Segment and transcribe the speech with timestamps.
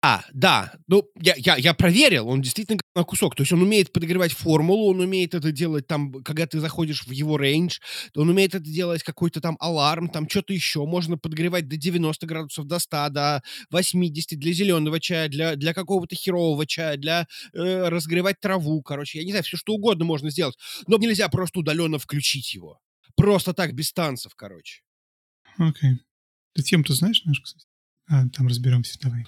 [0.00, 0.74] А, да.
[0.86, 3.34] Ну, я, я, я проверил, он действительно на кусок.
[3.34, 7.10] То есть он умеет подогревать формулу, он умеет это делать там, когда ты заходишь в
[7.10, 7.78] его рейндж,
[8.14, 10.84] он умеет это делать какой-то там аларм, там что-то еще.
[10.86, 16.14] Можно подогревать до 90 градусов, до 100, до 80 для зеленого чая, для, для какого-то
[16.14, 19.18] херового чая, для э, разогревать траву, короче.
[19.18, 20.56] Я не знаю, все что угодно можно сделать.
[20.86, 22.78] Но нельзя просто удаленно включить его.
[23.16, 24.82] Просто так, без танцев, короче.
[25.56, 25.90] Окей.
[25.90, 25.94] Okay.
[26.54, 27.67] Ты тем-то знаешь наш, кстати?
[28.10, 29.26] А, там разберемся, давай.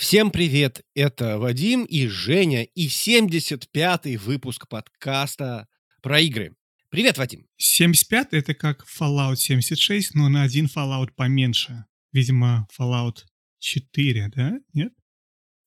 [0.00, 5.68] Всем привет, это Вадим и Женя, и 75-й выпуск подкаста
[6.02, 6.56] про игры.
[6.88, 7.46] Привет, Вадим.
[7.58, 11.84] 75 это как Fallout 76, но на один Fallout поменьше.
[12.10, 13.18] Видимо, Fallout
[13.60, 14.58] 4, да?
[14.72, 14.92] Нет?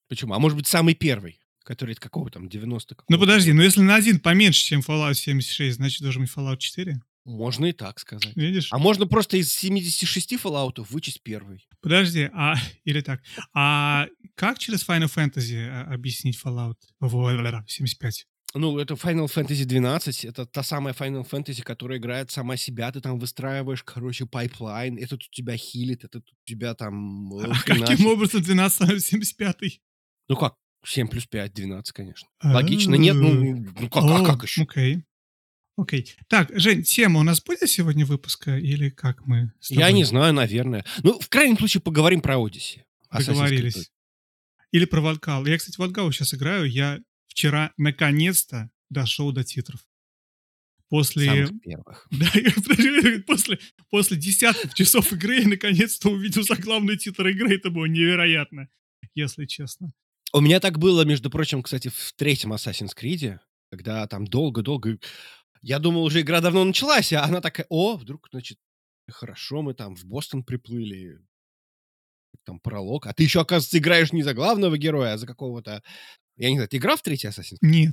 [0.09, 0.33] Почему?
[0.33, 3.95] А может быть, самый первый, который от какого там, 90 Ну подожди, ну если на
[3.95, 7.00] один поменьше, чем Fallout 76, значит должен быть Fallout 4?
[7.25, 8.35] Можно и так сказать.
[8.35, 8.67] Видишь?
[8.72, 11.66] А можно просто из 76 Fallout вычесть первый.
[11.81, 13.22] Подожди, а или так.
[13.53, 18.28] А как через Final Fantasy а, объяснить Fallout 75?
[18.56, 23.02] Ну, это Final Fantasy 12, это та самая Final Fantasy, которая играет сама себя, ты
[23.02, 27.34] там выстраиваешь, короче, pipeline, этот у тебя хилит, этот у тебя там...
[27.36, 29.81] Э, а каким образом 12 становится 75
[30.30, 32.28] Ну как, 7 плюс 5, 12, конечно.
[32.44, 34.62] Логично, нет, ну, ну как, а как еще?
[34.62, 35.04] Окей.
[35.76, 36.16] Окей.
[36.28, 40.86] Так, Жень, тема у нас будет сегодня выпуска или как мы Я не знаю, наверное.
[41.02, 42.86] Ну, в крайнем случае, поговорим про Одиссе.
[43.12, 43.92] Договорились.
[44.72, 45.46] Или про Валкал.
[45.48, 46.66] Я, кстати, Валкал сейчас играю.
[46.66, 47.00] Я
[47.34, 49.81] вчера наконец-то дошел до титров.
[50.89, 51.48] После...
[51.64, 52.08] Первых.
[52.12, 52.28] Да,
[53.25, 53.59] после,
[53.90, 57.56] после десятков часов игры я наконец-то увидел заглавный титр игры.
[57.56, 58.70] Это было невероятно,
[59.16, 59.92] если честно.
[60.31, 63.40] У меня так было, между прочим, кстати, в третьем Assassin's Creed,
[63.72, 65.00] когда там долго-долго...
[65.64, 68.59] Я думал, уже игра давно началась, а она такая, о, вдруг, значит,
[69.09, 71.19] хорошо, мы там в Бостон приплыли,
[72.46, 73.07] там пролог.
[73.07, 75.81] А ты еще, оказывается, играешь не за главного героя, а за какого-то
[76.35, 77.91] я не знаю, ты играл в третий Assassin's Creed?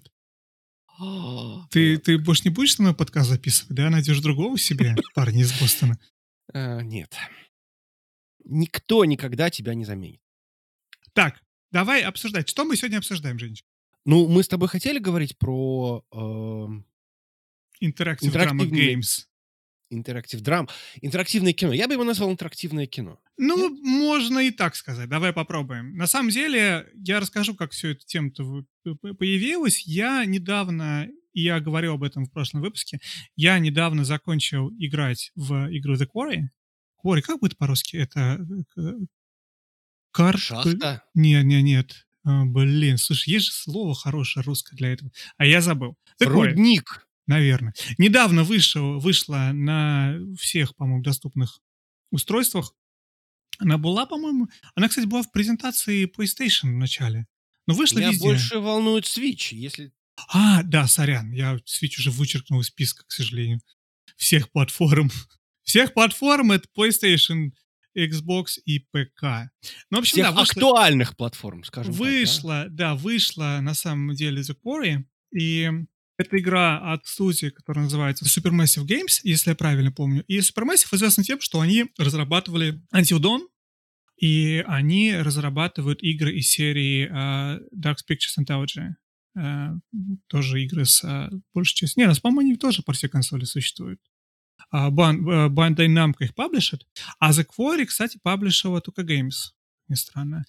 [0.98, 1.68] Нет.
[1.70, 3.90] ты, ты больше не будешь со мной подкаст записывать, да?
[3.90, 5.98] Найдешь другого себе, парня из Бостона?
[6.52, 7.14] А, нет.
[8.44, 10.20] Никто никогда тебя не заменит.
[11.12, 12.48] Так, давай обсуждать.
[12.48, 13.68] Что мы сегодня обсуждаем, Женечка?
[14.04, 16.04] Ну, мы с тобой хотели говорить про...
[17.82, 19.29] Interactive Drama Games
[19.90, 20.68] интерактив драм,
[21.02, 21.72] интерактивное кино.
[21.72, 23.20] Я бы его назвал интерактивное кино.
[23.36, 23.82] Ну, Нет?
[23.82, 25.08] можно и так сказать.
[25.08, 25.96] Давай попробуем.
[25.96, 28.30] На самом деле, я расскажу, как все эта тема
[29.18, 29.86] появилась.
[29.86, 33.00] Я недавно, и я говорил об этом в прошлом выпуске,
[33.36, 36.42] я недавно закончил играть в игру The Quarry.
[37.04, 37.96] Quarry, как будет по-русски?
[37.96, 38.46] Это...
[38.76, 38.92] Э,
[40.12, 40.38] Кар...
[40.38, 41.02] Шахта?
[41.14, 42.06] Нет, нет, нет.
[42.24, 45.10] А, блин, слушай, есть же слово хорошее русское для этого.
[45.38, 45.96] А я забыл.
[46.20, 47.06] The Рудник.
[47.30, 47.72] Наверное.
[47.96, 51.60] Недавно вышел, вышла на всех, по-моему, доступных
[52.10, 52.74] устройствах.
[53.60, 54.48] Она была, по-моему...
[54.74, 57.28] Она, кстати, была в презентации PlayStation в начале.
[57.68, 58.24] Но вышла Меня везде.
[58.24, 59.92] больше волнует Switch, если...
[60.32, 61.30] А, да, сорян.
[61.30, 63.60] Я Switch уже вычеркнул из списка, к сожалению.
[64.16, 65.08] Всех платформ.
[65.62, 67.52] Всех платформ— это PlayStation,
[67.96, 69.52] Xbox и ПК.
[69.90, 72.88] Ну, в общем, Всех да, вышла, актуальных платформ, скажем вышла, так, да?
[72.88, 75.70] да, вышла на самом деле The Quarry, и
[76.20, 80.22] это игра от студии, которая называется Supermassive Games, если я правильно помню.
[80.28, 83.40] И Supermassive известны тем, что они разрабатывали Until Dawn,
[84.16, 88.90] и они разрабатывают игры из серии uh, Dark Pictures Anthology.
[89.38, 89.78] Uh,
[90.26, 92.06] тоже игры с uh, большей частью...
[92.06, 94.00] Не, по-моему, они тоже по всей консоли существуют.
[94.74, 96.86] Uh, Bandai Namco их паблишит.
[97.18, 99.54] А The Quarry, кстати, паблишила только Games.
[99.88, 100.44] Не странно.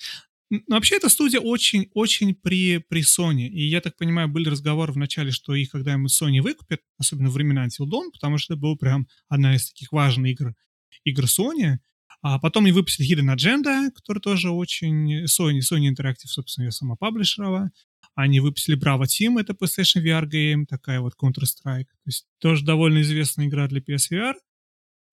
[0.51, 3.47] Но вообще эта студия очень-очень при, при Sony.
[3.47, 7.33] И я так понимаю, были разговоры в начале, что их когда-нибудь Sony выкупят, особенно в
[7.33, 10.53] времена Until Dawn, потому что это была прям одна из таких важных игр,
[11.05, 11.77] игр Sony.
[12.21, 15.23] А потом они выпустили Hidden Agenda, который тоже очень...
[15.23, 17.71] Sony, Sony Interactive, собственно, ее сама паблишировала.
[18.13, 21.85] Они выпустили Bravo Team, это PlayStation VR game, такая вот Counter-Strike.
[21.85, 24.33] То есть тоже довольно известная игра для PSVR.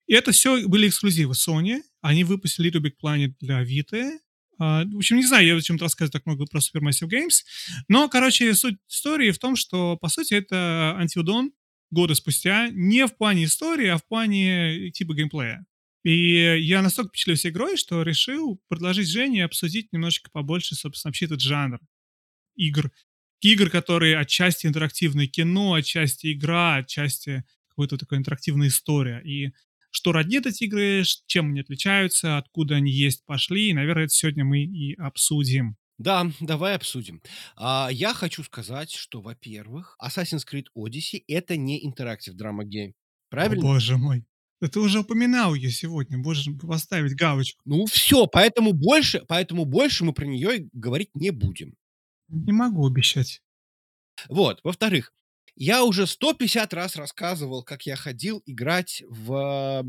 [0.09, 1.81] И это все были эксклюзивы Sony.
[2.01, 4.19] Они выпустили Little Big Planet для Vita,
[4.59, 7.45] в общем, не знаю, я зачем-то рассказываю так много про Supermassive Games.
[7.89, 11.51] Но, короче, суть истории в том, что, по сути, это Dawn
[11.91, 15.65] года спустя, не в плане истории, а в плане типа геймплея.
[16.05, 21.41] И я настолько впечатлился игрой, что решил предложить Жене обсудить немножечко побольше, собственно, вообще этот
[21.41, 21.81] жанр
[22.57, 22.91] игр.
[23.41, 29.21] Игр, которые отчасти интерактивное кино, отчасти игра, отчасти какая-то такая интерактивная история.
[29.25, 29.53] И
[29.99, 33.71] что роднит эти игры, чем они отличаются, откуда они есть, пошли.
[33.71, 35.77] И, наверное, это сегодня мы и обсудим.
[35.99, 37.21] Да, давай обсудим.
[37.57, 41.85] А, я хочу сказать, что, во-первых, Assassin's Creed Odyssey- это не
[42.37, 42.91] drama game.
[42.91, 42.95] О
[43.31, 43.63] Правильно?
[43.63, 44.25] боже мой!
[44.61, 47.61] Да ты уже упоминал её сегодня, можешь поставить галочку.
[47.65, 51.75] Ну всё, поэтому больше поэтому больше мы про неё и говорить не будем.
[52.29, 53.41] Не могу обещать.
[54.29, 54.61] Вот.
[54.65, 55.13] Во-вторых,
[55.59, 59.85] я уже 150 раз рассказывал, как я ходил играть в,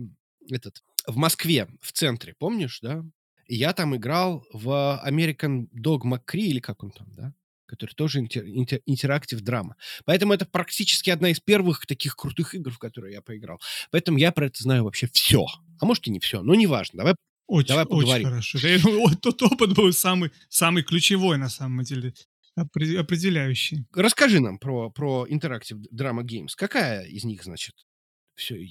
[0.49, 3.03] этот, в Москве, в центре, помнишь, да?
[3.47, 7.33] И я там играл в American Dog McCree, или как он там, да?
[7.65, 9.75] Который тоже инте инте интерактив драма.
[10.05, 13.59] Поэтому это практически одна из первых таких крутых игр, в которые я поиграл.
[13.91, 15.45] Поэтому я про это знаю вообще всё.
[15.79, 16.97] А может, и не всё, но неважно.
[16.97, 17.15] Давай
[17.47, 18.29] Очень давай очень поговорим.
[18.29, 18.57] хорошо.
[18.67, 22.13] Я думаю, тот опыт был самый самый ключевой, на самом деле,
[22.61, 23.85] определяющий.
[23.93, 26.55] Расскажи нам про про интерактив драма геймс.
[26.55, 27.75] Какая из них, значит,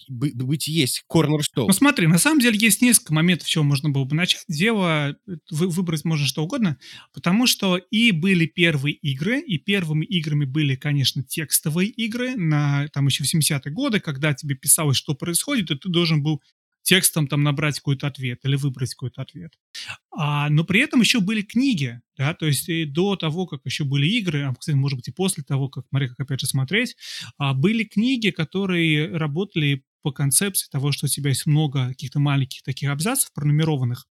[0.09, 1.73] бы быть есть Ну cornerstone?
[1.73, 4.45] смотри, на самом деле есть несколько моментов, чего можно было бы начать.
[4.49, 6.79] Дело, э, вы выбрать можно что угодно,
[7.13, 13.07] потому что и были первые игры, и первыми играми были, конечно, текстовые игры на, там,
[13.07, 16.43] еще в 70-е годы, когда тебе писалось, что происходит, и ты должен был
[16.89, 19.53] текстом там набрать какой-то ответ или выбрать какой-то ответ.
[20.11, 23.85] А, но при этом еще были книги, да, то есть и до того, как еще
[23.85, 26.97] были игры, а, кстати, может быть, и после того, как, смотря как опять же смотреть,
[27.37, 32.63] а, были книги, которые работали по концепции того, что у тебя есть много каких-то маленьких
[32.63, 34.07] таких абзацев пронумерованных,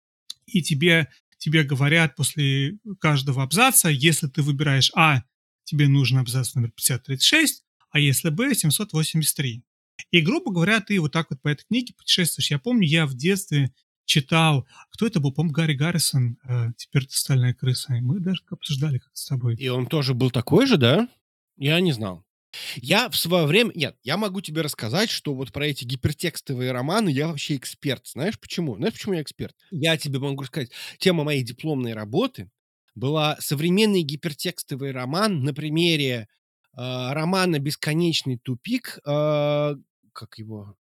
[0.46, 5.22] и тебе тебе говорят после каждого абзаца, если ты выбираешь А,
[5.62, 9.62] тебе нужен абзац номер 5036, а если Б- 783.
[10.10, 12.50] И, грубо говоря, ты вот так вот по этой книге путешествуешь.
[12.50, 13.72] Я помню, я в детстве
[14.04, 18.42] читал, кто это был, по-моему, Гарри Гаррисон, э, "Теперь ты стальная крыса", и мы даже
[18.50, 19.56] обсуждали как-то с тобой.
[19.56, 21.08] И он тоже был такой же, да?
[21.56, 22.24] Я не знал.
[22.76, 27.08] Я в свое время нет, я могу тебе рассказать, что вот про эти гипертекстовые романы
[27.08, 28.06] я вообще эксперт.
[28.06, 28.76] Знаешь почему?
[28.76, 29.56] Знаешь, почему я эксперт?
[29.70, 32.50] Я тебе могу сказать, тема моей дипломной работы
[32.94, 36.28] была современный гипертекстовый роман на примере,
[36.76, 39.74] романа "Бесконечный тупик", а,
[40.12, 40.76] как его,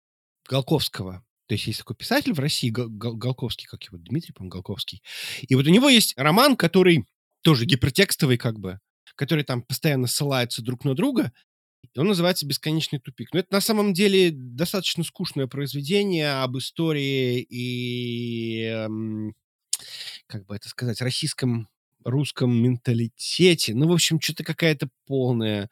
[0.49, 1.25] Голковского.
[1.46, 5.02] То есть есть такой писатель в России Гол Гол Голковский, как его, Дмитрий, по-моему, Голковский.
[5.49, 7.06] И вот у него есть роман, который
[7.43, 8.81] тоже гипертекстовый как бы,
[9.17, 11.32] который там постоянно ссылаются друг на друга,
[11.94, 13.32] и он называется "Бесконечный тупик".
[13.32, 18.88] Но это на самом деле достаточно скучное произведение об истории и,
[20.26, 21.69] как бы это сказать, российском,
[22.05, 23.75] русском менталитете.
[23.75, 25.69] Ну, в общем, чё-то какая-то полная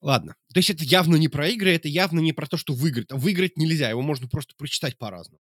[0.00, 0.34] Ладно.
[0.52, 3.08] То есть это явно не про игры, это явно не про то, что выиграть.
[3.12, 5.40] Выиграть нельзя, его можно просто прочитать по-разному.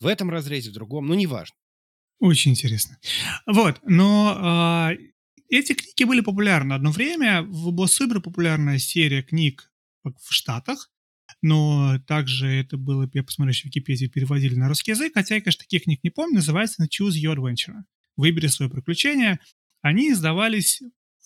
[0.00, 1.56] В этом разрезе, в другом, но неважно.
[2.20, 2.98] Очень интересно.
[3.46, 4.92] Вот, но, а,
[5.48, 7.42] эти книги были популярны одно время.
[7.42, 9.70] Была супер популярная серия книг
[10.04, 10.90] в Штатах,
[11.42, 15.40] но также это было, я посмотрел, еще в Википедии переводили на русский язык, хотя я,
[15.40, 16.36] конечно, таких книг не помню.
[16.36, 17.82] Называется "Choose Your Adventure"
[18.16, 19.40] "Выбери свое приключение".
[19.82, 20.82] Они издавались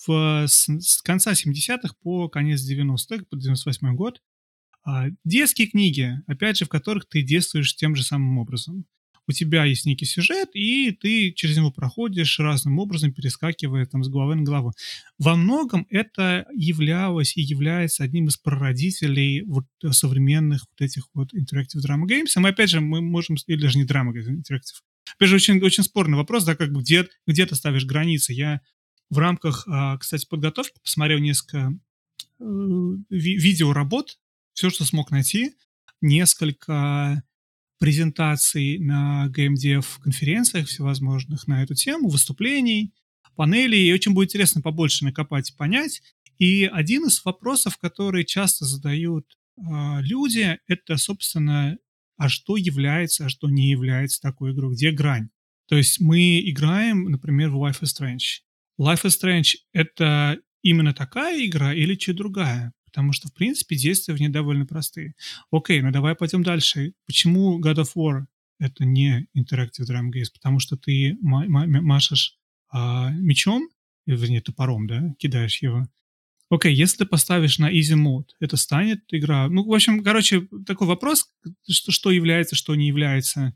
[0.06, 4.20] в с с конца 70-х по конец 90-х, по 98 год.
[4.84, 8.86] А, детские книги, опять же, в которых ты действуешь тем же самым образом.
[9.28, 14.08] У тебя есть некий сюжет, и ты через него проходишь разным образом, перескакивая там с
[14.08, 14.72] головы на голову.
[15.18, 21.84] Во многом это являлось и является одним из прародителей вот современных вот этих вот interactive
[21.86, 22.28] drama games.
[22.36, 24.80] И мы, опять же, мы можем или даже не drama games, interactive.
[25.16, 28.32] Опять же, очень очень спорный вопрос, да, как бы где где ты ставишь границы.
[28.32, 28.60] Я
[29.10, 31.72] в рамках, а, кстати, подготовки посмотрел несколько,
[32.40, 32.44] э,
[33.10, 34.18] ви видеоработ,
[34.54, 35.52] всё, что смог найти,
[36.00, 37.22] несколько
[37.78, 42.92] презентаций на геймдев-конференциях всевозможных на эту тему, выступлений,
[43.36, 43.88] панелей.
[43.88, 46.02] И очень будет интересно побольше накопать и понять.
[46.38, 51.78] И один из вопросов, который часто задают, а, люди, это, собственно,
[52.18, 55.30] а что является, а что не является такой игрой, где грань?
[55.68, 58.42] То есть мы играем, например, в Life is Strange.
[58.78, 62.72] Life is Strange- это именно такая игра или чуть другая?
[62.84, 65.14] Потому что, в принципе, действия в ней довольно простые.
[65.50, 66.94] Окей, ну давай пойдем дальше.
[67.06, 68.24] Почему God of War-
[68.58, 70.30] это не interactive drama games?
[70.34, 72.36] Потому что ты ма ма машешь,
[72.70, 73.68] а, мечом,
[74.06, 75.86] вернее, топором, да, кидаешь его.
[76.50, 80.86] Окей, если ты поставишь на easy mode, это станет игра Ну, в общем, короче, такой
[80.86, 81.30] вопрос,
[81.68, 83.54] что что является, что не является,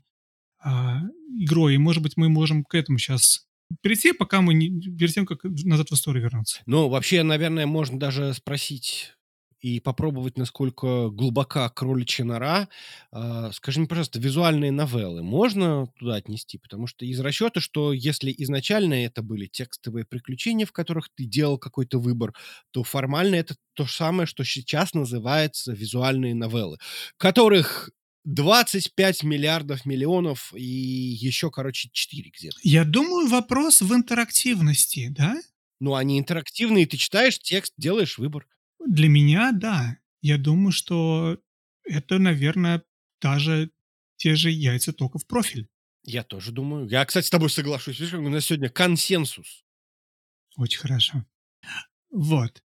[0.63, 1.01] а,
[1.39, 1.75] игрой.
[1.75, 3.47] И, может быть, мы можем к этому щас
[3.81, 6.61] перейти, пока мы не перед тем, как назад в историю вернуться.
[6.65, 9.13] Ну, вообще, наверное, можно даже спросить
[9.63, 12.67] и попробовать, насколько глубока кроличья нора.
[13.11, 16.57] А, скажи мне, пожалуйста, визуальные новеллы можно туда отнести?
[16.57, 21.57] Потому что из расчета, что если изначально это были текстовые приключения, в которых ты делал
[21.57, 22.33] какой-то выбор,
[22.71, 26.77] то формально это то же самое, что сейчас называется визуальные новеллы,
[27.15, 27.89] которых
[28.25, 32.57] 25 миллиардов миллионов и еще, короче, 4 где-то.
[32.63, 35.37] Я думаю, вопрос в интерактивности, да?
[35.79, 38.45] Ну, они интерактивные, ты читаешь текст, делаешь выбор.
[38.87, 39.97] Для меня, да.
[40.21, 41.39] Я думаю, что
[41.83, 42.83] это, наверное,
[43.21, 43.71] даже
[44.17, 45.67] те же яйца только в профиль.
[46.03, 46.87] Я тоже думаю.
[46.87, 47.99] Я, кстати, с тобой соглашусь.
[47.99, 49.63] Видишь, как у нас сегодня консенсус.
[50.57, 51.25] Очень хорошо.
[52.09, 52.63] Вот.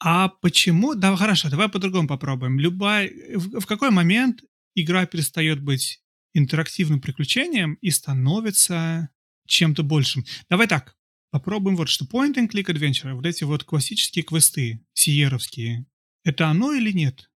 [0.00, 0.94] А почему...
[0.94, 2.58] Да, хорошо, давай по-другому попробуем.
[2.58, 3.10] Любая...
[3.34, 4.42] В, в какой момент
[4.74, 6.02] игра перестает быть
[6.34, 9.10] интерактивным приключением и становится
[9.46, 10.24] чем-то большим?
[10.48, 10.96] Давай так.
[11.30, 12.04] Попробуем вот что.
[12.04, 15.86] Point and click adventure, вот эти вот классические квесты, сиеровские,
[16.24, 17.30] это оно или нет?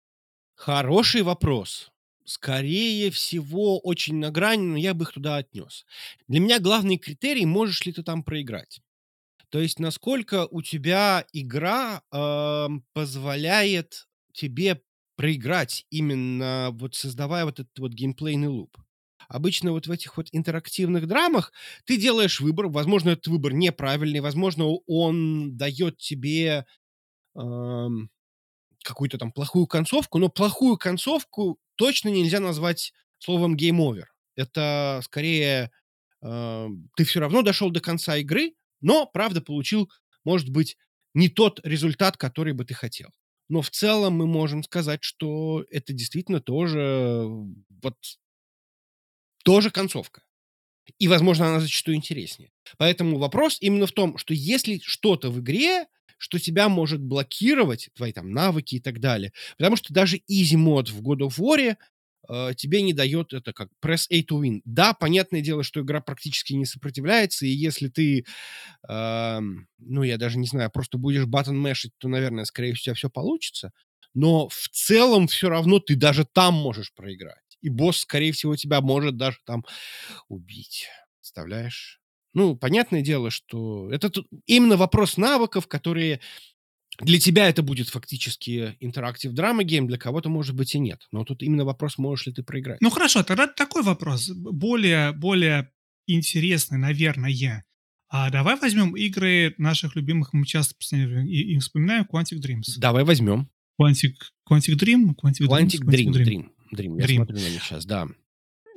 [0.55, 1.91] Хороший вопрос.
[2.25, 5.85] Скорее всего, очень на грани, но я бы их туда отнес.
[6.27, 8.81] Для меня главный критерий, можешь ли ты там проиграть.
[9.49, 14.81] То есть, насколько у тебя игра э, позволяет тебе
[15.15, 18.77] проиграть, именно вот создавая вот этот вот геймплейный луп.
[19.29, 21.53] Обычно вот в этих вот интерактивных драмах
[21.85, 26.65] ты делаешь выбор, возможно, этот выбор неправильный, возможно, он дает тебе
[27.35, 27.87] э,
[28.83, 34.05] какую-то там плохую концовку, но плохую концовку точно нельзя назвать словом game over.
[34.35, 35.71] Это скорее
[36.23, 36.67] э,
[36.97, 39.91] ты все равно дошел до конца игры, но, правда, получил,
[40.25, 40.75] может быть,
[41.13, 43.09] не тот результат, который бы ты хотел.
[43.47, 47.27] Но в целом мы можем сказать, что это действительно тоже
[47.83, 47.95] вот
[49.49, 50.21] тоже концовка.
[50.99, 52.51] И, возможно, она зачастую интереснее.
[52.77, 55.87] Поэтому вопрос именно в том, что если что-то в игре,
[56.19, 60.89] что тебя может блокировать, твои там навыки и так далее, потому что даже easy мод
[60.89, 61.77] в God of War
[62.29, 64.61] э, тебе не дает это как press A to win.
[64.65, 68.25] Да, понятное дело, что игра практически не сопротивляется, и если ты,
[68.87, 69.39] э,
[69.79, 72.95] ну, я даже не знаю, просто будешь button мешить, то, наверное, скорее всего, у тебя
[72.95, 73.71] все получится.
[74.13, 77.48] Но в целом все равно ты даже там можешь проиграть.
[77.61, 79.65] И босс, скорее всего, тебя может даже там
[80.27, 80.87] убить.
[81.19, 81.99] Представляешь?
[82.33, 86.21] Ну, понятное дело, что это тут именно вопрос навыков, которые
[87.01, 91.07] для тебя это будет фактически интерактив драма гейм, для кого-то, может быть, и нет.
[91.11, 92.81] Но тут именно вопрос, можешь ли ты проиграть.
[92.81, 95.71] Ну хорошо, тогда такой вопрос, более, более
[96.07, 97.65] интересный, наверное.
[98.09, 102.77] А давай возьмем игры наших любимых, мы часто и, и вспоминаем Quantic Dreams.
[102.77, 103.49] Давай возьмем.
[103.79, 104.15] Quantic,
[104.49, 105.13] Quantic Dream?
[105.15, 106.11] Quantic, Quantic Dream, Quantic Dream.
[106.11, 106.25] Dream.
[106.25, 106.51] Dream.
[106.71, 107.15] Я Dream.
[107.15, 108.07] смотрю на них сейчас, да.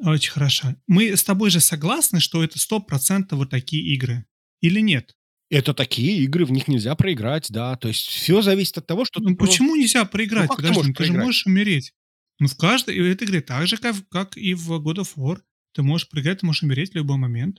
[0.01, 0.75] Очень хорошо.
[0.87, 4.25] Мы с тобой же согласны, что это 100% вот такие игры?
[4.61, 5.15] Или нет?
[5.51, 7.77] Это такие игры, в них нельзя проиграть, да.
[7.77, 9.21] То есть все зависит от того, что...
[9.21, 9.81] Ну почему просто...
[9.81, 10.49] нельзя проиграть?
[10.49, 11.93] Ну, Подожди, ты, ну, ты же можешь умереть.
[12.39, 15.41] Ну в каждой этой игре так же, как, как и в God of War.
[15.75, 17.59] Ты можешь проиграть, ты можешь умереть в любой момент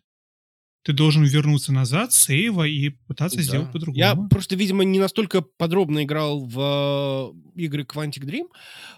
[0.83, 3.43] ты должен вернуться назад, сейва и пытаться да.
[3.43, 3.97] сделать по-другому.
[3.97, 8.47] Я просто, видимо, не настолько подробно играл в э, игры Quantic Dream,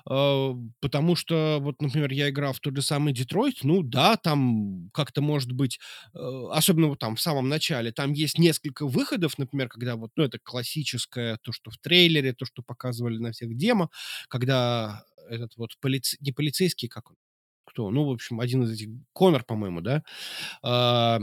[0.10, 4.90] э, потому что, вот, например, я играл в тот же самый Детройт, ну да, там
[4.94, 5.80] как-то может быть,
[6.14, 10.24] э, особенно вот там в самом начале, там есть несколько выходов, например, когда вот, ну
[10.24, 13.90] это классическое, то, что в трейлере, то, что показывали на всех демо,
[14.28, 16.16] когда этот вот полиц...
[16.20, 17.18] не полицейский, как он,
[17.66, 17.92] кто?
[17.92, 20.04] Ну, в общем, один из этих, Конор, по-моему, да,
[20.64, 21.20] э,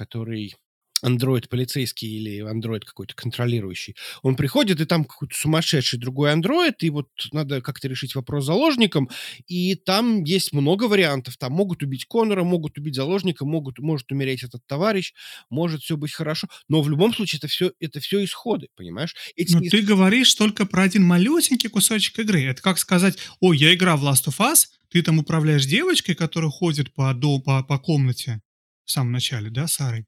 [0.00, 0.54] который
[1.02, 6.90] андроид полицейский или андроид какой-то контролирующий, он приходит, и там какой-то сумасшедший другой андроид, и
[6.90, 9.08] вот надо как-то решить вопрос с заложником,
[9.46, 11.36] и там есть много вариантов.
[11.36, 15.12] Там могут убить Конора, могут убить заложника, могут, может умереть этот товарищ,
[15.48, 19.14] может все быть хорошо, но в любом случае это все, это все исходы, понимаешь?
[19.36, 19.70] Эти но ис...
[19.70, 22.44] ты говоришь только про один малюсенький кусочек игры.
[22.44, 26.50] Это как сказать, ой, я играл в Last of Us, ты там управляешь девочкой, которая
[26.50, 28.42] ходит по, до, по, по комнате,
[28.90, 30.04] в самом начале, да, Сарой.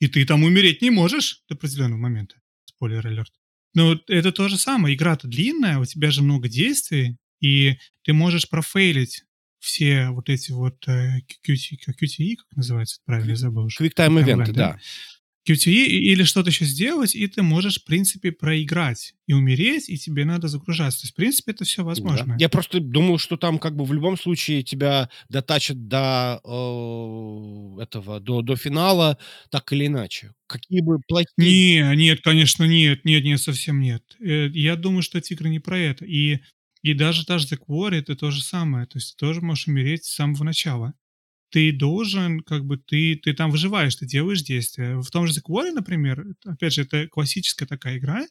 [0.00, 2.40] И ты там умереть не можешь до определенного момента.
[2.64, 3.32] Спойлер алерт.
[3.74, 4.96] Но это то же самое.
[4.96, 9.22] Игра-то длинная, у тебя же много действий, и ты можешь профейлить
[9.60, 13.68] все вот эти вот э, QTE, QTE, как называется, правильно я забыл.
[13.68, 14.80] Quick Time Event, да.
[15.48, 20.24] QTE или что-то еще сделать, и ты можешь, в принципе, проиграть и умереть, и тебе
[20.24, 21.00] надо загружаться.
[21.00, 22.34] То есть, в принципе, это все возможно.
[22.34, 22.36] Да.
[22.38, 28.20] Я просто думал, что там как бы в любом случае тебя дотачат до э, этого,
[28.20, 29.16] до, до финала,
[29.50, 30.32] так или иначе.
[30.46, 31.36] Какие бы плохие...
[31.36, 34.02] Не, нет, конечно, нет, нет, нет, совсем нет.
[34.20, 36.04] Э, я думаю, что эти игры не про это.
[36.04, 36.40] И,
[36.82, 38.86] и даже та же The Quarry это то же самое.
[38.86, 40.92] То есть ты тоже можешь умереть с самого начала
[41.50, 45.00] ты должен, как бы, ты, ты там выживаешь, ты делаешь действия.
[45.00, 48.26] В том же The Quarry, например, опять же, это классическая такая игра,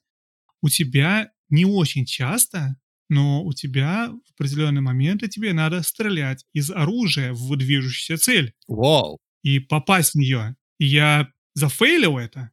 [0.62, 2.78] у тебя не очень часто,
[3.10, 8.54] но у тебя в определенные моменты тебе надо стрелять из оружия в движущуюся цель.
[8.68, 9.18] Вау.
[9.44, 10.56] И попасть в нее.
[10.78, 12.52] И я зафейлил это.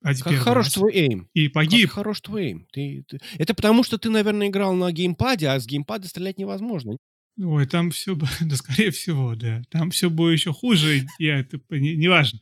[0.00, 0.74] Один как хорош раз.
[0.74, 1.28] твой эйм.
[1.34, 1.88] И погиб.
[1.88, 2.66] Как хорош твой эйм.
[2.72, 3.20] Ты, ты...
[3.36, 6.96] Это потому, что ты, наверное, играл на геймпаде, а с геймпада стрелять невозможно.
[7.40, 9.62] Ой, там все, да, скорее всего, да.
[9.70, 11.06] Там все было еще хуже.
[11.18, 12.40] Я это не, не важно.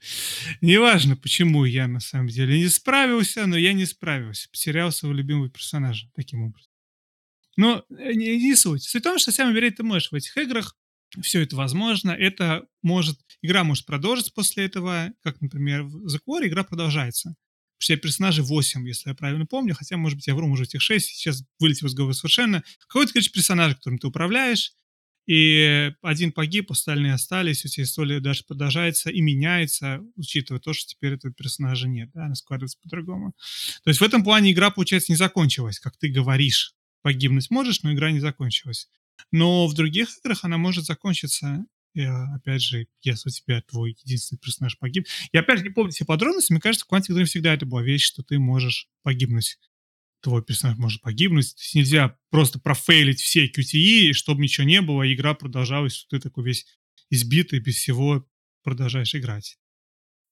[0.63, 4.49] Не важно, почему я на самом деле не справился, но я не справился.
[4.51, 6.71] Потерял своего любимого персонажа таким образом.
[7.57, 8.85] Но э, не, не суть.
[8.85, 10.75] Суть в том, что сам умереть ты можешь в этих играх.
[11.21, 12.11] Все это возможно.
[12.13, 13.19] Это может...
[13.43, 15.13] Игра может продолжиться после этого.
[15.23, 17.35] Как, например, в The Quarry игра продолжается.
[17.79, 19.75] Потому что персонажей 8, если я правильно помню.
[19.75, 21.07] Хотя, может быть, я вру, может, их 6.
[21.07, 22.65] Сейчас вылетел из головы совершенно.
[22.87, 24.73] Какой-то, короче, персонаж, которым ты управляешь
[25.27, 30.89] и один погиб, остальные остались, у тебя история даже продолжается и меняется, учитывая то, что
[30.89, 33.35] теперь этого персонажа нет, да, она складывается по-другому.
[33.83, 36.75] То есть в этом плане игра, получается, не закончилась, как ты говоришь.
[37.03, 38.89] Погибнуть можешь, но игра не закончилась.
[39.33, 41.65] Но в других играх она может закончиться,
[41.95, 45.07] и, опять же, если у тебя твой единственный персонаж погиб.
[45.33, 48.05] Я опять не помню все подробности, мне кажется, в Quantic Dream всегда это была вещь,
[48.05, 49.59] что ты можешь погибнуть
[50.27, 51.55] твой персонаж может погибнуть.
[51.55, 56.17] То есть нельзя просто профейлить все QTE, чтобы ничего не было, и игра продолжалась, что
[56.17, 56.67] ты такой весь
[57.11, 58.27] избитый, без всего
[58.65, 59.57] продолжаешь играть.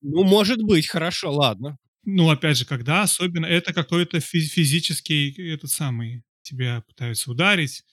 [0.03, 1.79] Ну, может быть, хорошо, ладно.
[2.05, 7.85] Ну, опять же, когда особенно это какой-то физический, этот самый, тебя пытаются ударить.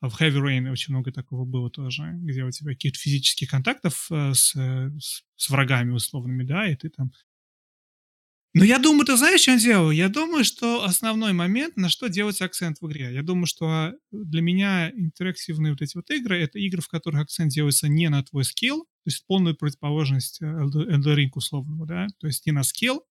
[0.00, 4.08] А в Heavy Rain очень много такого было тоже, где у тебя каких-то физических контактов
[4.10, 7.12] э, с, с, с врагами условными, да, и ты там
[8.58, 9.90] но я думаю, ты знаешь, что он делал?
[9.90, 13.12] Я думаю, что основной момент, на что делается акцент в игре.
[13.12, 17.52] Я думаю, что для меня интерактивные вот эти вот игры, это игры, в которых акцент
[17.52, 22.28] делается не на твой скилл, то есть полную противоположность э, Elden Ring условному, да, то
[22.28, 23.04] есть не на скилл,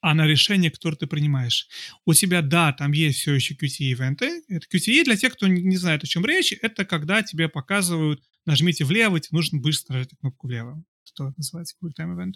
[0.00, 1.68] а на решение, которое ты принимаешь.
[2.04, 4.42] У тебя, да, там есть все еще QTE-ивенты.
[4.48, 8.84] Это QTE, для тех, кто не знает, о чем речь, это когда тебе показывают, нажмите
[8.84, 12.34] влево, тебе нужно быстро нажать кнопку влево что называется Quick Time Event.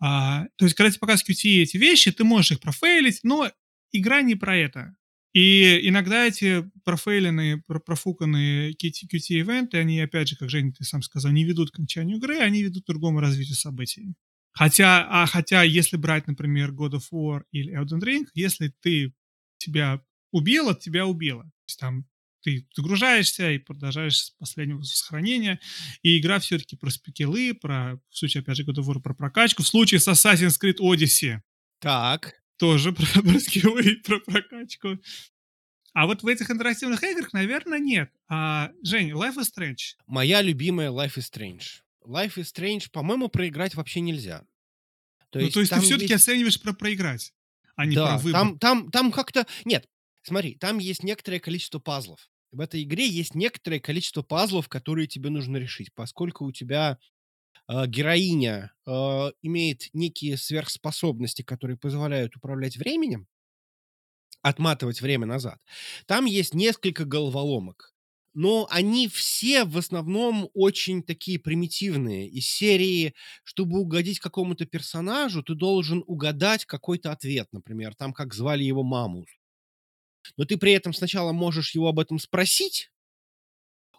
[0.00, 3.50] А, то есть, когда тебе показывают QTE эти вещи, ты можешь их профейлить, но
[3.92, 4.96] игра не про это.
[5.32, 11.44] И иногда эти профейленные, профуканные QT-ивенты, они, опять же, как Женя, ты сам сказал, не
[11.44, 14.14] ведут к окончанию игры, они ведут к другому развитию событий.
[14.52, 19.14] Хотя, а хотя, если брать, например, God of War или Elden Ring, если ты
[19.58, 20.02] тебя
[20.32, 21.44] убило, тебя убило.
[21.44, 22.06] То есть там
[22.42, 25.60] ты загружаешься и продолжаешь с последнего сохранения.
[26.02, 29.62] И игра все-таки про спекилы, про, в случае, опять же, God of War, про прокачку.
[29.62, 31.40] В случае с Assassin's Creed Odyssey.
[31.78, 32.34] Так.
[32.56, 34.98] Тоже про, про скиллы и про прокачку.
[35.92, 38.10] А вот в этих интерактивных играх, наверное, нет.
[38.28, 39.96] А, Жень, Life is Strange.
[40.06, 41.82] Моя любимая Life is Strange.
[42.06, 44.44] Life is Strange, по-моему, проиграть вообще нельзя.
[45.30, 46.24] То ну, есть, то есть ты все-таки есть...
[46.24, 47.32] оцениваешь про проиграть,
[47.76, 48.40] а не да, про выбор.
[48.40, 49.46] Там, там, там как-то...
[49.64, 49.88] Нет,
[50.22, 52.28] Смотри, там есть некоторое количество пазлов.
[52.52, 56.98] В этой игре есть некоторое количество пазлов, которые тебе нужно решить, поскольку у тебя
[57.68, 58.90] э, героиня э,
[59.42, 63.28] имеет некие сверхспособности, которые позволяют управлять временем,
[64.42, 65.58] отматывать время назад.
[66.06, 67.94] Там есть несколько головоломок,
[68.32, 72.28] но они все в основном очень такие примитивные.
[72.28, 78.64] Из серии, чтобы угодить какому-то персонажу, ты должен угадать какой-то ответ, например, там как звали
[78.64, 79.26] его маму
[80.36, 82.90] но ты при этом сначала можешь его об этом спросить,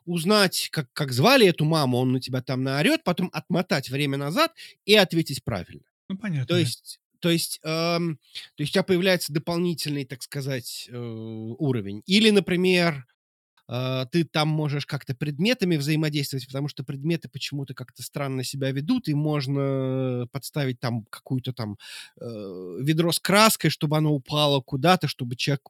[0.05, 4.51] узнать, как, как звали эту маму, он на тебя там наорет, потом отмотать время назад
[4.85, 5.83] и ответить правильно.
[6.09, 6.45] Ну, понятно.
[6.47, 8.17] То есть, то есть, эм,
[8.55, 12.01] то есть у тебя появляется дополнительный, так сказать, э, уровень.
[12.07, 13.05] Или, например,
[13.69, 19.07] э, ты там можешь как-то предметами взаимодействовать, потому что предметы почему-то как-то странно себя ведут,
[19.07, 21.77] и можно подставить там какую-то там
[22.19, 22.25] э,
[22.81, 25.61] ведро с краской, чтобы оно упало куда-то, чтобы человек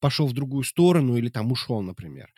[0.00, 2.32] пошел в другую сторону или там ушел, например.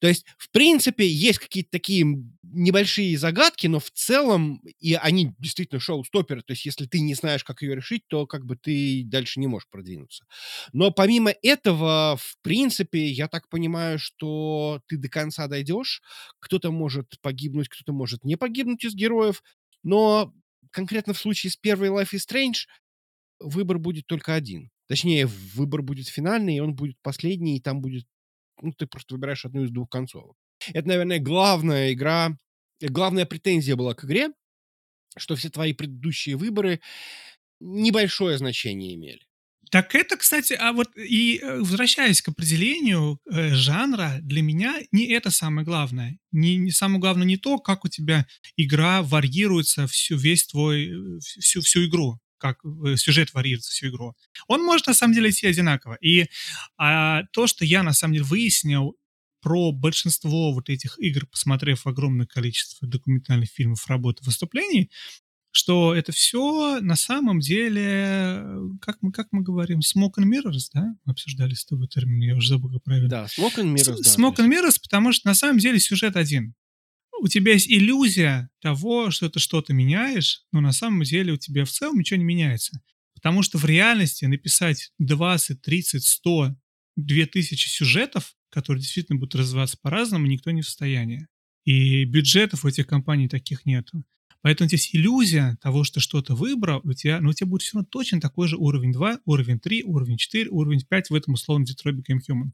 [0.00, 2.06] То есть, в принципе, есть какие-то такие
[2.42, 6.42] небольшие загадки, но в целом и они действительно шоу-стоперы.
[6.42, 9.46] То есть, если ты не знаешь, как ее решить, то как бы ты дальше не
[9.46, 10.24] можешь продвинуться.
[10.72, 16.02] Но помимо этого, в принципе, я так понимаю, что ты до конца дойдешь.
[16.40, 19.42] Кто-то может погибнуть, кто-то может не погибнуть из героев.
[19.82, 20.32] Но
[20.70, 22.66] конкретно в случае с первой Life is Strange
[23.40, 24.70] выбор будет только один.
[24.92, 28.04] Точнее, выбор будет финальный, и он будет последний, и там будет...
[28.60, 30.36] Ну, ты просто выбираешь одну из двух концовок.
[30.74, 32.36] Это, наверное, главная игра,
[32.78, 34.28] главная претензия была к игре,
[35.16, 36.82] что все твои предыдущие выборы
[37.58, 39.22] небольшое значение имели.
[39.70, 45.06] Так это, кстати, а вот и э, возвращаясь к определению э, жанра, для меня не
[45.06, 46.18] это самое главное.
[46.32, 48.26] Не, не самое главное не то, как у тебя
[48.58, 54.14] игра варьируется всю весь твой э, всю всю игру как э, сюжет варьируется всю игру.
[54.48, 55.94] Он может на самом деле идти одинаково.
[56.00, 56.26] И
[56.76, 58.96] а, то, что я на самом деле выяснил
[59.40, 64.90] про большинство вот этих игр, посмотрев огромное количество документальных фильмов, работ, выступлений,
[65.52, 68.42] что это все на самом деле,
[68.80, 70.94] как мы, как мы говорим, smoke and mirrors, да?
[71.04, 73.08] Мы обсуждали с тобой термин, я уже забыл, как правильно.
[73.08, 74.02] Да, smoke and mirrors.
[74.02, 76.54] С- Smoke and mirrors, потому что на самом деле сюжет один.
[77.22, 81.64] У тебя есть иллюзия того, что ты что-то меняешь, но на самом деле у тебя
[81.64, 82.82] в целом ничего не меняется.
[83.14, 86.56] Потому что в реальности написать 20, 30, 100,
[86.96, 91.28] 2000 сюжетов, которые действительно будут развиваться по-разному, никто не в состоянии.
[91.64, 94.02] И бюджетов у этих компаний таких нету.
[94.40, 97.88] Поэтому здесь иллюзия того, что что-то выбрал, у тебя, но у тебя будет все равно
[97.88, 102.00] точно такой же уровень 2, уровень 3, уровень 4, уровень 5 в этом условном Detroit
[102.00, 102.50] Become Human.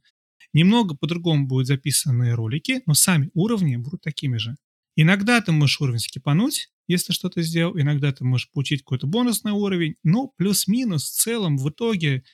[0.53, 4.57] Немного по-другому будут записаны ролики, но сами уровни будут такими же.
[4.97, 9.97] Иногда ты можешь уровень скипануть, если что-то сделал, иногда ты можешь получить какой-то бонусный уровень,
[10.03, 12.25] но плюс-минус в целом в итоге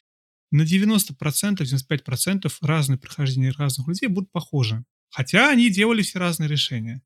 [0.52, 4.84] на 90%, 95% разные прохождения разных людей будут похожи.
[5.10, 7.02] Хотя они делали все разные решения.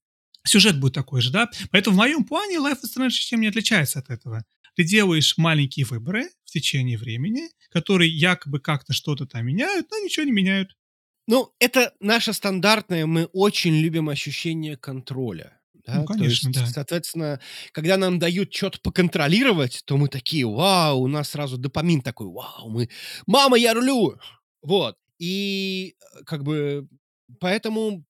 [0.47, 1.51] Сюжет будет такой же, да?
[1.71, 4.45] Поэтому в моем плане Life is Strange чем не отличается от этого.
[4.77, 10.25] Ты делаешь маленькие выборы в течение времени, которые якобы как-то что-то там меняют, но ничего
[10.25, 10.77] не меняют.
[11.29, 15.61] Ну, это наше стандартное, мы очень любим ощущение контроля.
[15.87, 15.97] Да?
[15.97, 16.75] Ну, конечно, то есть, да.
[16.75, 17.41] Соответственно,
[17.73, 22.71] когда нам дают что-то поконтролировать, то мы такие, вау, у нас сразу допамин такой, вау,
[22.71, 22.89] мы,
[23.27, 24.19] мама, я рулю!
[24.63, 24.97] Вот.
[25.19, 26.89] И э, как бы
[27.41, 28.07] поэтому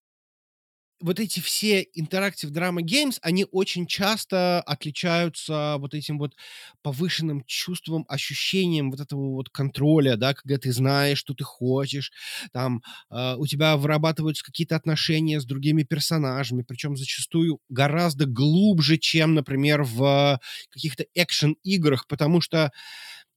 [1.01, 6.35] вот эти все Interactive Drama Games, они очень часто отличаются вот этим вот
[6.83, 12.13] повышенным чувством, ощущением вот этого вот контроля, да, когда ты знаешь, что ты хочешь,
[12.53, 19.35] там э, у тебя вырабатываются какие-то отношения с другими персонажами, причем зачастую гораздо глубже, чем,
[19.35, 22.73] например, в каких-то экшен-играх, потому что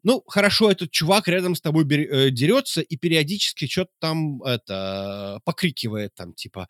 [0.03, 5.39] ну, хорошо, этот чувак рядом с тобой бер- э, дерется и периодически что-то там это
[5.45, 6.67] покрикивает, там, типа,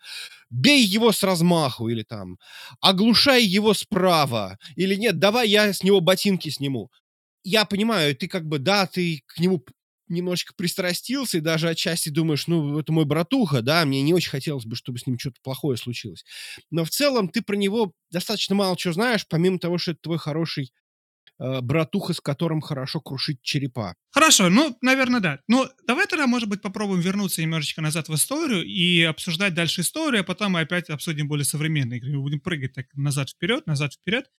[0.49, 2.37] бей его с размаху, или там,
[2.81, 6.91] оглушай его справа, или нет, давай я с него ботинки сниму.
[7.43, 9.63] Я понимаю, ты как бы, да, ты к нему
[10.09, 14.65] немножечко пристрастился и даже отчасти думаешь, ну, это мой братуха, да, мне не очень хотелось
[14.65, 16.25] бы, чтобы с ним что-то плохое случилось.
[16.69, 20.17] Но в целом ты про него достаточно мало чего знаешь, помимо того, что это твой
[20.17, 20.71] хороший
[21.61, 23.95] братуха, с которым хорошо крушить черепа.
[24.11, 25.39] Хорошо, ну, наверное, да.
[25.47, 30.21] Ну, давай тогда, может быть, попробуем вернуться немножечко назад в историю и обсуждать дальше историю,
[30.21, 32.11] а потом мы опять обсудим более современные игры.
[32.13, 34.29] Мы будем прыгать так назад-вперед, назад-вперед.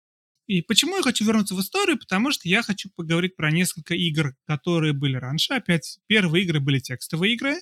[0.46, 1.98] И почему я хочу вернуться в историю?
[1.98, 5.54] Потому что я хочу поговорить про несколько игр, которые были раньше.
[5.54, 7.56] Опять, первые игры были текстовые игры.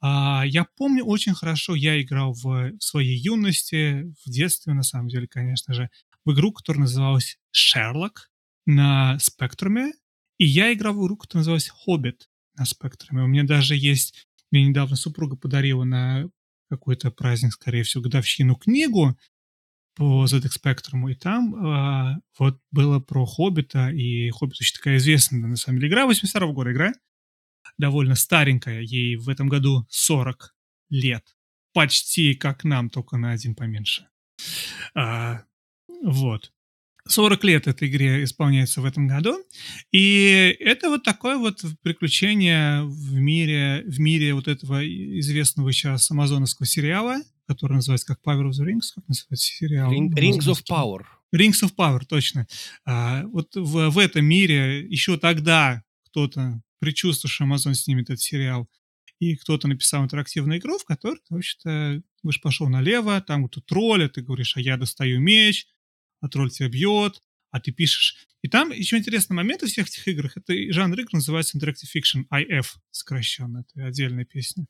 [0.00, 5.08] А, я помню очень хорошо, я играл в, в своей юности, в детстве, на самом
[5.08, 5.90] деле, конечно же,
[6.24, 8.31] в игру, которая называлась Шерлок
[8.66, 9.92] на Спектруме.
[10.38, 13.22] И я играл игру, которая называлась Хоббит на Спектруме.
[13.22, 16.28] У меня даже есть, мне недавно супруга подарила на
[16.70, 19.16] какой-то праздник, скорее всего, годовщину книгу
[19.94, 25.40] по ZX Spectrum, и там а, вот было про Хоббита, и Хоббит очень такая известная,
[25.40, 26.92] на самом деле, игра, 82 года игра,
[27.76, 30.54] довольно старенькая, ей в этом году 40
[30.88, 31.36] лет,
[31.74, 34.08] почти как нам, только на один поменьше.
[34.94, 35.44] А,
[36.02, 36.52] вот.
[37.08, 39.42] 40 лет этой игре исполняется в этом году.
[39.90, 46.66] И это вот такое вот приключение в мире, в мире вот этого известного сейчас амазоновского
[46.66, 49.92] сериала, который называется как Power of the Rings, как называется сериал?
[49.92, 50.62] Ring- Rings of.
[50.68, 51.02] Power.
[51.34, 52.46] Rings of Power, точно.
[52.84, 58.68] А, вот в, в этом мире еще тогда кто-то предчувствовал, что Amazon снимет этот сериал,
[59.18, 63.56] и кто-то написал интерактивную игру, в которой, в общем-то, вы же пошел налево, там вот
[63.66, 65.68] тролль, а ты говоришь, а я достаю меч,
[66.22, 68.26] а тролль тебя бьет, а ты пишешь.
[68.40, 72.24] И там еще интересный момент во всех этих играх, это жанр игр называется Interactive Fiction,
[72.32, 74.66] IF сокращенно, это отдельная песня.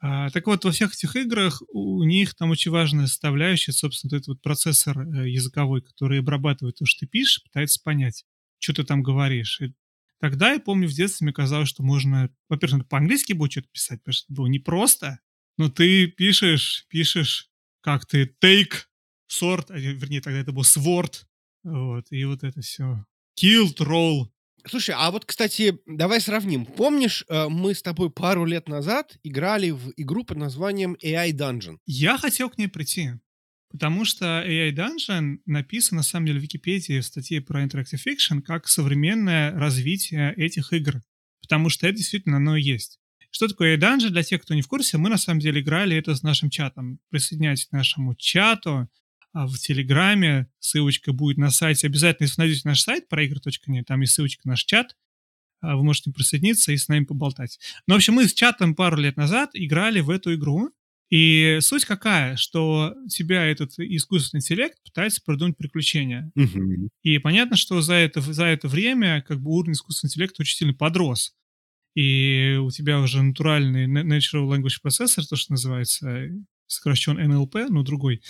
[0.00, 4.26] А, так вот, во всех этих играх у них там очень важная составляющая, собственно, этот
[4.26, 8.24] вот процессор э, языковой, который обрабатывает то, что ты пишешь, пытается понять,
[8.58, 9.60] что ты там говоришь.
[9.60, 9.72] И
[10.20, 14.00] тогда, я помню, в детстве мне казалось, что можно, во-первых, надо по-английски будет что-то писать,
[14.00, 15.20] потому что это было непросто,
[15.56, 17.48] но ты пишешь, пишешь,
[17.80, 18.86] как ты take
[19.32, 21.24] sword, а, вернее, тогда это был sword,
[21.64, 23.04] вот, и вот это все.
[23.40, 24.28] Kill, troll,
[24.64, 26.64] Слушай, а вот, кстати, давай сравним.
[26.66, 31.78] Помнишь, э, мы с тобой пару лет назад играли в игру под названием AI Dungeon?
[31.84, 33.12] Я хотел к ней прийти,
[33.70, 38.40] потому что AI Dungeon написан, на самом деле, в Википедии в статье про Interactive Fiction
[38.40, 41.02] как современное развитие этих игр,
[41.40, 43.00] потому что это действительно оно и есть.
[43.32, 44.10] Что такое AI Dungeon?
[44.10, 47.00] Для тех, кто не в курсе, мы на самом деле играли это с нашим чатом.
[47.10, 48.88] Присоединяйтесь к нашему чату
[49.34, 51.86] в Телеграме, ссылочка будет на сайте.
[51.86, 54.96] Обязательно, если найдете наш сайт проигр.нет, там есть ссылочка на наш чат,
[55.60, 57.58] а, вы можете присоединиться и с нами поболтать.
[57.86, 60.70] Но, в общем, мы с чатом пару лет назад играли в эту игру,
[61.10, 66.30] И суть какая, что тебя этот искусственный интеллект пытается придумать приключения.
[66.34, 66.88] Мгм.
[67.02, 70.72] И понятно, что за это, за это время как бы уровень искусственного интеллекта очень сильно
[70.72, 71.34] подрос.
[71.94, 76.30] И у тебя уже натуральный na- Natural Language Processor, то, что называется,
[76.66, 78.22] сокращен NLP, но другой.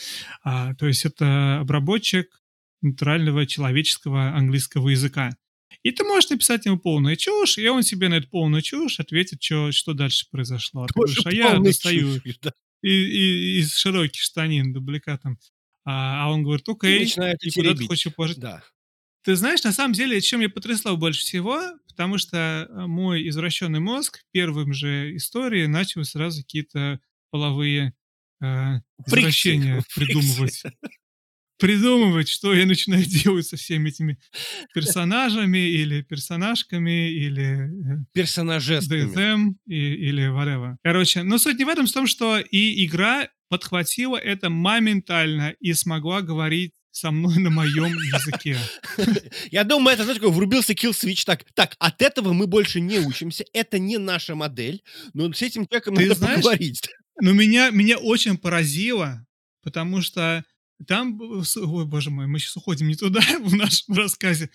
[0.44, 2.40] А, то есть это обработчик
[2.82, 5.36] натурального человеческого английского языка.
[5.82, 9.40] И ты можешь написать ему полную чушь, и он тебе на эту полную чушь ответит,
[9.40, 10.84] чё, что дальше произошло.
[10.84, 12.52] А ты говоришь, а я достаю чушь, да.
[12.82, 15.38] и- и- из широких штанин дубликатом.
[15.84, 18.38] А, а он говорит, окей, начинает и куда ты хочешь положить?
[18.38, 18.62] Да.
[19.24, 23.80] Ты знаешь, на самом деле, чем меня потрясло больше всего, потому что э, мой извращенный
[23.80, 27.94] мозг первым же истории начал сразу какие-то половые
[28.42, 30.62] э, извращения придумывать.
[31.58, 34.18] Придумывать, что я начинаю делать со всеми этими
[34.74, 39.14] персонажами или персонажками или э, Персонажесками.
[39.14, 40.76] DSM и, или whatever.
[40.82, 45.72] Короче, но суть не в этом, в том, что и игра подхватила это моментально и
[45.74, 48.58] смогла говорить со мной на моем языке.
[49.50, 51.24] Я думаю, это, знаешь, такой врубился kill switch.
[51.24, 53.44] Так, так, от этого мы больше не учимся.
[53.52, 54.82] Это не наша модель.
[55.14, 56.90] Но с этим человеком Ты надо знаешь, поговорить.
[57.20, 59.26] Но меня, меня очень поразило,
[59.62, 60.44] потому что
[60.86, 64.50] там, с- ой, боже мой, мы сейчас уходим не туда в нашем рассказе.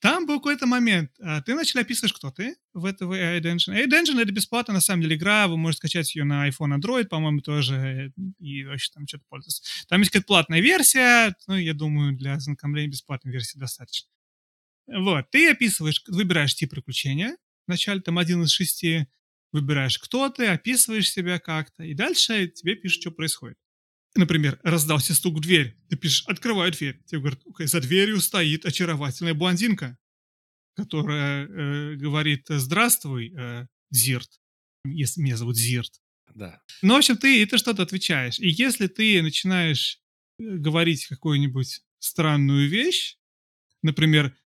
[0.00, 3.74] Там был какой-то момент, а, ты начал описываешь, кто ты в этого AI Dungeon.
[3.76, 7.04] AI Dungeon это бесплатно, на самом деле, игра, вы можете скачать ее на iPhone, Android,
[7.04, 7.74] по-моему, тоже,
[8.16, 9.62] э, и вообще там что-то пользоваться.
[9.88, 14.08] Там есть какая-то платная версия, ну, я думаю, для ознакомления бесплатной версии достаточно.
[14.88, 17.36] Вот, ты описываешь, выбираешь тип приключения,
[17.68, 19.06] вначале там один из шести,
[19.52, 23.58] выбираешь, кто ты, описываешь себя как-то, и дальше тебе пишут, что происходит.
[24.14, 25.76] Например, раздался стук в дверь.
[25.88, 27.02] Ты пишешь, открываю дверь.
[27.06, 29.96] Тебе говорят, «Окей, за дверью стоит очаровательная блондинка,
[30.74, 34.28] которая э, говорит, здравствуй, э, Зирт.
[34.84, 36.00] Если меня зовут Зирт.
[36.34, 36.60] Да.
[36.82, 38.38] Ну, в общем, ты, ты что-то отвечаешь.
[38.38, 40.00] И если ты начинаешь
[40.38, 43.16] э, говорить какую-нибудь странную вещь,
[43.82, 44.36] например,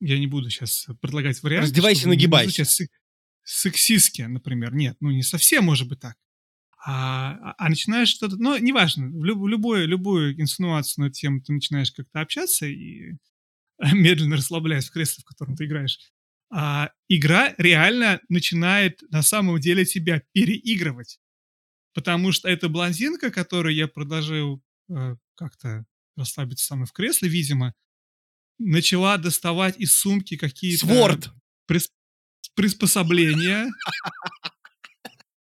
[0.00, 1.66] я не буду сейчас предлагать варианты.
[1.66, 2.64] Раздевайся, нагибайся.
[3.44, 4.74] Сек- Сексистски, например.
[4.74, 6.16] Нет, ну не совсем может быть так.
[6.84, 8.36] А, а- а начинаешь что-то...
[8.36, 13.12] Ну, неважно, в люб- любую, любую инсинуацию на тему ты начинаешь как-то общаться и
[13.92, 15.98] медленно расслабляясь в кресле, в котором ты играешь.
[16.54, 21.18] А игра реально начинает на самом деле тебя переигрывать.
[21.94, 25.84] Потому что эта блондинка, которую я предложил э, как-то
[26.16, 27.74] расслабиться со мной в кресле, видимо,
[28.58, 31.30] начала доставать из сумки какие-то Сворд.
[31.70, 31.90] прис-
[32.54, 33.70] приспособления.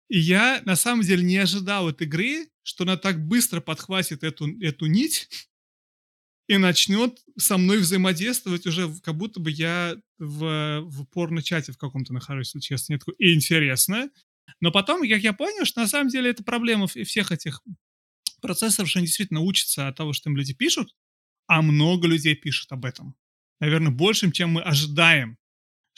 [0.08, 4.58] И я на самом деле не ожидал от игры, что она так быстро подхватит эту,
[4.61, 5.28] эту нить
[6.48, 12.14] и начнет со мной взаимодействовать уже, как будто бы я в, в порно-чате в каком-то
[12.14, 12.92] нахожусь, если честно.
[12.94, 14.11] Мне такое интересно.
[14.61, 17.61] Но потом, как я понял, что на самом деле это проблема всех этих
[18.40, 20.96] процессоров, что они действительно учатся от того, что им люди пишут,
[21.46, 23.14] а много людей пишут об этом.
[23.61, 25.37] Наверное, большим, чем мы ожидаем,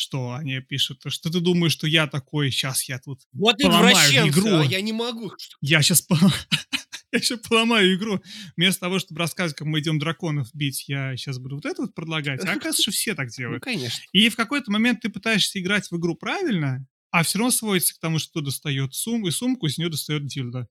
[0.00, 1.02] что они пишут.
[1.06, 4.56] Что ты думаешь, что я такой, сейчас я тут, Вот Поломаю игру.
[4.58, 5.30] а я не могу.
[5.60, 6.06] я сейчас,
[7.12, 8.20] я сейчас поломаю игру.
[8.56, 11.94] Вместо того, чтобы рассказывать, как мы идем драконов бить, я сейчас буду вот это вот
[11.94, 12.40] предлагать.
[12.44, 13.62] А оказывается, что все так Ну, делают.
[13.62, 14.02] конечно.
[14.12, 17.98] И в какой-то момент ты пытаешься играть в игру правильно, а все равно сводится к
[17.98, 20.68] тому, что достает сумку, и сумку, из нее достает дилдо.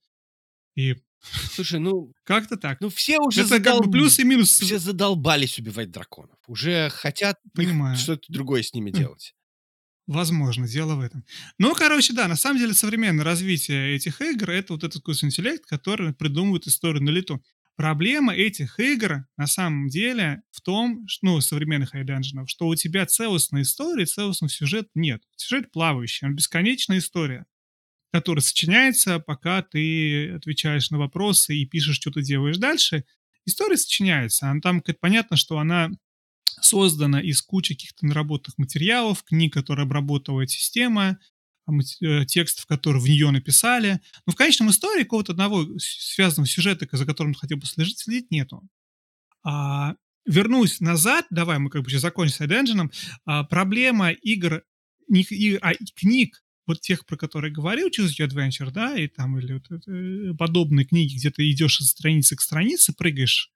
[0.75, 0.95] И
[1.51, 2.79] Слушай, ну, как-то так.
[2.81, 4.51] ну все уже это как задол- бы плюс и минус.
[4.59, 6.37] Все задолбались убивать драконов.
[6.47, 7.97] Уже хотят Понимаю.
[7.97, 9.33] что-то другое с ними делать.
[10.07, 11.23] Возможно, дело в этом.
[11.59, 15.65] Ну, короче, да, на самом деле современное развитие этих игр— это вот этот искусственный интеллект,
[15.67, 17.43] который придумывает историю на лету.
[17.75, 23.05] Проблема этих игр на самом деле в том, что, ну, современных айданжинов, что у тебя
[23.05, 25.21] целостной истории, целостного сюжета нет.
[25.37, 27.45] Сюжет плавающий, он бесконечная история,
[28.11, 33.05] которая сочиняется, пока ты отвечаешь на вопросы и пишешь, что ты делаешь дальше.
[33.45, 34.49] История сочиняется.
[34.49, 35.89] Она там, понятно, что она
[36.61, 41.19] создана из кучи каких-то наработанных материалов, книг, которые обработала система,
[41.65, 44.01] а э, текстов, которые в нее написали.
[44.25, 48.31] Но в конечном истории какого-то одного связанного сюжета, за которым ты хотел бы следить, следить
[48.31, 48.67] нету.
[49.43, 49.95] А,
[50.25, 52.91] вернусь назад, давай мы как бы сейчас закончим с Dungeon.
[53.25, 54.63] А, проблема игр,
[55.07, 59.37] не игр, а и книг, вот тех, про которые говорил, Your Adventure, да, и там,
[59.39, 63.51] или вот это, э, подобные книги, где ты идешь от страницы к странице, прыгаешь,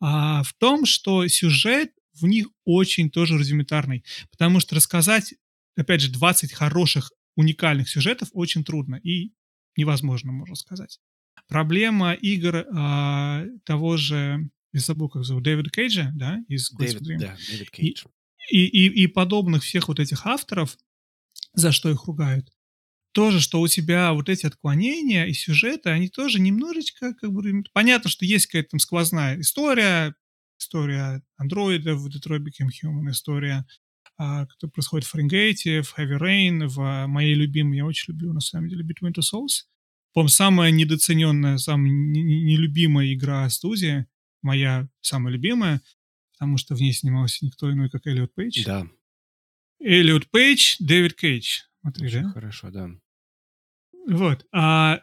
[0.00, 4.04] а, в том, что сюжет в них очень тоже рудиментарный.
[4.30, 5.34] Потому что рассказать,
[5.76, 9.32] опять же, 20 хороших, уникальных сюжетов очень трудно и
[9.78, 11.00] невозможно, можно сказать.
[11.48, 17.36] Проблема игр а, того же, я забыл, как зовут, Дэвида Кейджа, да, из Дэвид, да,
[17.50, 18.04] Дэвид Кейдж.
[18.50, 20.76] и, и, и подобных всех вот этих авторов,
[21.54, 22.50] за что их ругают,
[23.12, 28.10] тоже, что у тебя вот эти отклонения и сюжеты, они тоже немножечко, как бы, понятно,
[28.10, 30.14] что есть какая-то там сквозная история,
[30.58, 33.66] история андроидов в Detroit Become Human, история,
[34.16, 38.32] а, которая происходит в Фаренгейте, в Heavy Rain, в а, моей любимой, я очень люблю,
[38.32, 39.64] на самом деле, Between Two Souls.
[40.14, 44.06] По-моему, самая недооцененная, самая нелюбимая игра студии,
[44.42, 45.80] моя самая любимая,
[46.32, 48.64] потому что в ней снимался никто иной, как Эллиот Пейдж.
[48.64, 48.86] Да.
[49.84, 51.62] Эллиот Пейдж, Дэвид Кейдж.
[51.80, 52.30] Смотри, Очень да?
[52.30, 52.90] хорошо, да.
[54.08, 54.46] Вот.
[54.52, 55.02] А,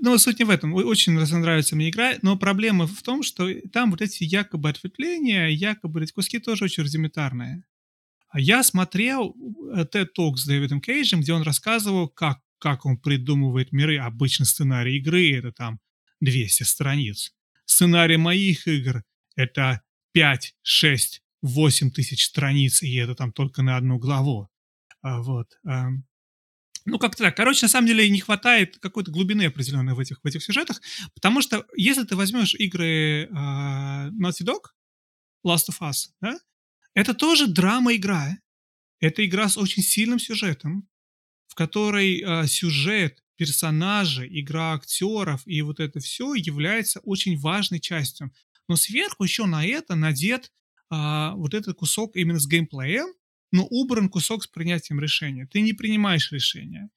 [0.00, 0.74] но суть не в этом.
[0.74, 6.02] Очень нравится мне игра, но проблема в том, что там вот эти якобы ответвления, якобы
[6.02, 7.64] эти куски тоже очень рудиментарные.
[8.28, 9.34] А я смотрел
[9.74, 13.98] TED Talk с Дэвидом Кейджем, где он рассказывал, как, как он придумывает миры.
[13.98, 15.80] Обычно сценарий игры— это там
[16.20, 17.32] 200 страниц.
[17.64, 19.04] Сценарий моих игр—
[19.36, 24.48] это 5, 6, 8 тысяч страниц, и это там только на одну главу.
[25.02, 25.46] А, вот.
[25.66, 25.88] А,
[26.86, 27.36] ну, как-то так.
[27.36, 30.80] Короче, на самом деле не хватает какой-то глубины определенной в этих, в этих сюжетах,
[31.14, 34.70] потому что если ты возьмешь игры uh, Naughty Dog,
[35.46, 36.38] Last of Us, да,
[36.94, 38.38] это тоже драма-игра.
[39.00, 40.88] Это игра с очень сильным сюжетом,
[41.46, 48.32] в которой uh, сюжет, персонажи, игра актеров и вот это все является очень важной частью.
[48.66, 50.50] Но сверху еще на это надет
[50.94, 53.06] uh, вот этот кусок именно с геймплеем,
[53.52, 55.46] но убран кусок с принятием решения.
[55.46, 56.90] Ты не принимаешь решения.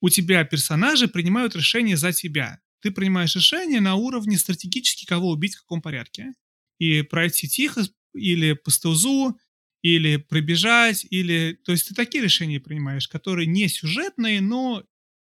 [0.00, 2.60] У тебя персонажи принимают решения за тебя.
[2.80, 6.32] Ты принимаешь решение на уровне стратегически, кого убить в каком порядке.
[6.78, 7.82] И пройти тихо,
[8.14, 9.38] или по стелзу,
[9.82, 11.58] или пробежать, или...
[11.64, 14.84] То есть ты такие решения принимаешь, которые не сюжетные, но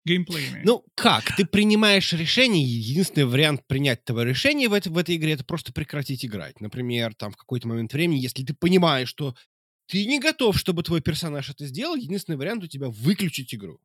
[0.05, 0.63] геймплейные.
[0.65, 1.37] Ну, как?
[1.37, 5.73] Ты принимаешь решение, единственный вариант принять этого решения в, это, в этой игре— это просто
[5.73, 6.61] прекратить играть.
[6.61, 9.35] Например, там в какой-то момент времени, если ты понимаешь, что
[9.87, 13.81] ты не готов, чтобы твой персонаж это сделал, единственный вариант у тебя выключить игру.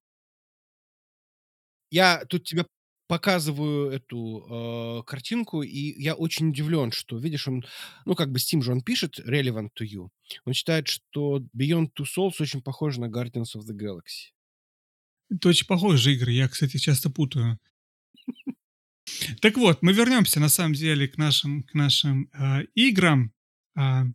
[1.92, 2.66] Я тут тебе
[3.08, 7.64] показываю эту э, картинку, и я очень удивлен, что, видишь, он,
[8.06, 10.10] ну, как бы Steam же он пишет relevant to you.
[10.46, 14.35] Он считает, что Beyond Two Souls очень похож на Guardians of the Galaxy.
[15.30, 17.60] Это очень похожие игры, я, кстати, часто путаю.
[19.42, 23.32] Так вот, мы вернемся на самом деле к нашим, к нашим э, играм.
[23.76, 24.06] Э,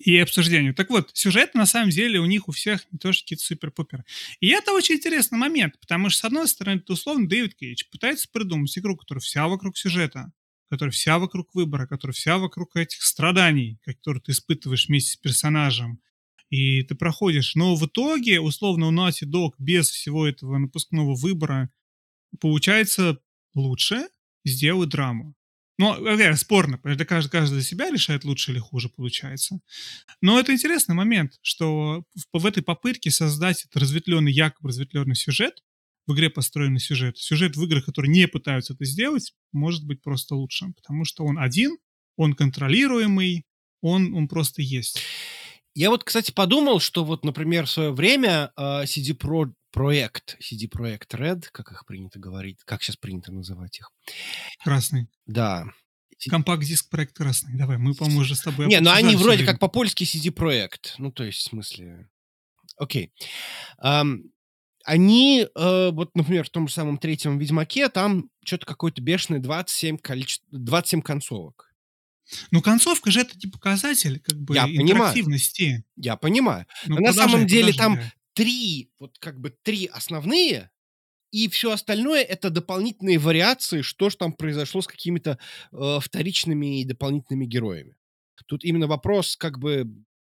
[0.00, 0.74] и обсуждению.
[0.74, 4.04] Так вот, сюжет на самом деле у них у всех не то, что какие-то супер-пупер.
[4.40, 8.28] И это очень интересный момент, потому что, с одной стороны, это условно Дэвид Кейдж пытается
[8.32, 10.32] придумать игру, которая вся вокруг сюжета,
[10.70, 16.00] которая вся вокруг выбора, которая вся вокруг этих страданий, которые ты испытываешь вместе с персонажем,
[16.50, 17.54] и ты проходишь.
[17.54, 21.70] Но в итоге, условно, у Naughty Dog без всего этого напускного выбора
[22.40, 23.18] получается
[23.54, 24.08] лучше
[24.44, 25.34] сделать драму.
[25.78, 29.60] Ну, опять спорно, это каждый, каждый за себя решает, лучше или хуже получается.
[30.20, 35.62] Но это интересный момент, что в, в этой попытке создать этот разветвленный, якобы разветвленный сюжет,
[36.06, 40.34] в игре построенный сюжет, сюжет в играх, которые не пытаются это сделать, может быть просто
[40.34, 41.78] лучше, потому что он один,
[42.16, 43.46] он контролируемый,
[43.80, 45.00] он, он просто есть.
[45.74, 50.68] Я вот, кстати, подумал, что вот, например, в свое время э, CD Pro проект, CD
[50.68, 53.92] Projekt Red, как их принято говорить, как сейчас принято называть их.
[54.64, 55.08] Красный.
[55.26, 55.66] Да.
[56.28, 57.56] Компакт-диск проект красный.
[57.56, 60.94] Давай, мы, по-моему, уже с тобой Не, ну они вроде как по-польски CD проект.
[60.98, 62.08] Ну, то есть, в смысле...
[62.76, 63.12] Окей.
[63.82, 64.24] Um,
[64.84, 69.98] они, э, вот, например, в том же самом третьем Ведьмаке, там что-то какое-то бешеное 27,
[69.98, 70.40] количе...
[70.50, 71.69] 27 концовок.
[72.50, 75.62] Ну, концовка же это не показатель как бы Я интерактивности.
[75.62, 75.84] Понимаю.
[75.96, 76.66] Я понимаю.
[76.86, 77.78] Ну, Но на самом деле подожди.
[77.78, 78.00] там
[78.34, 80.70] три, вот как бы три основные,
[81.32, 85.38] и все остальное это дополнительные вариации, что же там произошло с какими-то
[85.72, 87.94] э, вторичными и дополнительными героями.
[88.46, 89.86] Тут именно вопрос, как бы,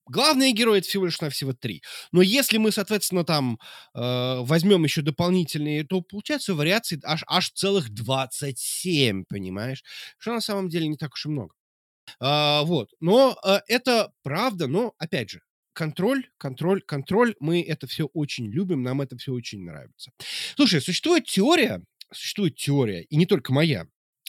[0.07, 1.83] главные герои это всего лишь навсего три.
[2.13, 3.59] Но если мы, соответственно, там
[3.95, 9.83] э, возьмем еще дополнительные, то получается вариаций аж, аж целых 27, понимаешь?
[10.19, 11.55] Что на самом деле не так уж и много.
[12.19, 12.91] А, вот.
[13.01, 15.41] Но а, это правда, но, опять же,
[15.73, 17.35] контроль, контроль, контроль.
[17.41, 20.11] Мы это все очень любим, нам это все очень нравится.
[20.57, 23.87] Слушай, существует теория, существует теория, и не только моя,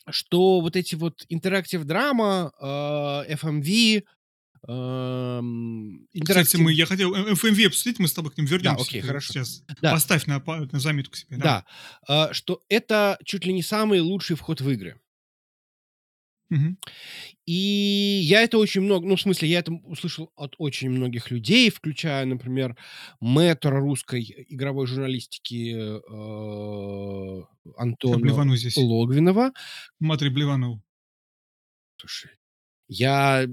[0.10, 4.04] что вот эти вот интерактив драма, э, FMV,
[4.68, 8.78] эм, Кстати, мы, я хотел э, FMV обсудить, мы с тобой к ним вернемся.
[8.78, 9.34] Да, окей, хорошо.
[9.34, 9.92] Сейчас Да.
[9.92, 11.38] поставь на, на заметку себе.
[11.38, 11.66] Да,
[12.08, 15.00] э, что это чуть ли не самый лучший вход в игры.
[17.46, 21.70] И я это очень много, ну, в смысле, я это услышал от очень многих людей,
[21.70, 22.76] включая, например,
[23.20, 27.44] мэтра русской игровой журналистики э, Я
[27.78, 28.18] Антона.
[28.78, 29.54] Логвинова.
[30.00, 30.82] Матри блеванул.
[31.98, 32.32] Слушай,
[32.88, 33.46] я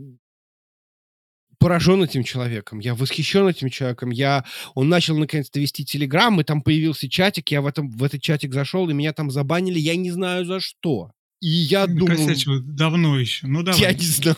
[1.59, 4.11] поражен этим человеком, я восхищен этим человеком.
[4.11, 4.45] Я...
[4.75, 8.55] Он начал наконец-то вести Телеграм, и там появился чатик, я в, этом, в этот чатик
[8.55, 11.13] зашел, и меня там забанили, я не знаю за что.
[11.41, 12.19] И я думаю...
[12.19, 13.47] накосячил давно еще.
[13.47, 13.81] Ну, давай.
[13.81, 14.37] Я не знаю.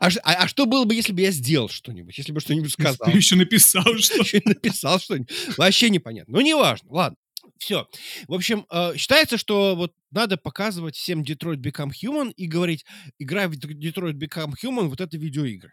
[0.00, 2.16] А, а- а что было бы, если бы я сделал что-нибудь?
[2.18, 3.10] Если бы что-нибудь сказал?
[3.10, 4.20] Ты еще написал, что...
[4.20, 5.30] Еще написал что-нибудь.
[5.56, 6.34] Вообще непонятно.
[6.34, 6.88] Ну, неважно.
[6.90, 7.16] Ладно.
[7.58, 7.88] Все.
[8.26, 12.84] В общем, э, считается, что вот надо показывать всем Detroit Become Human и говорить,
[13.18, 15.72] игра в Detroit Become Human, вот это видеоигры.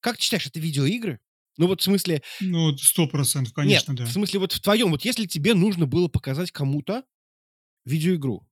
[0.00, 1.20] Как ты считаешь, это видеоигры?
[1.58, 2.22] Ну вот в смысле...
[2.40, 4.06] Ну, сто процентов, конечно, Нет, да.
[4.06, 7.04] в смысле вот в твоем, вот если тебе нужно было показать кому-то
[7.84, 8.46] видеоигру,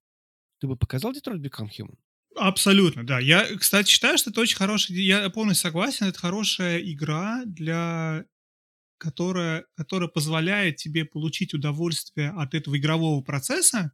[0.60, 1.96] ты бы показал Detroit Become Human?
[2.36, 3.18] Абсолютно, да.
[3.18, 4.96] Я, кстати, считаю, что это очень хорошая...
[4.96, 8.24] Я полностью согласен, это хорошая игра для
[9.00, 13.92] которая, которая позволяет тебе получить удовольствие от этого игрового процесса,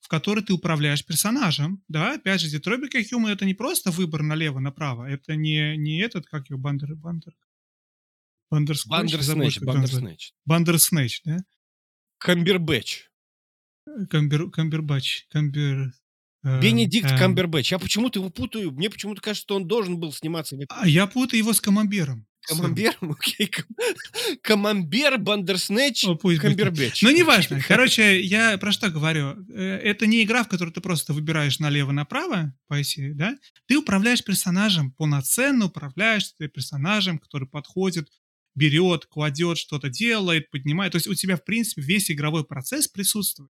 [0.00, 1.82] в который ты управляешь персонажем.
[1.88, 6.26] Да, опять же, Detroit Become Human это не просто выбор налево-направо, это не, не этот,
[6.26, 6.94] как его, Бандер...
[6.94, 7.32] Бандер...
[8.50, 9.60] Bandersnatch.
[9.60, 10.34] Bandersnatch.
[10.44, 11.38] Bandersnatch, да?
[12.18, 13.08] Камбербэтч.
[14.10, 15.92] Камбер, Камбербач, Камбер...
[16.44, 17.72] э, Бенедикт эм, Камбербэтч.
[17.72, 18.72] Я почему-то его путаю.
[18.72, 20.56] Мне почему-то кажется, что он должен был сниматься.
[20.68, 22.26] А я путаю его с Камамбером.
[22.48, 22.96] Камамбер?
[23.00, 23.46] Окей.
[23.46, 23.66] кам-
[24.42, 26.16] Камамбер, Бандерснэч, О.
[26.16, 27.02] Камбербэтч.
[27.02, 27.60] Ну, неважно.
[27.66, 29.36] Короче, я про что говорю.
[29.54, 33.36] Э, Это не игра, в которой ты просто выбираешь налево-направо по оси, да?
[33.66, 38.08] Ты управляешь персонажем, полноценно управляешь персонажем, который подходит,
[38.54, 40.92] берет, кладет, что-то делает, поднимает.
[40.92, 43.50] То есть у тебя, в принципе, весь игровой процесс присутствует.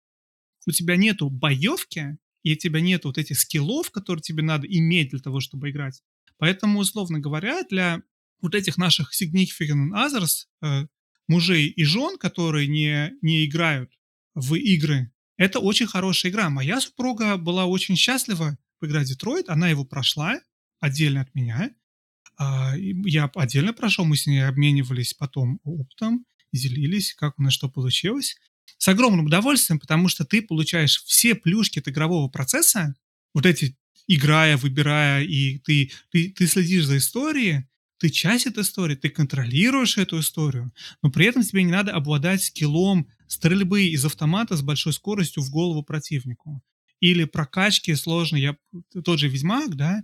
[0.66, 5.10] У тебя нету боевки, и у тебя нету вот этих скиллов, которые тебе надо иметь
[5.10, 6.02] для того, чтобы играть.
[6.38, 8.02] Поэтому, условно говоря, для
[8.42, 10.88] вот этих наших significant others, э,
[11.28, 13.92] мужей и жен, которые не, не играют
[14.36, 16.50] в игры, это очень хорошая игра.
[16.50, 20.40] Моя супруга была очень счастлива в Детройт, она его прошла
[20.80, 21.72] отдельно от меня.
[22.78, 27.70] И Я отдельно прошел, мы с ней обменивались потом опытом, делились, как у нас что
[27.70, 28.36] получилось.
[28.78, 32.96] С огромным удовольствием, потому что ты получаешь все плюшки от игрового процесса,
[33.34, 33.76] вот эти
[34.08, 37.66] играя, выбирая, и ты, ты, ты следишь за историей,
[37.98, 40.72] ты часть этой истории, ты контролируешь эту историю,
[41.02, 45.50] но при этом тебе не надо обладать скиллом стрельбы из автомата с большой скоростью в
[45.50, 46.62] голову противнику.
[47.00, 48.44] Или прокачки сложные.
[48.44, 48.58] Я,
[49.04, 50.04] тот же Ведьмак, да,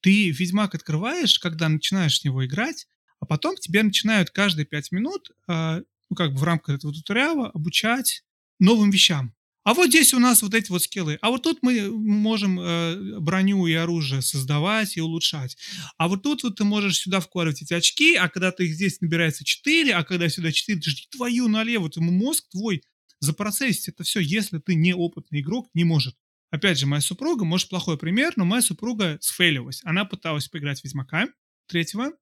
[0.00, 2.86] ты Ведьмак открываешь, когда начинаешь в него играть,
[3.20, 5.80] а потом тебе начинают каждые пять минут, а,
[6.10, 8.22] ну, как бы в рамках этого туториала обучать
[8.58, 9.34] новым вещам.
[9.64, 11.18] А вот здесь у нас вот эти вот скиллы.
[11.20, 15.58] А вот тут мы можем э, броню и оружие создавать и улучшать.
[15.98, 19.02] А вот тут вот ты можешь сюда вкладывать эти очки, а когда ты их здесь
[19.02, 22.82] набирается 4, а когда сюда 4, ты жди твою налево, ты мозг твой
[23.20, 26.16] запроцессить это все, если ты неопытный игрок, не может.
[26.50, 29.82] Опять же, моя супруга, может, плохой пример, но моя супруга сфейлилась.
[29.84, 31.28] Она пыталась поиграть в Ведьмака
[31.66, 32.12] третьего,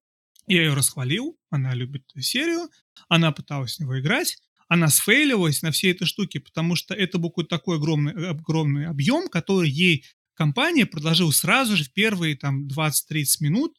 [0.47, 2.69] я ее расхвалил, она любит эту серию,
[3.09, 4.37] она пыталась в него играть,
[4.67, 9.29] она сфейлилась на все эти штуки, потому что это был какой-то такой огромный, огромный объем,
[9.29, 13.77] который ей компания предложила сразу же в первые там 20-30 минут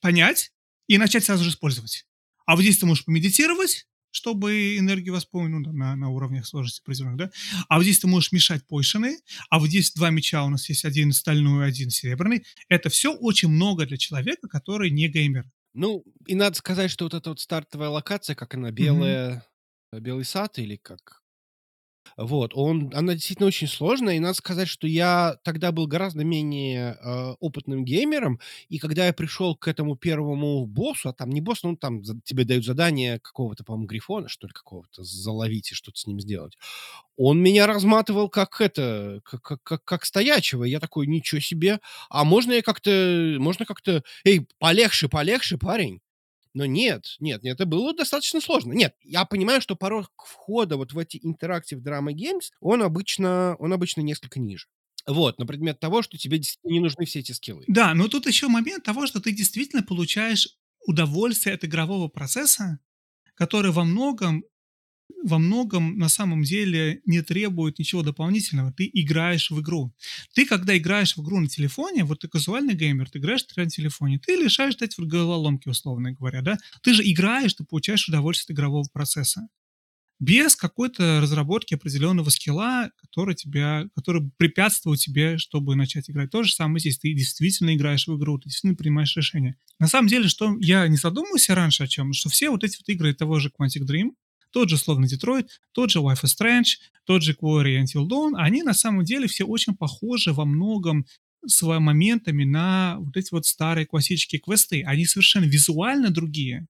[0.00, 0.52] понять
[0.86, 2.06] и начать сразу же использовать.
[2.46, 6.80] А вот здесь ты можешь помедитировать, чтобы энергию восполнить ну, да, на, на уровнях сложности
[6.80, 7.30] определенных, да?
[7.68, 9.18] А вот здесь ты можешь мешать пойшины,
[9.50, 12.44] а вот здесь два меча у нас есть, один стальной, один серебряный.
[12.68, 15.44] Это все очень много для человека, который не геймер.
[15.78, 19.46] Ну, и надо сказать, что вот эта вот стартовая локация, как она, белая,
[19.92, 21.22] белый сад или как...
[22.16, 26.96] Вот, он, она действительно очень сложная, и надо сказать, что я тогда был гораздо менее
[27.02, 31.62] э, опытным геймером, и когда я пришел к этому первому боссу, а там не босс,
[31.62, 35.98] ну там за- тебе дают задание какого-то, по-моему, грифона, что ли, какого-то, заловить и что-то
[35.98, 36.56] с ним сделать,
[37.16, 41.80] он меня разматывал как это, как, как, как, как стоячего, я такой, ничего себе,
[42.10, 46.00] а можно я как-то, можно как-то, эй, полегче, полегче, парень,
[46.54, 48.72] но нет, нет, нет, это было достаточно сложно.
[48.72, 53.72] Нет, я понимаю, что порог входа вот в эти интерактив драма геймс, он обычно, он
[53.72, 54.66] обычно несколько ниже.
[55.06, 57.64] Вот, на предмет того, что тебе не нужны все эти скиллы.
[57.66, 60.48] Да, но тут еще момент того, что ты действительно получаешь
[60.86, 62.78] удовольствие от игрового процесса,
[63.34, 64.44] который во многом,
[65.24, 68.72] во многом на самом деле не требует ничего дополнительного.
[68.72, 69.92] Ты играешь в игру.
[70.34, 74.18] Ты, когда играешь в игру на телефоне, вот ты казуальный геймер, ты играешь на телефоне,
[74.18, 76.58] ты лишаешь эти головоломки, условно говоря, да?
[76.82, 79.48] Ты же играешь, ты получаешь удовольствие от игрового процесса
[80.20, 86.30] без какой-то разработки определенного скилла, который, тебя, который препятствует тебе, чтобы начать играть.
[86.30, 86.98] То же самое здесь.
[86.98, 89.56] Ты действительно играешь в игру, ты действительно принимаешь решения.
[89.78, 92.88] На самом деле, что я не задумывался раньше о чем, что все вот эти вот
[92.88, 94.10] игры того же Quantic Dream,
[94.50, 98.62] тот же словно Детройт, тот же Life is Strange, тот же Quarry Until Dawn, они
[98.62, 101.06] на самом деле все очень похожи во многом
[101.46, 104.82] с моментами на вот эти вот старые классические квесты.
[104.82, 106.66] Они совершенно визуально другие.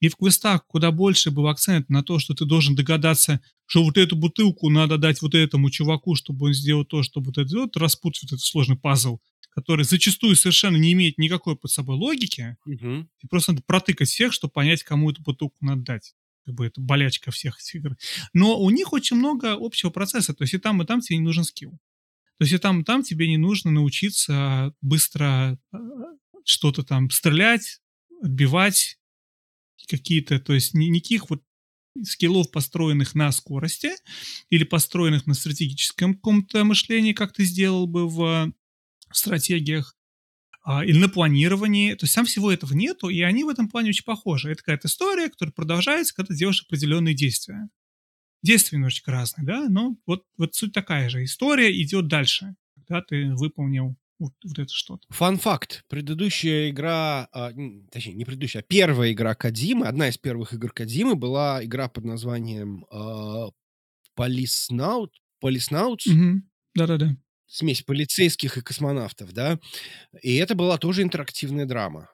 [0.00, 3.98] И в квестах куда больше был акцент на то, что ты должен догадаться, что вот
[3.98, 7.76] эту бутылку надо дать вот этому чуваку, чтобы он сделал то, чтобы вот это вот
[7.76, 9.18] распутать вот этот сложный пазл,
[9.50, 12.56] который зачастую совершенно не имеет никакой под собой логики.
[12.64, 13.08] Мгм.
[13.22, 16.14] И просто надо протыкать всех, чтобы понять, кому эту бутылку надо дать.
[16.48, 17.94] Как бы это болячка всех игр.
[18.32, 20.32] Но у них очень много общего процесса.
[20.32, 21.72] То есть и там, и там тебе не нужен скилл.
[22.38, 25.76] То есть и там, и там тебе не нужно научиться быстро э,
[26.44, 27.80] что-то там стрелять,
[28.22, 28.98] отбивать
[29.90, 31.42] какие-то, то есть ни- никаких вот
[32.02, 33.90] скиллов, построенных на скорости
[34.48, 38.54] или построенных на стратегическом каком-то мышлении, как ты сделал бы в
[39.12, 39.97] стратегиях, а,
[40.84, 41.94] или на планировании.
[41.94, 44.50] То есть там всего этого нету, и они в этом плане очень похожи.
[44.50, 47.68] Это какая-то история, которая продолжается, когда ты делаешь определенные действия.
[48.42, 51.24] Действия немножечко разные, да, но вот, вот суть такая же.
[51.24, 55.06] История идет дальше, когда ты выполнил вот, вот это что-то.
[55.10, 55.84] Фан-факт.
[55.88, 57.52] Предыдущая игра, а,
[57.90, 62.04] точнее, не предыдущая, а первая игра Кадимы, одна из первых игр Кадимы была игра под
[62.04, 63.50] названием а,
[64.14, 66.50] Полиснаут, Полиснаутс, Мгм.
[66.74, 67.16] Да-да-да.
[67.48, 69.58] Смесь полицейских и космонавтов, да,
[70.22, 72.10] и это была тоже интерактивная драма.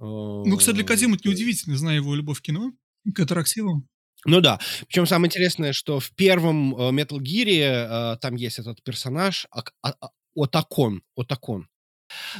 [0.00, 2.72] Ну, кстати, для Кадима это Э, неудивительно, зная его любовь к кино,
[3.14, 3.88] к аттраксивам.
[4.24, 4.58] Ну да.
[4.88, 9.74] Причем самое интересное, что в первом э, Metal Gear э, там есть этот персонаж Ак-
[9.82, 11.02] а- а- Отакон.
[11.16, 11.68] Отакон.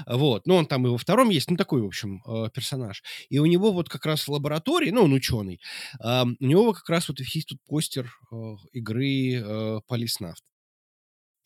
[0.07, 0.46] Вот.
[0.46, 3.03] Ну, он там и во втором есть, ну, такой, в общем, э, персонаж.
[3.28, 5.61] И у него вот как раз в лаборатории, ну, он ученый,
[6.01, 8.36] а, у него как раз вот есть тут постер э,
[8.72, 10.42] игры э, Полиснавт.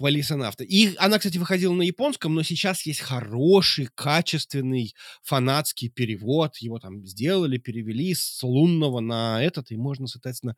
[0.02, 0.64] Полисонавта.
[0.64, 6.56] И она, кстати, выходила на японском, но сейчас есть хороший, качественный фанатский перевод.
[6.56, 10.56] Его там сделали, перевели с лунного на этот, и можно, соответственно,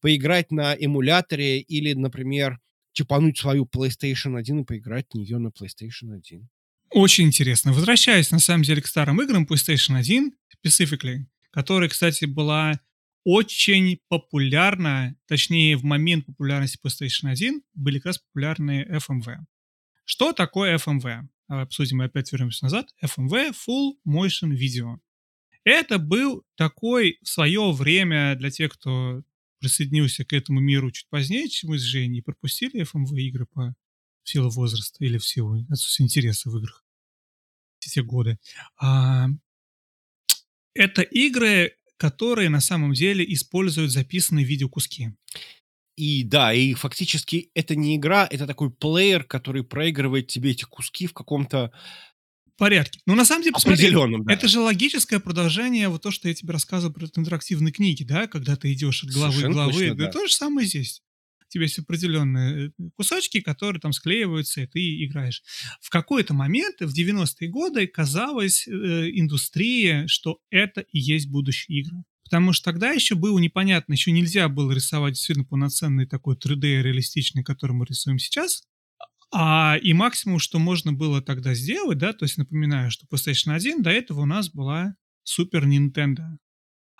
[0.00, 2.60] поиграть на эмуляторе или, например,
[2.92, 6.48] чипануть свою PlayStation 1 и поиграть в нее на PlayStation 1.
[6.90, 7.72] Очень интересно.
[7.72, 10.32] Возвращаясь, на самом деле, к старым играм PlayStation 1,
[10.64, 12.78] specifically, которая, кстати, была
[13.24, 19.38] очень популярна, точнее, в момент популярности PlayStation 1 были как раз популярны FMV.
[20.04, 21.22] Что такое FMV?
[21.48, 22.88] Давай обсудим и опять вернемся назад.
[23.02, 24.98] FMV– Full Motion Video.
[25.64, 29.22] Это был такой в свое время для тех, кто
[29.58, 33.74] присоединился к этому миру чуть позднее, чем мы с Женей, пропустили FMV игры по
[34.22, 36.84] в силу возраста или в силу отсутствия интереса в играх
[37.84, 38.38] все те годы.
[38.78, 39.28] А,
[40.74, 45.16] это игры, которые на самом деле используют записанные видеокуски.
[45.96, 51.06] И да, и фактически это не игра, это такой плеер, который проигрывает тебе эти куски
[51.06, 51.72] в каком-то
[52.58, 53.00] порядке.
[53.06, 54.34] Но на самом деле, посмотри, да.
[54.34, 58.54] это же логическое продолжение вот то, что я тебе рассказывал про интерактивные книги, да, когда
[58.56, 59.72] ты идешь от главы к Совершенно главы.
[59.72, 60.04] точно, да.
[60.04, 60.10] да.
[60.10, 61.00] То же самое здесь.
[61.54, 65.40] Тебя есть определенные э, кусочки, которые там склеиваются, и ты играешь.
[65.80, 68.72] В какой-то момент, в 90-е годы, казалось э,
[69.12, 72.02] индустрии, что это и есть будущие игры.
[72.24, 77.44] Потому что тогда еще было непонятно, еще нельзя было рисовать действительно полноценный такой 3D реалистичный,
[77.44, 78.64] который мы рисуем сейчас.
[79.32, 83.80] А, и максимум, что можно было тогда сделать, да, то есть напоминаю, что PlayStation 1
[83.80, 86.36] до этого у нас была Super Nintendo.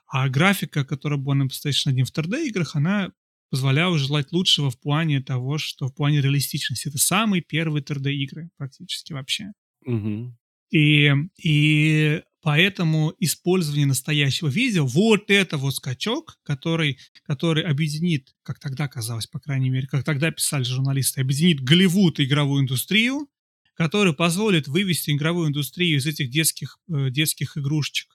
[0.07, 3.11] А графика, которая была на PlayStation 1 в 3D играх, она
[3.55, 6.89] позволяла желать лучшего в плане того, что в плане реалистичности.
[6.89, 9.53] Это самые первые 3D игры практически вообще.
[9.87, 10.37] Мгм.
[10.73, 18.89] И, и поэтому использование настоящего видео, вот это вот скачок, который, который объединит, как тогда
[18.89, 23.29] казалось, по крайней мере, как тогда писали журналисты, объединит Голливуд и игровую индустрию,
[23.75, 28.14] который позволит вывести игровую индустрию из этих детских, э, детских игрушечек,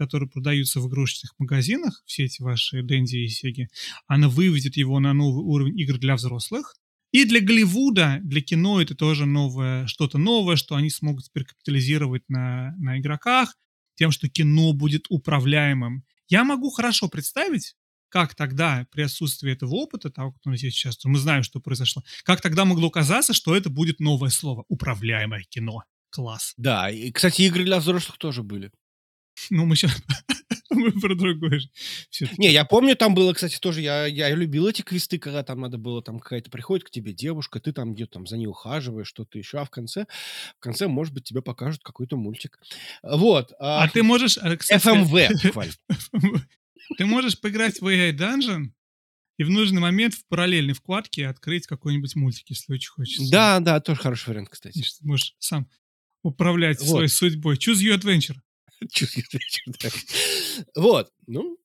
[0.00, 3.68] которые продаются в игрушечных магазинах, все эти ваши Дэнди и Сеги,
[4.06, 6.74] она выведет его на новый уровень игр для взрослых,
[7.12, 12.22] и для Голливуда, для кино это тоже новое, что-то новое, что они смогут теперь капитализировать
[12.28, 13.54] на, на игроках,
[13.96, 16.04] тем, что кино будет управляемым.
[16.28, 17.74] Я могу хорошо представить,
[18.08, 22.40] как тогда при отсутствии этого опыта, того, который есть сейчас, мы знаем, что произошло, как
[22.40, 25.82] тогда могло казаться, что это будет новое слово «управляемое кино».
[26.10, 26.54] Класс.
[26.56, 28.72] Да, и, кстати, игры для взрослых тоже были.
[29.48, 29.92] Ну, мы сейчас...
[30.70, 31.68] мы про другое же.
[32.38, 35.78] Не, я помню, там было, кстати, тоже, я, я любил эти квесты, когда там надо
[35.78, 39.38] было, там какая-то приходит к тебе девушка, ты там где-то там за ней ухаживаешь, что-то
[39.38, 40.06] еще, а в конце,
[40.56, 42.60] в конце, может быть, тебе покажут какой-то мультик.
[43.02, 43.52] Вот.
[43.58, 44.36] А ты можешь...
[44.38, 45.72] э, кстати, FMV, буквально.
[46.98, 48.70] Ты можешь поиграть в AI Dungeon
[49.38, 53.30] и в нужный момент в параллельной вкладке открыть какой-нибудь мультик, если очень хочется.
[53.30, 54.82] Да, да, тоже хороший вариант, кстати.
[54.82, 55.68] ты можешь сам
[56.22, 56.88] управлять Вот.
[56.88, 57.56] своей судьбой.
[57.56, 58.36] Choose your adventure.
[60.74, 61.58] Вот, ну,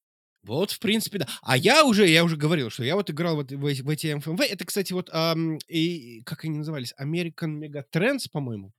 [0.43, 1.27] вот, в принципе, да.
[1.41, 4.41] А я уже, я уже говорил, что я вот играл вот в, в эти МФМВ.
[4.41, 8.71] Это, кстати, вот, ам, и, как они назывались, American Mega Trends, по-моему.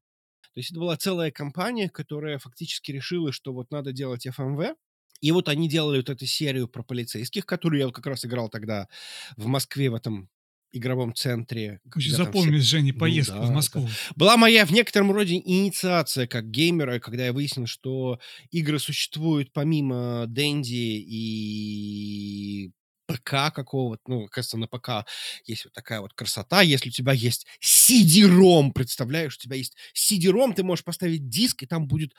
[0.55, 4.75] То есть это была целая компания, которая фактически решила, что вот надо делать FMV,
[5.21, 8.49] и вот они делали вот эту серию про полицейских, которую я вот как раз играл
[8.49, 8.89] тогда
[9.37, 10.29] в Москве в этом
[10.73, 11.81] игровом центре.
[11.95, 12.79] Запомнились, все...
[12.79, 13.85] Женя, поездку ну, да, в Москву.
[13.85, 13.93] Это...
[14.15, 20.27] Была моя в некотором роде инициация как геймера, когда я выяснил, что игры существуют помимо
[20.27, 22.73] Дэнди и
[23.07, 25.07] ПК какого-то, ну, кажется, на ПК
[25.45, 26.63] есть вот такая вот красота.
[26.63, 31.67] Если у тебя есть CD-ROM, представляешь, у тебя есть CD-ROM, ты можешь поставить диск, и
[31.67, 32.13] там будет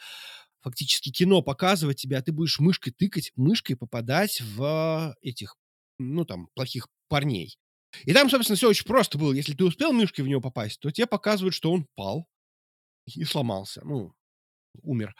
[0.62, 5.56] фактически кино показывать тебе, а ты будешь мышкой тыкать, мышкой попадать в этих,
[6.00, 7.58] ну, там, плохих парней.
[8.05, 9.33] И там, собственно, все очень просто было.
[9.33, 12.27] Если ты успел мышкой в него попасть, то тебе показывают, что он пал
[13.05, 14.13] и сломался, ну,
[14.83, 15.15] умер.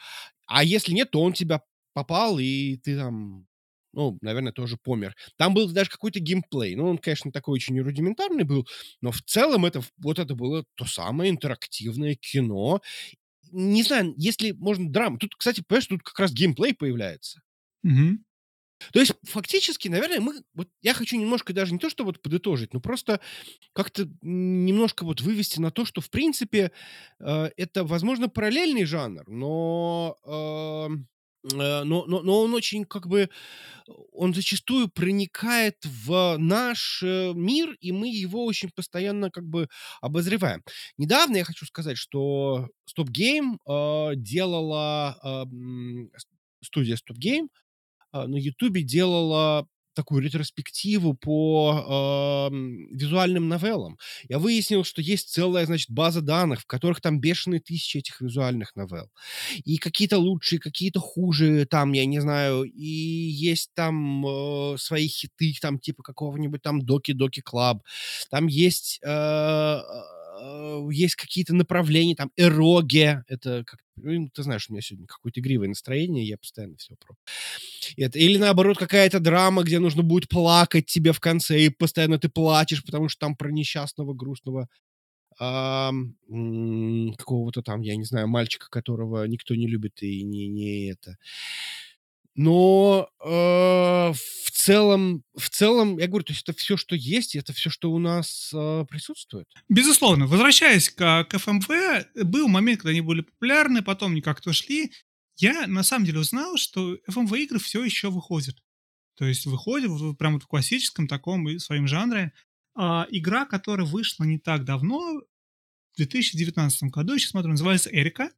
[0.46, 1.62] А если нет, то он тебя
[1.94, 3.46] попал, и ты там,
[3.92, 5.14] ну, наверное, тоже помер.
[5.36, 6.76] Там был даже какой-то геймплей.
[6.76, 8.66] Ну, он, конечно, такой очень рудиментарный был,
[9.00, 12.80] но в целом это вот это было то самое интерактивное кино.
[13.50, 15.18] Не знаю, если можно драма.
[15.18, 17.40] Тут, кстати, понимаешь, тут как раз геймплей появляется.
[17.84, 18.18] Угу.
[18.92, 22.74] То есть фактически, наверное, мы вот я хочу немножко даже не то, что вот подытожить,
[22.74, 23.20] но просто
[23.72, 26.72] как-то немножко вот вывести на то, что в принципе
[27.20, 33.28] э, это, возможно, параллельный жанр, но, э, э, но, но, но он очень как бы
[34.12, 39.68] он зачастую проникает в наш э, мир, и мы его очень постоянно как бы
[40.00, 40.62] обозреваем.
[40.98, 45.44] Недавно я хочу сказать, что Stop Game э, делала э,
[46.62, 47.48] студия Stop Game
[48.12, 49.66] на Ютубе делала
[49.98, 52.54] такую ретроспективу по э,
[52.94, 53.98] визуальным новеллам.
[54.28, 58.76] Я выяснил, что есть целая, значит, база данных, в которых там бешеные тысячи этих визуальных
[58.76, 59.10] новелл.
[59.64, 65.52] И какие-то лучшие, какие-то хуже, там, я не знаю, и есть там э, свои хиты,
[65.60, 67.82] там, типа какого-нибудь там Doki Doki Club.
[68.30, 69.00] Там есть...
[69.04, 69.82] Э, Э,
[70.90, 75.68] есть какие-то направления, там, эроге, это как ну, ты знаешь, у меня сегодня какое-то игривое
[75.68, 77.16] настроение, я постоянно все про
[77.96, 78.18] это.
[78.18, 82.84] Или наоборот, какая-то драма, где нужно будет плакать тебе в конце, и постоянно ты плачешь,
[82.84, 84.68] потому что там про несчастного, грустного
[85.40, 85.92] а,
[87.16, 91.16] какого-то там, я не знаю, мальчика, которого никто не любит и не, не это.
[92.40, 97.52] Но э, в целом, в целом, я говорю, то есть это все, что есть, это
[97.52, 99.48] все, что у нас э, присутствует.
[99.68, 100.28] Безусловно.
[100.28, 104.92] Возвращаясь к, к FMV, был момент, когда они были популярны, потом они как-то шли.
[105.34, 108.54] Я на самом деле узнал, что FMV игры все еще выходят.
[109.16, 112.32] То есть выходят в, прямо вот в классическом таком и своем жанре.
[112.76, 115.22] А, игра, которая вышла не так давно,
[115.94, 118.30] в 2019 году, я сейчас смотрю, называется «Эрика».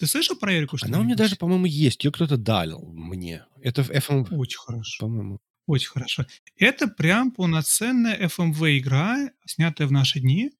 [0.00, 0.78] Ты слышал про Эрику?
[0.80, 2.02] Она у меня даже, по-моему, есть.
[2.04, 3.44] Ее кто-то дал мне.
[3.60, 4.34] Это в FM.
[4.34, 5.06] Очень хорошо.
[5.06, 5.40] По-моему.
[5.66, 6.24] Очень хорошо.
[6.56, 10.52] Это прям полноценная FMV игра, снятая в наши дни.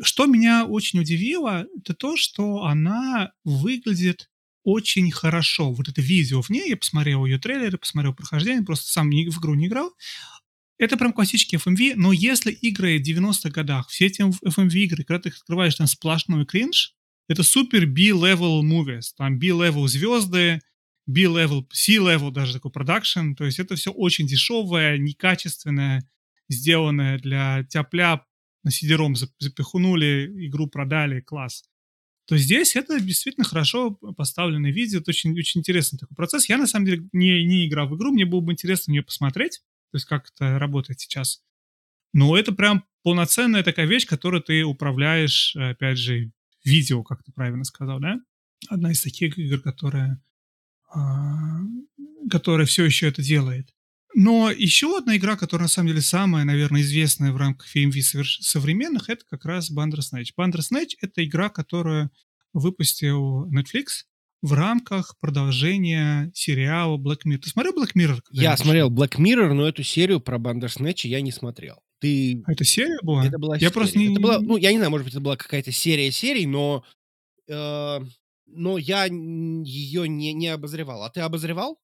[0.00, 4.30] Что меня очень удивило, это то, что она выглядит
[4.62, 5.72] очень хорошо.
[5.72, 9.54] Вот это видео в ней, я посмотрел ее трейлеры, посмотрел прохождение, просто сам в игру
[9.54, 9.92] не играл.
[10.78, 15.22] Это прям классический FMV, но если игры в 90-х годах, все эти FMV игры, когда
[15.22, 16.94] ты открываешь там сплошной кринж,
[17.28, 19.12] это супер B-level movies.
[19.16, 20.60] Там B-level звезды,
[21.06, 23.34] B-level, C-level даже такой продакшн.
[23.34, 26.08] То есть это все очень дешевое, некачественное,
[26.48, 28.24] сделанное для тяпля
[28.64, 31.64] на сидером запихнули, игру продали, класс.
[32.26, 36.48] То здесь это действительно хорошо поставленное видео, это очень, очень интересный такой процесс.
[36.48, 39.62] Я, на самом деле, не, не играл в игру, мне было бы интересно нее посмотреть,
[39.90, 41.42] то есть как это работает сейчас.
[42.12, 46.30] Но это прям полноценная такая вещь, которую ты управляешь, опять же,
[46.68, 48.16] видео, как ты правильно сказал, да?
[48.68, 50.22] Одна из таких игр, которая,
[50.92, 51.60] а,
[52.30, 53.74] которая все еще это делает.
[54.14, 59.10] Но еще одна игра, которая на самом деле самая, наверное, известная в рамках FMV современных,
[59.10, 60.30] это как раз Bandersnatch.
[60.36, 62.10] Bandersnatch— это игра, которую
[62.52, 64.06] выпустил Netflix
[64.40, 67.38] в рамках продолжения сериала Black Mirror.
[67.38, 68.20] Ты смотрел Black Mirror?
[68.30, 71.82] Я смотрел Black Mirror, но эту серию про Bandersnatch я не смотрел.
[72.00, 72.42] Ты...
[72.46, 73.26] А это серия была?
[73.26, 73.72] Это была я серия.
[73.72, 74.12] просто не...
[74.12, 76.84] Это была, ну, я не знаю, может быть, это была какая-то серия серий, но,
[77.48, 78.00] э,
[78.46, 81.02] но я ее не, не обозревал.
[81.02, 81.80] А ты обозревал?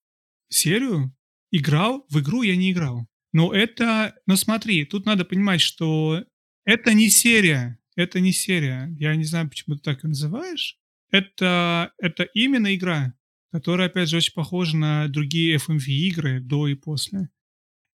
[0.48, 1.14] Серию?
[1.50, 2.06] Играл?
[2.08, 3.06] В игру я не играл.
[3.32, 4.14] Но это...
[4.26, 6.24] Но смотри, тут надо понимать, что
[6.64, 7.78] это не серия.
[7.96, 8.94] Это не серия.
[8.98, 10.78] Я не знаю, почему ты так ее называешь.
[11.10, 13.14] Это, это именно игра,
[13.52, 17.28] которая, опять же, очень похожа на другие FMV-игры до и после.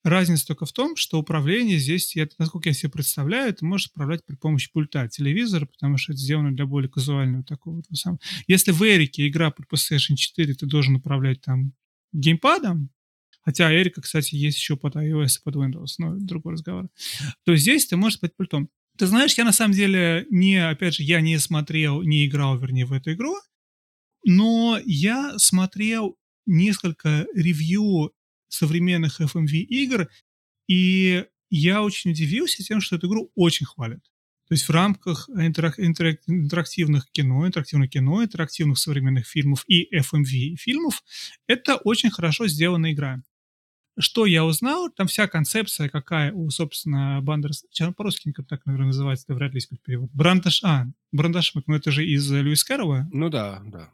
[0.03, 4.25] Разница только в том, что управление здесь, я, насколько я себе представляю, ты можешь управлять
[4.25, 7.83] при помощи пульта телевизора, потому что это сделано для более казуального такого.
[8.47, 11.75] Если в Эрике игра под PlayStation 4, ты должен управлять там
[12.13, 12.89] геймпадом,
[13.43, 16.89] хотя Эрика, кстати, есть еще под iOS и под Windows, но другой разговор,
[17.45, 18.71] то здесь ты можешь под пультом.
[18.97, 22.87] Ты знаешь, я на самом деле не, опять же, я не смотрел, не играл, вернее,
[22.87, 23.37] в эту игру,
[24.25, 28.13] но я смотрел несколько ревью
[28.51, 30.09] современных FMV игр,
[30.69, 34.03] и я очень удивился тем, что эту игру очень хвалят.
[34.51, 40.57] То есть в рамках интерак- интерак- интерактивных кино, интерактивного кино, интерактивных современных фильмов и FMV
[40.57, 41.05] фильмов,
[41.47, 43.23] это очень хорошо сделанная игра.
[43.97, 47.65] Что я узнал, там вся концепция, какая у, собственно, Бандерс...
[47.97, 50.11] По-русски так, наверное, называется, это вряд ли есть перевод.
[50.13, 50.65] Брандаш...
[50.65, 53.09] А, Брандашмык, ну это же из Льюис Кэрролла.
[53.13, 53.93] Ну да, да.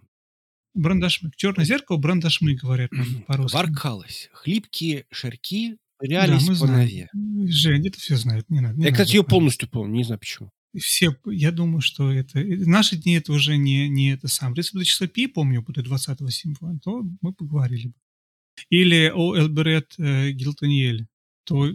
[0.76, 1.34] Брандашмык.
[1.36, 3.56] Черное зеркало, брандашмык, говорят нам по-русски.
[3.56, 4.28] Воркалось.
[4.32, 7.08] Хлипкие шарки Да, рялись мы по нове.
[7.46, 8.76] Жень, это все знают, не надо.
[8.76, 10.50] не Я, надо кстати, ее полностью помню, не знаю почему.
[10.78, 12.38] Все, я думаю, что это...
[12.38, 14.52] В наши дни это уже не, не это сам.
[14.54, 17.94] Если бы число пи, помню, будет 20-го симфона, то мы поговорили бы.
[18.68, 21.06] Или о Элберет э, Гилтониэль,
[21.44, 21.70] то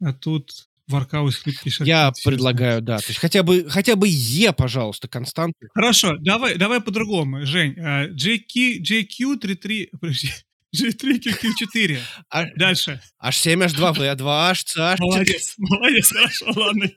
[0.00, 1.88] а тут Шарки.
[1.88, 2.98] Я предлагаю, да.
[2.98, 5.56] То есть хотя бы, хотя бы Е, пожалуйста, константу.
[5.74, 7.74] Хорошо, давай, давай по-другому, Жень.
[7.76, 10.30] JQ, JQ33, подожди,
[10.76, 11.98] G3QQ4.
[12.30, 13.00] А- Дальше.
[13.22, 16.90] H7H2V, 2H, Молодец, молодец, хорошо, ладно.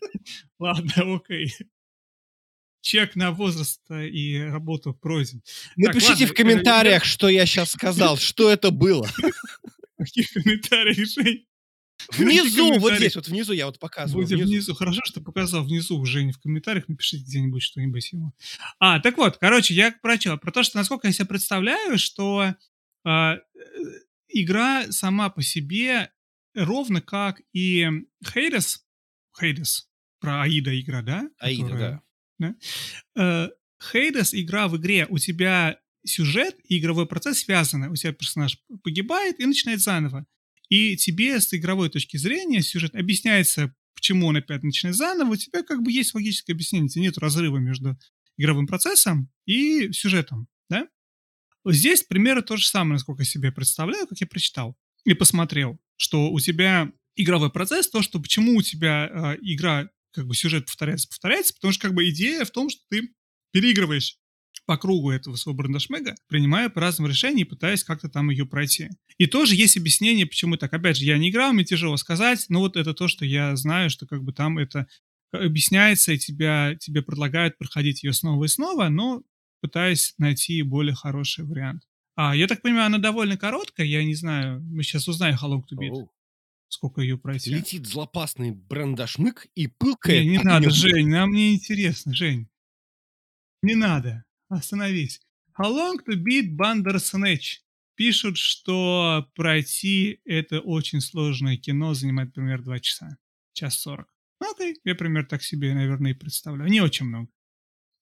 [0.59, 1.53] Ладно, окей.
[2.81, 5.41] Чек на возраст э, и работу пройден.
[5.75, 9.07] Напишите ладно, в комментариях, что я сейчас сказал, что это было.
[9.97, 11.45] В каких комментариях, Жень?
[12.17, 14.25] Внизу, вот здесь, вот внизу я вот показываю.
[14.25, 14.51] Будет внизу.
[14.51, 14.75] внизу.
[14.75, 18.33] Хорошо, что показал внизу, Жень, в комментариях напишите где-нибудь что-нибудь ему.
[18.79, 20.37] А, так вот, короче, я про что?
[20.37, 22.55] Про то, что насколько я себе представляю, что
[23.05, 23.39] а, э,
[24.29, 26.11] игра сама по себе
[26.55, 27.87] ровно как и
[28.25, 28.85] Хейдес,
[29.39, 29.89] Хейдес,
[30.19, 31.29] про Аида игра, да?
[31.37, 32.01] Аида, Которая-
[32.39, 32.55] да.
[33.15, 33.49] Э,
[33.91, 37.89] Хейдес игра в игре, у тебя сюжет и игровой процесс связаны.
[37.89, 40.25] У тебя персонаж погибает и начинает заново.
[40.69, 45.33] И тебе с игровой точки зрения сюжет объясняется, почему он опять начинает заново.
[45.33, 46.85] У тебя как бы есть логическое объяснение.
[46.85, 47.97] У тебя нет разрыва между
[48.37, 50.47] игровым процессом и сюжетом.
[50.69, 50.87] Да?
[51.65, 56.31] Здесь примеры то же самое, насколько я себе представляю, как я прочитал и посмотрел, что
[56.31, 61.07] у тебя игровой процесс, то, что почему у тебя э, игра, как бы сюжет повторяется,
[61.07, 63.13] повторяется, потому что как бы идея в том, что ты
[63.51, 64.17] переигрываешь
[64.69, 68.89] по кругу этого своего брандашмега, принимая по разным решениям и пытаясь как-то там ее пройти.
[69.17, 70.71] И тоже есть объяснение, почему так.
[70.71, 73.89] Опять же, я не играл, мне тяжело сказать, но вот это то, что я знаю,
[73.89, 74.85] что как бы там это
[75.31, 79.23] объясняется, и тебя, тебе предлагают проходить ее снова и снова, но
[79.59, 81.81] пытаясь найти более хороший вариант.
[82.15, 85.63] А, я так понимаю, она довольно короткая, я не знаю, мы сейчас узнаем How Long
[85.63, 86.11] to Beat, Оу.
[86.67, 87.49] сколько ее пройти.
[87.49, 90.27] Летит злопасный брандашмык и Не, пылкает.
[90.27, 90.69] не по надо.
[90.69, 92.47] Жень, нам не интересно, Жень.
[93.63, 95.21] Не надо, остановись.
[95.59, 97.59] How long to beat Bandersnatch?
[97.95, 103.17] Пишут, что пройти это очень сложное кино занимает примерно 2 часа.
[103.53, 104.07] Час 40.
[104.41, 106.71] Ну, окей, я примерно так себе, наверное, и представляю.
[106.71, 107.27] Не очень много.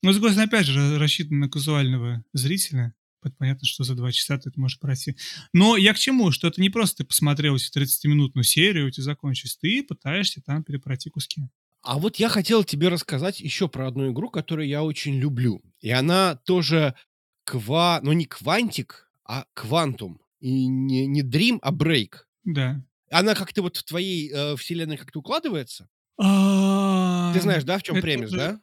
[0.03, 2.93] Но, с другой стороны, опять же, ра- рассчитано на казуального зрителя.
[3.39, 5.17] Понятно, что за 2 часа ты это можешь пройти.
[5.51, 6.31] Но я к чему?
[6.31, 9.57] Что это не просто ты посмотрел эту 30-минутную серию, у тебя закончилось.
[9.57, 11.41] Ты пытаешься там перепройти куски.
[11.81, 15.61] А вот я хотел тебе рассказать еще про одну игру, которую я очень люблю.
[15.79, 16.95] И она тоже
[17.43, 17.99] ква...
[18.03, 20.19] Ну, не квантик, а квантум.
[20.39, 22.15] И не, не Dream, а Break.
[22.43, 22.81] Да.
[23.09, 25.87] Она как-то вот в твоей э, вселенной как-то укладывается?
[26.19, 28.59] А, Ты знаешь, да, в чем премис, да?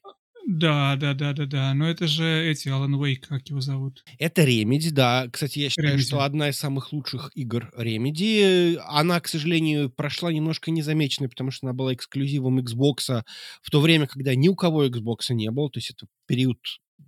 [0.47, 1.74] Да, да, да, да, да.
[1.74, 4.05] Но это же эти Алан Уэйк, как его зовут.
[4.18, 5.26] Это Remedy, да.
[5.32, 6.03] Кстати, я считаю, Remedy.
[6.03, 8.76] что одна из самых лучших игр Remedy.
[8.86, 13.22] Она, к сожалению, прошла немножко незамеченной, потому что она была эксклюзивом Xbox
[13.62, 15.70] в то время, когда ни у кого Xbox не было.
[15.70, 16.59] То есть это период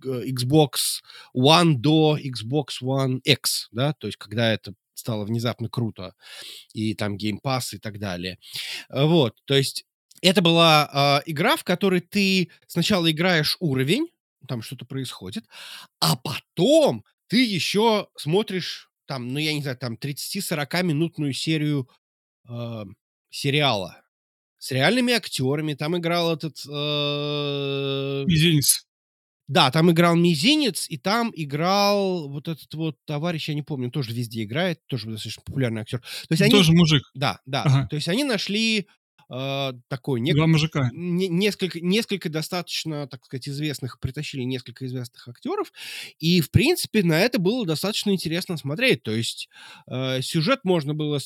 [0.03, 1.01] э, Xbox
[1.35, 6.15] One до Xbox One X, да, то есть когда это стало внезапно круто,
[6.73, 8.39] и там Game Pass и так далее.
[8.89, 9.85] Э, Вот, то есть
[10.21, 14.07] это была а, игра, в которой ты сначала играешь уровень,
[14.47, 15.45] там что-то происходит,
[15.99, 21.89] а потом ты еще смотришь там, ну, я не знаю, там 30-40 минутную серию
[22.47, 22.83] э,
[23.29, 24.01] сериала
[24.57, 25.73] с реальными актерами.
[25.73, 26.57] Там играл этот...
[26.67, 28.85] э, Мизинец.
[29.47, 34.13] да, там играл Мизинец, и там играл вот этот вот товарищ, я не помню, тоже
[34.13, 35.99] везде играет, тоже достаточно популярный актер.
[35.99, 36.51] То есть они...
[36.51, 37.03] Тоже мужик.
[37.13, 37.63] Да, да.
[37.63, 37.87] Ага.
[37.87, 38.87] То есть они нашли
[39.29, 40.21] э, такой...
[40.21, 40.89] нек- Два мужика.
[40.93, 45.71] не- несколько, несколько достаточно, так сказать, известных, притащили несколько известных актеров,
[46.19, 49.03] и, в принципе, на это было достаточно интересно смотреть.
[49.03, 49.49] То есть
[49.87, 51.19] э, сюжет можно было...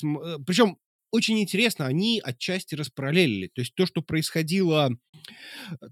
[0.46, 0.78] Причем
[1.12, 3.52] очень интересно, они отчасти распараллелили.
[3.54, 4.92] То есть то, что происходило,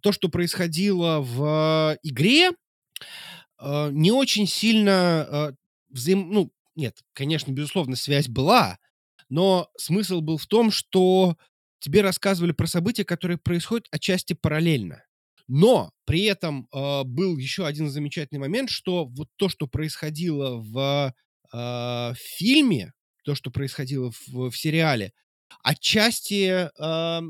[0.02, 2.52] то, что происходило в игре,
[3.62, 5.52] э, не очень сильно э,
[5.90, 6.32] взаим...
[6.32, 8.80] Ну, нет, конечно, безусловно, связь была,
[9.28, 11.36] но смысл был в том, что
[11.80, 15.04] тебе рассказывали про события, которые происходят отчасти параллельно.
[15.48, 21.14] Но при этом э, был еще один замечательный момент, что вот то, что происходило в
[21.52, 25.12] э, фильме, то, что происходило в, в сериале,
[25.64, 27.22] отчасти э,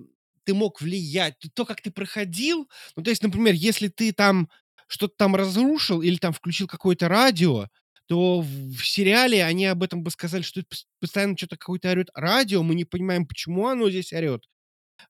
[0.43, 2.69] ты мог влиять, то, как ты проходил.
[2.95, 4.49] Ну, то есть, например, если ты там
[4.87, 7.67] что-то там разрушил или там включил какое-то радио,
[8.09, 10.63] то в сериале они об этом бы сказали, что
[10.99, 14.49] постоянно что-то какое-то орет радио, мы не понимаем, почему оно здесь орет.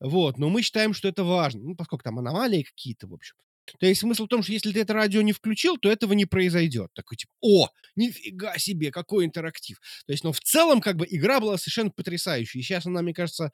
[0.01, 3.37] Вот, но мы считаем, что это важно, ну, поскольку там аномалии какие-то, в общем.
[3.79, 6.25] То есть смысл в том, что если ты это радио не включил, то этого не
[6.25, 6.91] произойдет.
[6.93, 9.79] Такой типа, о, нифига себе, какой интерактив.
[10.05, 12.59] То есть, но в целом, как бы, игра была совершенно потрясающей.
[12.59, 13.53] И сейчас она, мне кажется,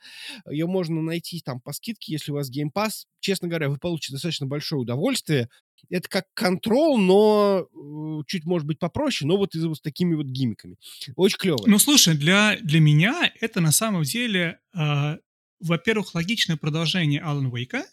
[0.50, 3.06] ее можно найти там по скидке, если у вас Game Pass.
[3.20, 5.50] Честно говоря, вы получите достаточно большое удовольствие.
[5.90, 10.28] Это как контрол, но э, чуть, может быть, попроще, но вот вот с такими вот
[10.28, 10.78] гимиками.
[11.16, 11.64] Очень клево.
[11.66, 15.18] Ну, слушай, для, для меня это на самом деле, э,
[15.60, 17.86] во-первых, логичное продолжение Алан Уэйка,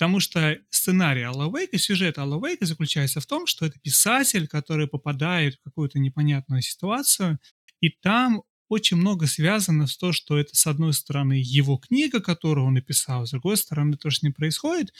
[0.00, 4.86] Потому что сценарий Алла Вейка, сюжет Алла Вейка заключается в том, что это писатель, который
[4.86, 7.38] попадает в какую-то непонятную ситуацию,
[7.80, 12.66] и там очень много связано с то, что это, с одной стороны, его книга, которую
[12.66, 14.94] он написал, с другой стороны, то, что с происходит.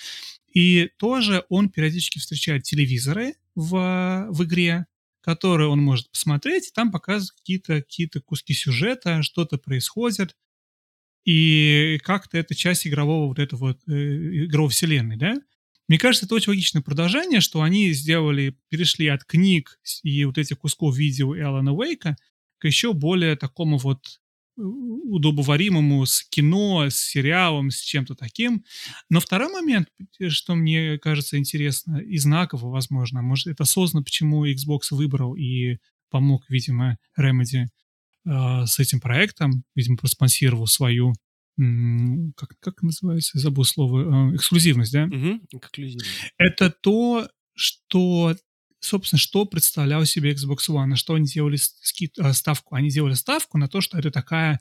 [0.53, 4.87] И тоже он периодически встречает телевизоры в, в игре,
[5.21, 10.35] которые он может посмотреть, и там показывают какие-то какие куски сюжета, что-то происходит
[11.25, 15.37] и как-то это часть игрового вот этого вот, э, игровой вселенной, да?
[15.87, 20.59] Мне кажется, это очень логичное продолжение, что они сделали, перешли от книг и вот этих
[20.59, 22.17] кусков видео Эллена Уэйка
[22.61, 23.99] к еще более такому вот
[24.57, 28.65] э, удобоваримому с кино, с сериалом, с чем-то таким.
[29.09, 29.89] Но второй момент,
[30.29, 35.79] что мне кажется интересно и знаково, возможно, может, это осознанно, почему Xbox выбрал и
[36.11, 37.67] помог, видимо, Remedy
[38.27, 41.15] э, с этим проектом, видимо, проспонсировал свою
[42.37, 45.05] как, как называется, забыл слово, э, эксклюзивность, да?
[45.05, 46.33] Угу, эксклюзивность.
[46.39, 48.35] Это то, что,
[48.81, 52.75] собственно, что представлял себе Xbox One, на что они делали э, ставку.
[52.75, 54.61] Они делали ставку на то, что это такая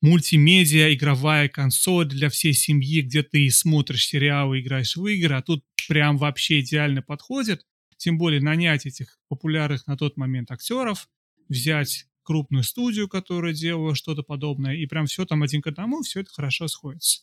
[0.00, 5.64] мультимедиа, игровая консоль для всей семьи, где ты смотришь сериалы, играешь в игры, а тут
[5.88, 7.64] прям вообще идеально подходит.
[7.96, 11.08] Тем более нанять этих популярных на тот момент актеров,
[11.48, 16.20] взять крупную студию, которая делала что-то подобное, и прям все там один к одному, все
[16.20, 17.22] это хорошо сходится.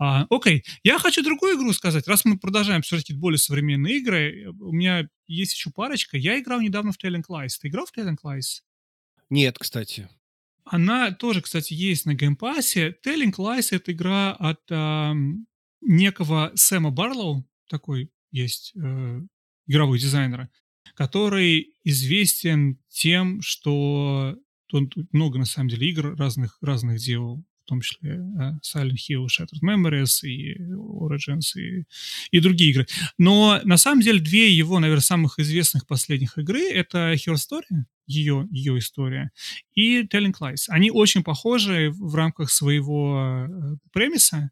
[0.00, 2.08] А, окей, я хочу другую игру сказать.
[2.08, 6.16] Раз мы продолжаем все-таки более современные игры, у меня есть еще парочка.
[6.16, 7.52] Я играл недавно в Telling Lies.
[7.60, 8.62] Ты играл в Telling Lies?
[9.30, 10.08] Нет, кстати.
[10.64, 12.96] Она тоже, кстати, есть на Game Pass е.
[13.06, 15.12] Telling Lies— это игра от э,
[15.82, 19.20] некого Сэма Барлоу, такой есть э,
[19.68, 20.50] игровой дизайнер,
[20.94, 24.36] который известен тем, что
[24.72, 29.26] он много, на самом деле, игр разных, разных делал, в том числе э, Silent Hill,
[29.26, 31.84] Shattered Memories и Origins и,
[32.30, 32.86] и другие игры.
[33.18, 38.48] Но на самом деле две его, наверное, самых известных последних игры— это Her Story, ее,
[38.50, 39.30] ее история,
[39.74, 40.64] и Telling Lies.
[40.68, 44.50] Они очень похожи в рамках своего э, премиса.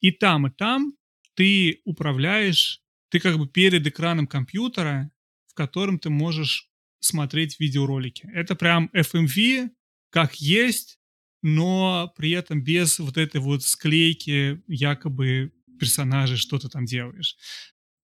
[0.00, 0.94] И там, и там
[1.34, 5.10] ты управляешь, ты как бы перед экраном компьютера
[5.52, 8.28] в котором ты можешь смотреть видеоролики.
[8.32, 9.70] Это прям FMV,
[10.10, 10.98] как есть,
[11.42, 17.36] но при этом без вот этой вот склейки якобы персонажей, что ты там делаешь.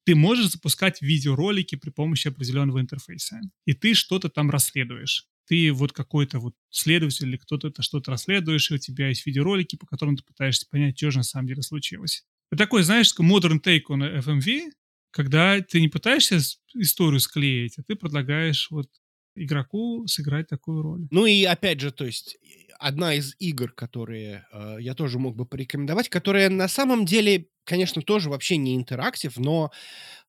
[0.04, 5.26] Ты можешь запускать видеоролики при помощи определенного интерфейса, и ты что-то там расследуешь.
[5.46, 9.76] Ты вот какой-то вот следователь или кто-то это что-то расследуешь, и у тебя есть видеоролики,
[9.76, 12.24] по которым ты пытаешься понять, что же на самом деле случилось.
[12.50, 14.70] Это такой, знаешь, modern take on FMV,
[15.10, 16.38] когда ты не пытаешься
[16.74, 18.88] историю склеить, а ты предлагаешь вот
[19.34, 21.06] игроку сыграть такую роль.
[21.10, 22.36] Ну и опять же, то есть
[22.78, 28.02] одна из игр, которые э, я тоже мог бы порекомендовать, которая на самом деле, конечно,
[28.02, 29.70] тоже вообще не интерактив, но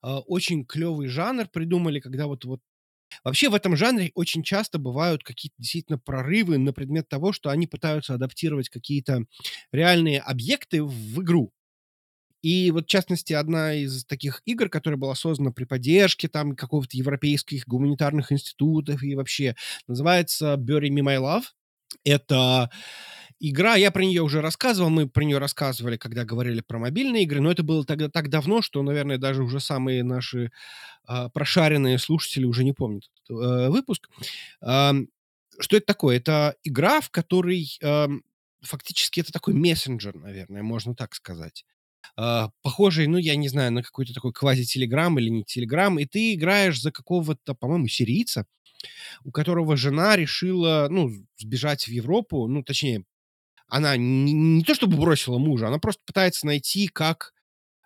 [0.04, 2.62] э, очень клевый жанр придумали, когда вот вот
[3.24, 7.68] Вообще в этом жанре очень часто бывают какие-то действительно прорывы на предмет того, что они
[7.68, 9.24] пытаются адаптировать какие-то
[9.72, 11.52] реальные объекты в игру.
[12.42, 16.96] И вот, в частности, одна из таких игр, которая была создана при поддержке там какого-то
[16.96, 19.56] европейских гуманитарных институтов и вообще,
[19.88, 21.44] называется Bury Me My Love.
[22.04, 22.70] Это
[23.40, 27.42] игра, я про нее уже рассказывал, мы про нее рассказывали, когда говорили про мобильные игры,
[27.42, 30.52] но это было тогда так давно, что, наверное, даже уже самые наши
[31.08, 34.10] э, прошаренные слушатели уже не помнят этот э, выпуск.
[34.62, 34.94] Э,
[35.60, 36.18] что это такое?
[36.18, 38.08] Это игра, в которой э,
[38.62, 41.66] фактически это такой мессенджер, наверное, можно так сказать
[42.16, 46.82] похожий, ну, я не знаю, на какой-то такой квази-телеграм или не телеграм, и ты играешь
[46.82, 48.46] за какого-то, по-моему, сирийца,
[49.24, 53.06] у которого жена решила, ну, сбежать в Европу, ну, точнее,
[53.68, 57.34] она не, не то чтобы бросила мужа, она просто пытается найти, как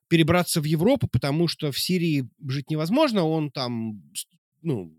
[0.07, 4.03] перебраться в Европу, потому что в Сирии жить невозможно, он там,
[4.61, 4.95] ну,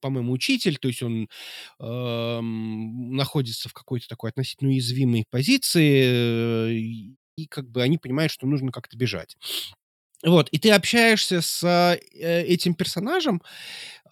[0.00, 1.28] по-моему, учитель, то есть он
[1.80, 8.72] э, находится в какой-то такой относительно уязвимой позиции, и, как бы они понимают, что нужно
[8.72, 9.36] как-то бежать.
[10.24, 11.96] Вот, и ты общаешься с э,
[12.42, 13.40] этим персонажем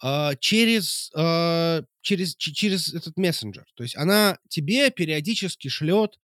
[0.01, 3.65] э, через, э, через, через этот мессенджер.
[3.75, 6.17] То есть она тебе периодически шлет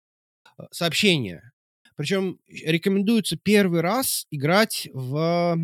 [0.71, 1.51] сообщения.
[1.97, 5.57] Причем рекомендуется первый раз играть в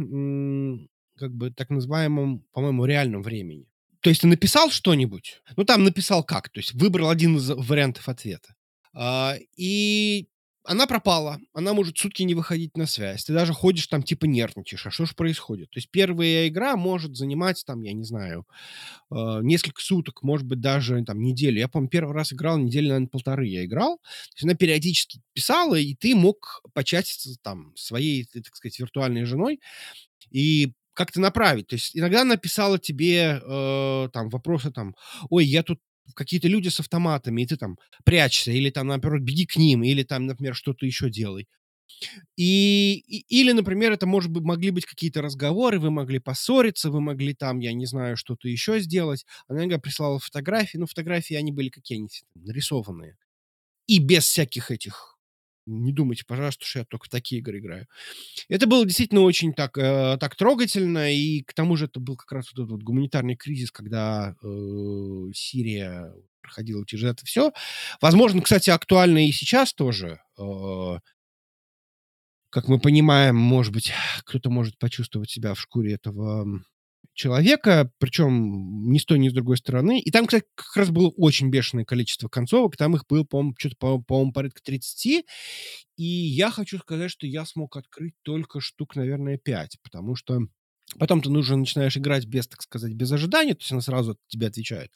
[1.18, 3.66] как бы так называемом, по-моему, реальном времени.
[4.02, 8.08] То есть ты написал что-нибудь, ну там написал как, то есть выбрал один из вариантов
[8.08, 8.56] ответа.
[8.94, 10.28] А, и
[10.70, 13.24] она пропала, она может сутки не выходить на связь.
[13.26, 15.72] Ты даже ходишь там типа нервничаешь, а что же происходит?
[15.72, 18.46] То есть первая игра может занимать там, я не знаю,
[19.12, 21.58] э, несколько суток, может быть даже там неделю.
[21.58, 23.98] Я помню, первый раз играл недели, наверное, полторы я играл.
[23.98, 29.60] То есть она периодически писала, и ты мог початиться там своей, так сказать, виртуальной женой
[30.32, 31.68] и как-то направить.
[31.68, 34.96] То есть иногда она писала тебе э, там вопросы там,
[35.30, 35.80] ой, я тут
[36.16, 40.04] какие-то люди с автоматами, и ты там прячься, или там, например, беги к ним, или
[40.04, 41.48] там, например, что-то еще делай.
[42.38, 47.02] И, и, или, например, это может быть, могли быть какие-то разговоры, вы могли поссориться, вы
[47.02, 49.26] могли там, я не знаю, что-то еще сделать.
[49.48, 53.18] Она иногда прислала фотографии, но фотографии, они были какие-нибудь нарисованные.
[53.88, 55.19] И без всяких этих
[55.70, 57.88] не думайте, пожалуйста, что я только в такие игры играю.
[58.50, 62.32] Это было действительно очень так, э, так трогательно, и к тому же это был как
[62.32, 67.52] раз вот этот вот гуманитарный кризис, когда э, Сирия проходила через это все.
[68.02, 70.22] Возможно, кстати, актуально и сейчас тоже.
[70.38, 70.98] Э,
[72.50, 73.92] как мы понимаем, может быть,
[74.24, 76.48] кто-то может почувствовать себя в шкуре этого
[77.20, 80.00] человека, причем ни с той, ни с другой стороны.
[80.00, 82.78] И там, кстати, как раз было очень бешеное количество концовок.
[82.78, 85.26] Там их было, по-моему, что-то, по-моему, порядка 30.
[85.98, 90.40] И я хочу сказать, что я смог открыть только штук, наверное, 5, потому что
[90.98, 94.48] Потом ты нужно начинаешь играть без, так сказать, без ожидания, то есть она сразу тебе
[94.48, 94.92] отвечает.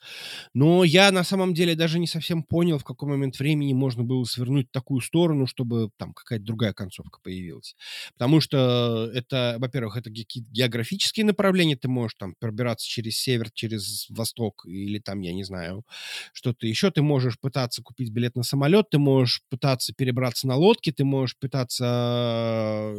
[0.54, 4.24] Но я на самом деле даже не совсем понял, в какой момент времени можно было
[4.24, 7.76] свернуть в такую сторону, чтобы там какая-то другая концовка появилась.
[8.14, 14.06] Потому что это, во-первых, это какие-то географические направления, ты можешь там пробираться через север, через
[14.10, 15.84] восток или там, я не знаю,
[16.32, 16.90] что-то еще.
[16.90, 21.36] Ты можешь пытаться купить билет на самолет, ты можешь пытаться перебраться на лодке, ты можешь
[21.38, 22.92] пытаться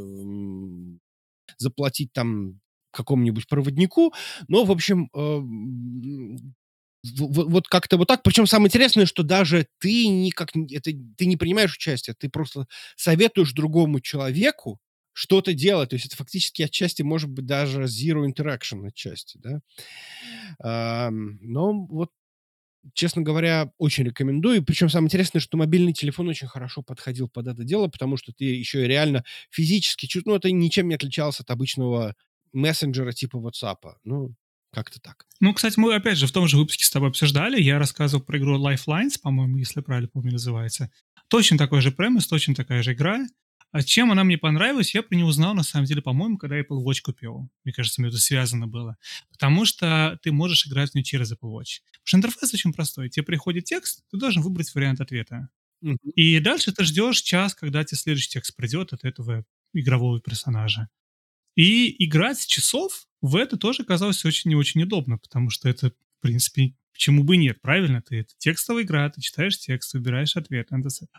[1.57, 2.59] заплатить там
[2.95, 4.13] какому-нибудь проводнику.
[4.47, 5.41] Но, в общем, э,
[7.19, 8.23] вот как-то вот так.
[8.23, 12.65] Причем самое интересное, что даже ты никак это, ты не принимаешь участие, ты просто
[12.95, 14.79] советуешь другому человеку
[15.13, 15.89] что-то делать.
[15.89, 21.11] То есть это фактически отчасти может быть даже zero interaction отчасти, да.
[21.11, 22.09] Но вот
[22.93, 24.63] честно говоря, очень рекомендую.
[24.63, 28.45] Причем самое интересное, что мобильный телефон очень хорошо подходил под это дело, потому что ты
[28.45, 32.15] еще и реально физически чувствуешь, ну, это ничем не отличалось от обычного
[32.55, 33.95] мессенджера типа WhatsApp.
[34.03, 34.35] Ну,
[34.71, 35.25] как-то так.
[35.39, 37.61] Ну, кстати, мы, опять же, в том же выпуске с тобой обсуждали.
[37.61, 40.91] Я рассказывал про игру Lifelines, по-моему, если правильно помню, называется.
[41.29, 43.25] Точно такой же премис, точно такая же игра.
[43.71, 46.83] А чем она мне понравилась, я про нее узнал, на самом деле, по-моему, когда Apple
[46.83, 47.49] Watch купил.
[47.63, 48.97] Мне кажется, мне это связано было.
[49.31, 51.81] Потому что ты можешь играть в нее через Apple Watch.
[51.91, 53.09] Потому что интерфейс очень простой.
[53.09, 55.49] Тебе приходит текст, ты должен выбрать вариант ответа.
[55.83, 56.11] Mm-hmm.
[56.15, 59.43] И дальше ты ждешь час, когда тебе следующий текст придет от этого
[59.73, 60.87] игрового персонажа.
[61.55, 65.89] И играть с часов в это тоже казалось очень не очень удобно, потому что это,
[65.89, 68.01] в принципе, почему бы нет, правильно?
[68.01, 70.69] Ты это текстовая игра, ты читаешь текст, выбираешь ответ.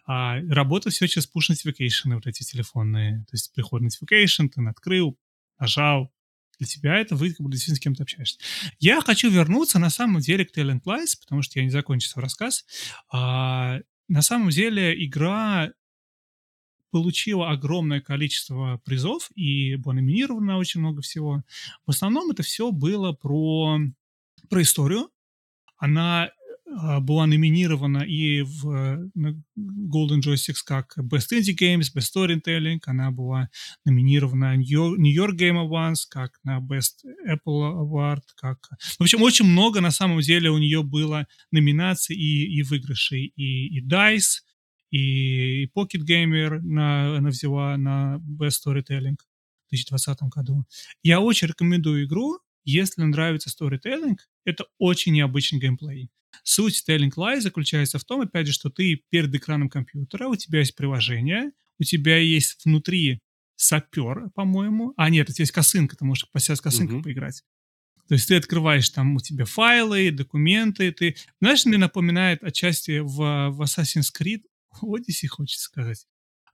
[0.07, 3.25] А работа все через push notification вот эти телефонные.
[3.31, 5.19] То есть приходит notification, ты открыл,
[5.59, 6.13] нажал,
[6.59, 8.39] для тебя это вы как бы действительно с кем-то общаешься.
[8.79, 12.23] Я хочу вернуться на самом деле к Talent Lies, потому что я не закончил свой
[12.25, 12.65] рассказ.
[13.11, 15.73] А, на самом деле игра
[16.97, 21.43] получила огромное количество призов и была номинирована на очень много всего.
[21.87, 23.79] В основном это все было про,
[24.49, 25.11] про историю.
[25.77, 26.31] Она
[26.67, 32.79] а, была номинирована и в Golden Joysticks как Best Indie Games, Best Storytelling.
[32.87, 33.51] Она была
[33.85, 38.23] номинирована New York Game Awards как на Best Apple Award.
[38.37, 38.71] Как...
[38.99, 43.35] В общем, очень много на самом деле у нее было номинаций и, и выигрышей.
[43.37, 44.46] И, и DICE,
[44.97, 49.17] и Pocket Gamer на, она взяла на Best Storytelling
[49.67, 50.65] в 2020 году.
[51.03, 56.11] Я очень рекомендую игру, если нравится storytelling, это очень необычный геймплей.
[56.43, 60.61] Суть Telling Lie заключается в том, опять же, что ты перед экраном компьютера, у тебя
[60.61, 63.21] есть приложение, у тебя есть внутри
[63.57, 64.93] сапер, по-моему.
[64.97, 67.03] А, нет, тебя есть косынка, ты можешь по с косынкой uh-huh.
[67.03, 67.43] поиграть.
[68.09, 71.17] То есть ты открываешь там у тебя файлы, документы, ты...
[71.41, 74.43] Знаешь, мне напоминает отчасти в, в Assassin's Creed
[74.85, 76.07] Odyssey, хочется сказать.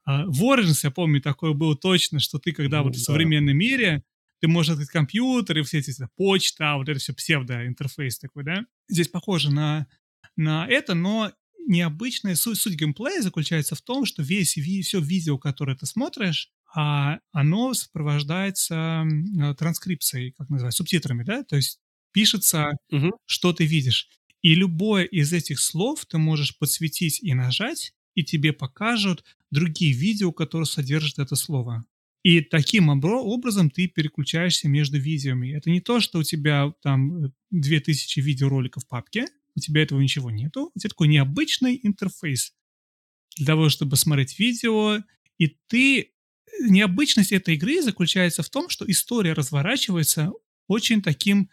[0.04, 3.04] А, в Origins, я помню, такое было точно, что ты, когда Ну вот в да.
[3.04, 4.04] современном мире,
[4.40, 8.66] ты можешь открыть компьютер и все эти почта, вот это все псевдоинтерфейс такой, да?
[8.88, 9.86] Здесь похоже на,
[10.36, 11.32] на это, но
[11.66, 16.50] необычная суть, суть геймплея заключается в том, что весь, ви, все видео, которое ты смотришь,
[16.74, 19.04] а оно сопровождается
[19.40, 21.44] э, транскрипцией, как называется, субтитрами, да?
[21.44, 21.78] То есть
[22.12, 23.12] пишется, Мгм.
[23.26, 24.08] что ты видишь.
[24.42, 30.32] И любое из этих слов ты можешь подсветить и нажать, и тебе покажут другие видео,
[30.32, 31.84] которые содержат это слово.
[32.22, 35.56] И таким образом ты переключаешься между видеоми.
[35.56, 40.00] Это не то, что у тебя там э, 2000 видеороликов в папке, у тебя этого
[40.00, 40.70] ничего нету.
[40.74, 42.54] У тебя такой необычный интерфейс
[43.36, 44.98] для того, чтобы смотреть видео,
[45.38, 46.08] и ты...
[46.60, 50.32] Необычность этой игры заключается в том, что история разворачивается
[50.68, 51.48] очень таким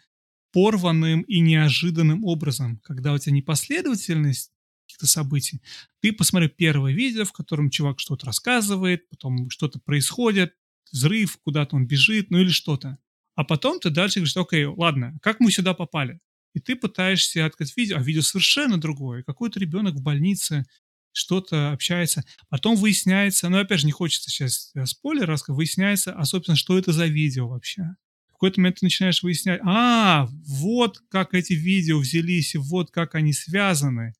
[0.52, 4.52] порванным и неожиданным образом, когда у тебя непоследовательность
[4.90, 5.62] каких-то событий.
[6.00, 10.54] Ты посмотри первое видео, в котором чувак что-то рассказывает, потом что-то происходит,
[10.92, 12.98] взрыв, куда-то он бежит, ну или что-то.
[13.36, 16.20] А потом ты дальше говоришь, окей, ладно, как мы сюда попали?
[16.54, 19.22] И ты пытаешься открыть видео, а видео совершенно другое.
[19.22, 20.64] Какой-то ребенок в больнице
[21.12, 22.24] что-то общается.
[22.48, 26.78] Потом выясняется, ну опять же не хочется сейчас э, спойлер рассказать, выясняется, а собственно, что
[26.78, 27.82] это за видео вообще.
[28.28, 33.14] В какой-то момент ты начинаешь выяснять, а, вот как эти видео взялись, и вот как
[33.14, 34.14] они связаны.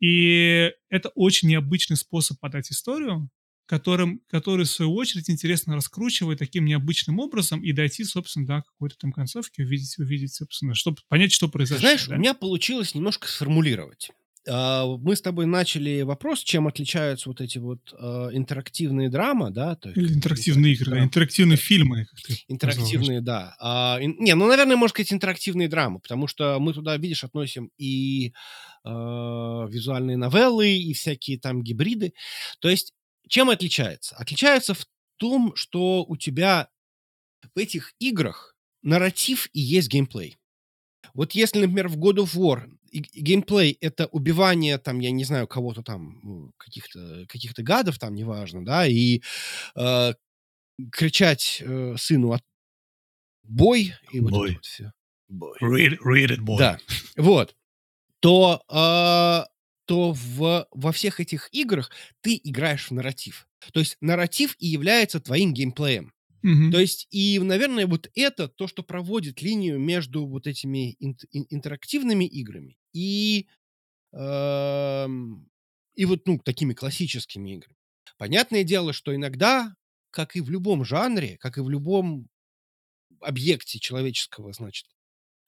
[0.00, 3.30] И это очень необычный способ подать историю,
[3.66, 8.96] которым, который, в свою очередь, интересно раскручивает таким необычным образом и дойти, собственно, до какой-то
[8.98, 11.80] там концовки, увидеть, увидеть, собственно, чтобы понять, что произошло.
[11.80, 12.16] знаешь, да?
[12.16, 14.10] у меня получилось немножко сформулировать.
[14.48, 19.76] А, Мы с тобой начали вопрос, чем отличаются вот эти вот а, интерактивные драма, да?
[19.76, 21.06] То есть Или интерактивные игры, да, драма.
[21.06, 22.06] интерактивные фильмы.
[22.48, 23.56] Интерактивные, да.
[23.58, 27.70] А, ин- не, ну, наверное, можно сказать, интерактивные драмы, потому что мы туда, видишь, относим
[27.78, 28.32] и
[28.86, 32.12] визуальные новеллы, и всякие там гибриды.
[32.60, 32.92] То есть,
[33.28, 34.14] чем отличается?
[34.16, 34.84] Отличается в
[35.16, 36.68] том, что у тебя
[37.54, 40.36] в этих играх нарратив и есть геймплей.
[41.14, 45.82] Вот если, например, в God of War геймплей— это убивание, там, я не знаю, кого-то
[45.82, 49.22] там, каких-то каких гадов, там, неважно, да, и
[49.76, 50.14] э,
[50.92, 52.42] кричать э, сыну от
[53.42, 54.48] бой, и вот Бой.
[54.50, 54.92] это вот все.
[55.28, 55.56] Бой.
[55.60, 56.58] Read, read it, boy.
[56.58, 56.78] Да,
[57.16, 57.54] вот.
[58.20, 59.44] То, э,
[59.86, 61.90] то в, во всех этих играх
[62.22, 63.46] ты играешь в нарратив.
[63.72, 66.13] То есть нарратив и является твоим геймплеем.
[66.44, 66.70] Мгм.
[66.70, 71.16] То есть, и, наверное, вот это то, что проводит линию между вот этими ин-
[71.50, 73.48] интерактивными играми и,
[74.12, 75.48] эм,
[75.94, 77.76] и вот, ну, такими классическими играми.
[78.18, 79.74] Понятное дело, что иногда,
[80.10, 82.28] как и в любом жанре, как и в любом
[83.20, 84.86] объекте человеческого, значит,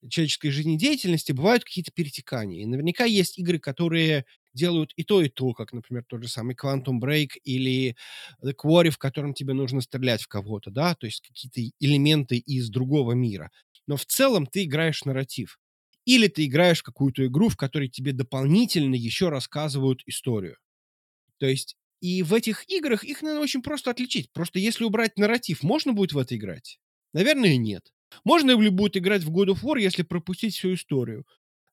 [0.09, 2.62] человеческой жизнедеятельности, бывают какие-то перетекания.
[2.62, 6.54] И наверняка есть игры, которые делают и то, и то, как, например, тот же самый
[6.54, 7.96] Quantum Break или
[8.44, 12.70] The Quarry, в котором тебе нужно стрелять в кого-то, да, то есть какие-то элементы из
[12.70, 13.50] другого мира.
[13.86, 15.59] Но в целом ты играешь нарратив.
[16.07, 20.57] Или ты играешь в какую-то игру, в которой тебе дополнительно еще рассказывают историю.
[21.38, 24.30] То есть и в этих играх их, наверное, очень просто отличить.
[24.32, 26.78] Просто если убрать нарратив, можно будет в это играть?
[27.12, 27.92] Наверное, нет.
[28.24, 31.26] Можно ли будет играть в God of War, если пропустить всю историю?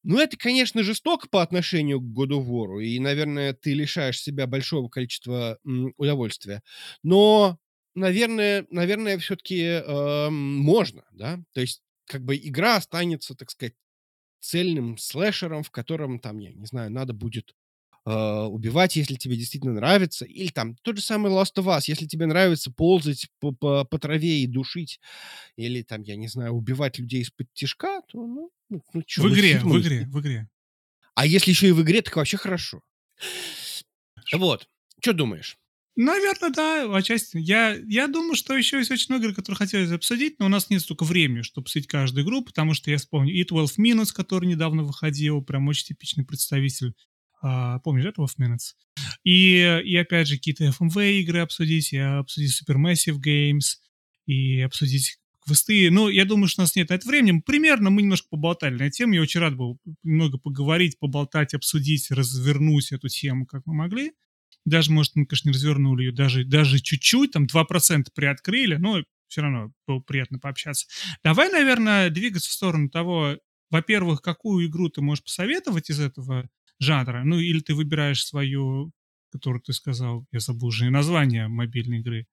[0.03, 4.47] Ну, это, конечно, жестоко по отношению к God of War, и, наверное, ты лишаешь себя
[4.47, 5.59] большого количества
[5.97, 6.61] удовольствия.
[7.03, 7.57] Но,
[7.95, 9.81] наверное, наверное, все-таки
[10.29, 11.39] можно, да?
[11.53, 13.75] То есть, как бы игра останется, так сказать,
[14.41, 17.55] цельным слэшером, в котором, там, я не знаю, надо будет
[18.05, 20.25] э, убивать, если тебе действительно нравится.
[20.25, 23.99] Или там тот же самый Last of Us, если тебе нравится ползать по, по, по
[23.99, 24.99] траве и душить,
[25.55, 29.25] или там, я не знаю, убивать людей из-под тишка, то, ну, ну, ну чё, В
[29.25, 30.49] ну, игре, в игре, в игре.
[31.15, 32.81] А если еще и в игре, так вообще хорошо.
[34.33, 34.67] Вот.
[34.99, 35.57] Что думаешь?
[35.95, 37.37] Наверное, да, отчасти.
[37.37, 40.71] Я, я думаю, что еще есть очень много игр, которые хотелось обсудить, но у нас
[40.71, 44.47] нет столько времени, чтобы обсудить каждую игру, потому что я вспомню и 12 Minutes, который
[44.47, 46.95] недавно выходил, прям очень типичный представитель.
[47.43, 48.75] А, помнишь, да, 12 Minutes?
[49.25, 53.79] И, и опять же, какие-то FMV игры обсудить, и обсудить Supermassive Games,
[54.25, 55.91] и обсудить квесты.
[55.91, 57.41] Ну, я думаю, что у нас нет на это времени.
[57.45, 59.13] Примерно мы немножко поболтали на эту тему.
[59.13, 64.13] Я очень рад был немного поговорить, поболтать, обсудить, развернуть эту тему, как мы могли.
[64.63, 69.41] Даже, может, мы, конечно, не развернули ее даже, даже чуть-чуть, там 2% приоткрыли, но все
[69.41, 70.87] равно было приятно пообщаться.
[71.25, 73.37] Давай, наверное, двигаться в сторону того,
[73.69, 76.49] во-первых, какую игру ты можешь посоветовать из этого
[76.83, 78.91] жанра, ну, или ты выбираешь свою,
[79.31, 82.25] которую ты сказал, я забыл уже название мобильной игры,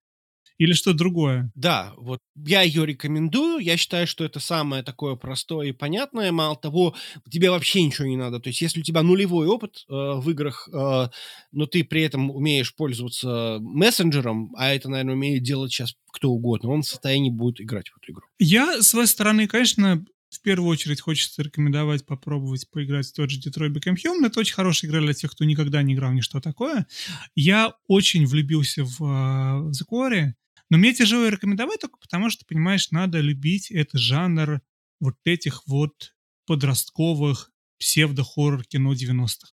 [0.59, 1.51] Или что другое?
[1.55, 3.60] Да, вот я ее рекомендую.
[3.64, 6.32] Я считаю, что это самое такое простое и понятное.
[6.32, 6.94] Мало того,
[7.31, 8.40] тебе вообще ничего не надо.
[8.40, 11.09] То есть, если у тебя нулевой опыт э, в играх, э,
[11.52, 16.70] но ты при этом умеешь пользоваться мессенджером, а это, наверное, умеет делать сейчас кто угодно,
[16.70, 18.27] он в состоянии будет играть в эту игру.
[18.39, 23.40] Я, с своей стороны, конечно, в первую очередь хочется рекомендовать попробовать поиграть в тот же
[23.40, 24.27] Detroit Become Human.
[24.27, 26.86] Это очень хорошая игра для тех, кто никогда не играл ни что такое.
[27.35, 30.32] Я очень влюбился в, uh, в The Quarry.
[30.70, 34.61] Но мне тяжело рекомендовать только потому, что, понимаешь, надо любить этот жанр
[35.01, 36.15] вот этих вот
[36.47, 39.52] подростковых псевдо-хоррор кино 90-х.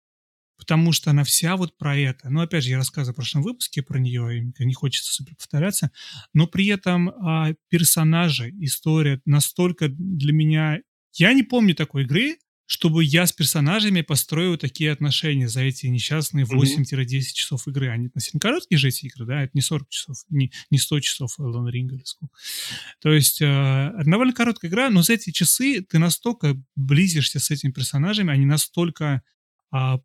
[0.57, 2.29] Потому что она вся вот про это.
[2.29, 5.91] Ну, опять же, я рассказывал в прошлом выпуске про нее, и не хочется супер повторяться,
[6.33, 10.79] но при этом а, персонажи, история настолько для меня...
[11.13, 16.45] Я не помню такой игры, чтобы я с персонажами построил такие отношения за эти несчастные
[16.45, 17.87] 8-10 часов игры.
[17.89, 21.39] Они относительно короткие же эти игры, да, это не 40 часов, не, не 100 часов
[21.39, 22.35] Elden Ring или сколько.
[22.99, 27.71] То есть э, довольно короткая игра, но за эти часы ты настолько близишься с этими
[27.71, 29.21] персонажами, они настолько
[29.73, 29.97] э,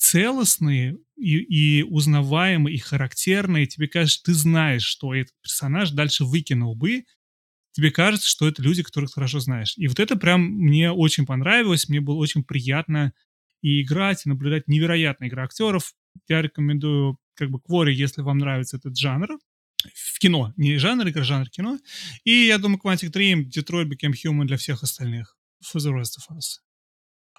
[0.00, 3.66] целостные и, и узнаваемые, и характерные.
[3.66, 7.04] Тебе кажется, ты знаешь, что этот персонаж дальше выкинул бы,
[7.72, 9.74] тебе кажется, что это люди, которых ты хорошо знаешь.
[9.76, 13.12] И вот это прям мне очень понравилось, мне было очень приятно
[13.60, 15.92] и играть, и наблюдать невероятная игра актеров.
[16.28, 19.38] Я рекомендую как бы Квори, если вам нравится этот жанр,
[19.94, 21.78] в кино, не жанр игры, жанр кино.
[22.24, 25.36] И я думаю, Quantic Dream, Detroit Became Human для всех остальных.
[25.62, 26.60] For the rest of us.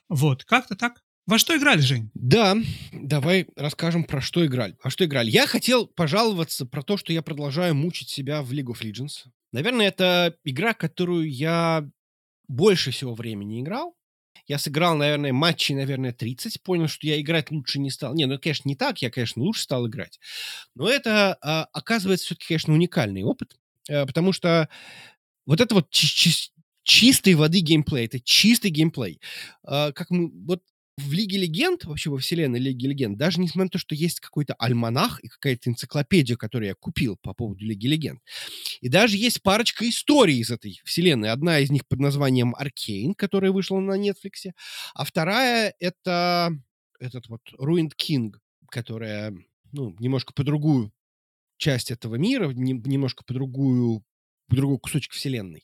[0.10, 1.02] Вот, как-то так.
[1.32, 2.12] Во что играли, Жень?
[2.14, 2.58] Да,
[2.92, 4.76] давай расскажем, про что играли.
[4.84, 5.30] Во что играли?
[5.30, 9.30] Я хотел пожаловаться про то, что я продолжаю мучить себя в League of Legends.
[9.54, 11.90] Наверное, это игра, которую я
[12.50, 13.96] больше всего времени играл.
[14.46, 18.14] Я сыграл, наверное, матчей, наверное, 30, понял, что я играть лучше не стал.
[18.14, 20.20] Не, ну, конечно, не так, я, конечно, лучше стал играть.
[20.76, 23.56] Но это, а, оказывается, все-таки, конечно, уникальный опыт,
[23.90, 24.68] а, потому что
[25.46, 25.88] вот это вот
[26.84, 29.22] чистой воды геймплей, это чистый геймплей.
[29.64, 30.62] А, как мы, вот
[31.02, 34.54] в Лиге Легенд, вообще во вселенной Лиги Легенд, даже несмотря на то, что есть какой-то
[34.56, 38.22] альманах и какая-то энциклопедия, которую я купил по поводу Лиги Легенд,
[38.80, 41.30] и даже есть парочка историй из этой вселенной.
[41.30, 44.54] Одна из них под названием Аркейн, которая вышла на Нетфликсе,
[44.94, 46.52] а вторая— это
[47.00, 48.34] этот вот Ruined King,
[48.70, 49.34] которая,
[49.72, 50.92] ну, немножко по другую
[51.58, 54.04] часть этого мира, не, немножко по другую
[54.48, 55.64] по другой кусочек вселенной.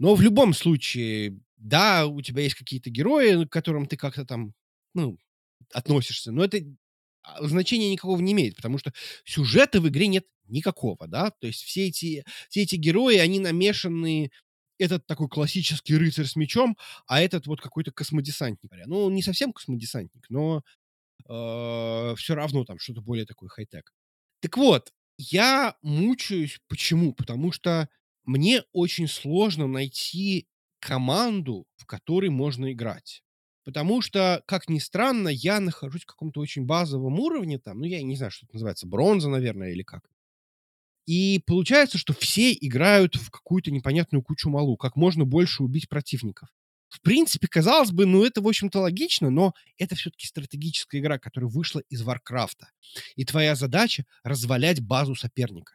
[0.00, 4.52] Но в любом случае, да, у тебя есть какие-то герои, к которым ты как-то там
[4.96, 5.18] ну,
[5.72, 6.32] относишься.
[6.32, 6.58] Но это
[7.22, 8.92] а, значения никакого не имеет, потому что
[9.24, 14.30] сюжета в игре нет никакого, да, то есть все эти, все эти герои, они намешаны,
[14.78, 18.70] этот такой классический рыцарь с мечом, а этот вот какой-то космодесантник.
[18.86, 20.62] Ну, не совсем космодесантник, но
[21.28, 23.92] э, все равно там что-то более такой хай-тек.
[24.40, 26.60] Так вот, я мучаюсь.
[26.68, 27.14] Почему?
[27.14, 27.88] Потому что
[28.24, 30.46] мне очень сложно найти
[30.78, 33.22] команду, в которой можно играть.
[33.66, 38.00] Потому что, как ни странно, я нахожусь в каком-то очень базовом уровне, там, ну, я
[38.00, 40.08] не знаю, что это называется, бронза, наверное, или как.
[41.04, 46.48] И получается, что все играют в какую-то непонятную кучу малу, как можно больше убить противников.
[46.88, 51.50] В принципе, казалось бы, ну, это, в общем-то, логично, но это все-таки стратегическая игра, которая
[51.50, 52.70] вышла из Варкрафта.
[53.16, 55.72] И твоя задача— развалять базу соперника.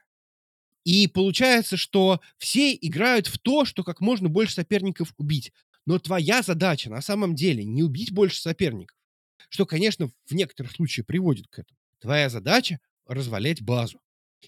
[0.85, 5.51] И получается, что все играют в то, что как можно больше соперников убить.
[5.85, 8.97] Но твоя задача на самом деле не убить больше соперников,
[9.49, 11.77] что, конечно, в некоторых случаях приводит к этому.
[11.99, 13.99] Твоя задача развалять базу.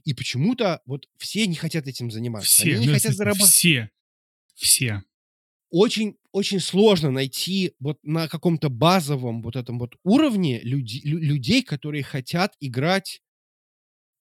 [0.05, 2.49] И почему-то вот все не хотят этим заниматься.
[2.49, 3.51] Все, Они не ну, хотят зарабатывать.
[3.51, 3.89] Все.
[4.55, 5.03] Все.
[5.69, 12.03] Очень, очень сложно найти вот на каком-то базовом вот этом вот уровне люди, людей, которые
[12.03, 13.21] хотят играть,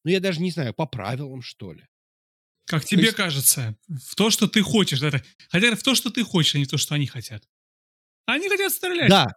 [0.05, 1.87] ну, я даже не знаю, по правилам, что ли.
[2.67, 3.17] Как тебе есть...
[3.17, 5.03] кажется, в то, что ты хочешь.
[5.03, 7.45] Это, хотя в то, что ты хочешь, а не то, что они хотят.
[8.27, 9.11] Они хотят стрелять.
[9.11, 9.35] Да.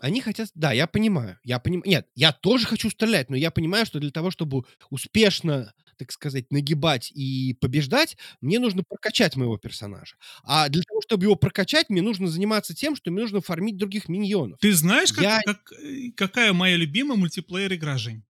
[0.00, 0.50] Они хотят...
[0.54, 1.38] Да, я понимаю.
[1.44, 1.84] Я понимаю.
[1.86, 6.50] Нет, я тоже хочу стрелять, но я понимаю, что для того, чтобы успешно, так сказать,
[6.50, 10.16] нагибать и побеждать, мне нужно прокачать моего персонажа.
[10.42, 14.08] А для того, чтобы его прокачать, мне нужно заниматься тем, что мне нужно фармить других
[14.08, 14.58] миньонов.
[14.60, 15.40] Ты знаешь, как, я...
[15.42, 18.24] как, э, какая моя любимая мультиплеер игра, Жень?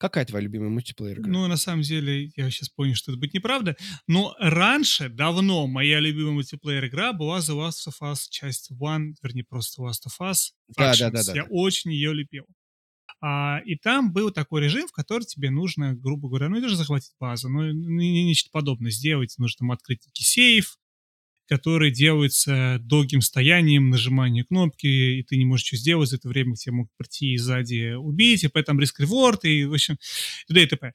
[0.00, 1.30] Какая твоя любимая мультиплеер игра?
[1.30, 3.76] Ну, на самом деле, я сейчас понял, что это будет неправда.
[4.06, 9.44] Но раньше, давно, моя любимая мультиплеер игра была The Last of Us часть 1, вернее,
[9.44, 10.52] просто Last of Us.
[10.74, 11.34] Да, да, да, да.
[11.34, 11.48] Я да.
[11.50, 12.46] очень ее любил.
[13.20, 16.76] А, и там был такой режим, в который тебе нужно, грубо говоря, ну, это же
[16.76, 19.34] захватить базу, ну, нечто подобное сделать.
[19.36, 20.78] Нужно там открыть некий сейф,
[21.50, 26.54] которые делаются долгим стоянием, нажиманием кнопки, и ты не можешь что сделать, за это время
[26.54, 29.96] тебе могут прийти сзади убить, и поэтому риск реворд, и, в общем,
[30.46, 30.62] т.д.
[30.62, 30.92] и т.п.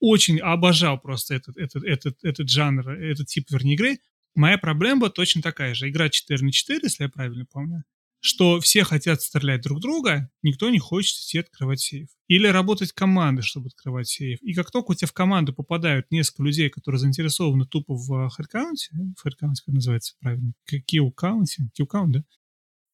[0.00, 3.98] очень обожал просто этот, этот, этот, этот жанр, этот тип, вернее, игры.
[4.34, 5.90] Моя проблема точно такая же.
[5.90, 7.84] Игра 4 на 4, если я правильно помню
[8.20, 12.08] что все хотят стрелять друг друга, никто не хочет идти открывать сейф.
[12.28, 14.40] Или работать командой, чтобы открывать сейф.
[14.42, 18.90] И как только у тебя в команду попадают несколько людей, которые заинтересованы тупо в хедкаунте,
[19.16, 20.52] в хедкаунте, как называется правильно,
[20.86, 22.24] килл-каунте, килл-каунт, да?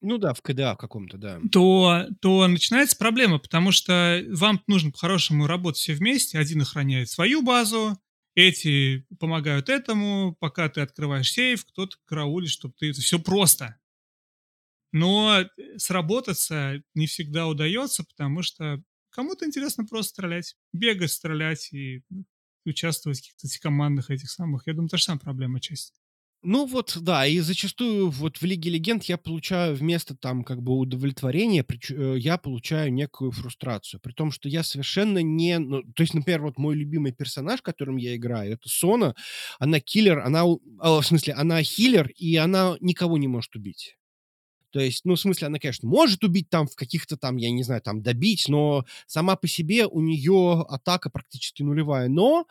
[0.03, 1.41] Ну да, в КДА в каком-то, да.
[1.51, 6.39] То, то начинается проблема, потому что вам нужно по-хорошему работать все вместе.
[6.39, 7.99] Один охраняет свою базу,
[8.37, 12.91] эти помогают этому, пока ты открываешь сейф, кто-то караулит, чтобы ты...
[12.91, 13.77] Это все просто.
[14.97, 15.47] Но э,
[15.77, 22.25] сработаться не всегда удается, потому что кому-то интересно просто стрелять, бегать, стрелять и ну,
[22.65, 24.67] участвовать в каких-то командных этих самых.
[24.67, 25.93] Я думаю, та же самая проблема часть.
[26.43, 30.73] Ну вот, да, и зачастую вот в Лиге Легенд я получаю вместо там как бы
[30.79, 34.01] удовлетворения, э, я получаю некую фрустрацию.
[34.01, 35.59] При том, что я совершенно не...
[35.59, 39.15] Ну, то есть, например, вот мой любимый персонаж, которым я играю, это Сона.
[39.59, 40.45] Она киллер, она...
[40.79, 43.97] А, в смысле, она хиллер, и она никого не может убить.
[44.77, 47.63] То есть, ну, в смысле, она, конечно, может убить там в каких-то там, я не
[47.63, 52.09] знаю, там добить, но сама по себе у нее атака практически нулевая.
[52.09, 52.47] Но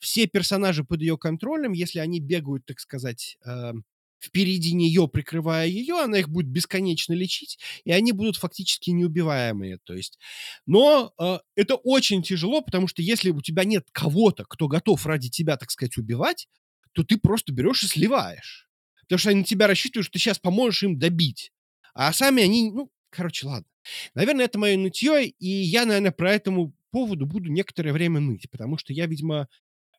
[0.00, 3.74] все персонажи под ее контролем, если они бегают, так сказать, э,
[4.18, 9.78] впереди нее, прикрывая ее, она их будет бесконечно лечить, и они будут фактически неубиваемые.
[9.84, 10.18] То есть,
[10.66, 15.30] но э, это очень тяжело, потому что если у тебя нет кого-то, кто готов ради
[15.30, 16.48] тебя, так сказать, убивать,
[16.92, 18.68] то ты просто берешь и сливаешь.
[19.02, 21.52] Потому что они на тебя рассчитывают, что ты сейчас поможешь им добить.
[21.98, 23.66] А сами они, ну, короче, ладно.
[24.14, 28.78] Наверное, это мое нытье, и я, наверное, про этому поводу буду некоторое время ныть, потому
[28.78, 29.48] что я, видимо,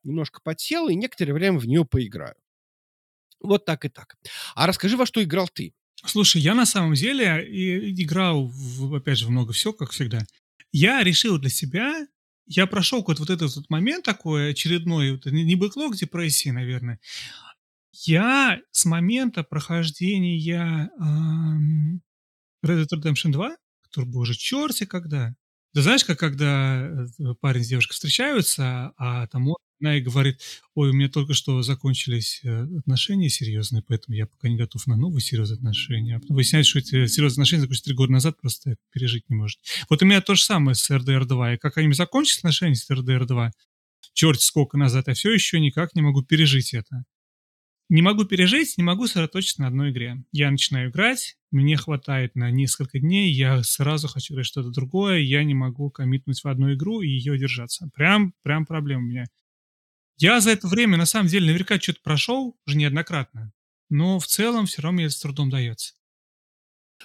[0.05, 2.35] немножко подсел и некоторое время в нее поиграю.
[3.41, 4.15] Вот так и так.
[4.55, 5.73] А расскажи, во что играл ты?
[6.05, 10.21] Слушай, я на самом деле и играл, в, опять же, много всего, как всегда.
[10.71, 12.07] Я решил для себя,
[12.45, 17.01] я прошел вот, вот этот вот момент такой очередной, вот, не бэклог депрессии, наверное,
[17.91, 20.89] я с момента прохождения
[22.65, 25.35] Red Dead Redemption 2, который, боже, черти когда.
[25.73, 27.05] Ты знаешь, как когда э,
[27.41, 29.49] парень с девушкой встречаются, а там
[29.79, 30.41] она и говорит,
[30.73, 34.97] ой, у меня только что закончились э, отношения серьезные, поэтому я пока не готов на
[34.97, 36.15] новые серьезные отношения.
[36.15, 39.59] А потом выясняется, что эти серьезные отношения закончились три года назад, просто пережить не может.
[39.89, 41.53] Вот у меня то же самое с RDR 2.
[41.53, 43.51] И как они закончились отношения с RDR 2,
[44.13, 47.05] черт сколько назад, я все еще никак не могу пережить это
[47.89, 50.23] не могу пережить, не могу сосредоточиться на одной игре.
[50.31, 55.43] Я начинаю играть, мне хватает на несколько дней, я сразу хочу играть что-то другое, я
[55.43, 57.89] не могу коммитнуть в одну игру и ее держаться.
[57.95, 59.25] Прям, прям проблема у меня.
[60.17, 63.51] Я за это время, на самом деле, наверняка что-то прошел уже неоднократно,
[63.89, 65.95] но в целом все равно мне это с трудом дается.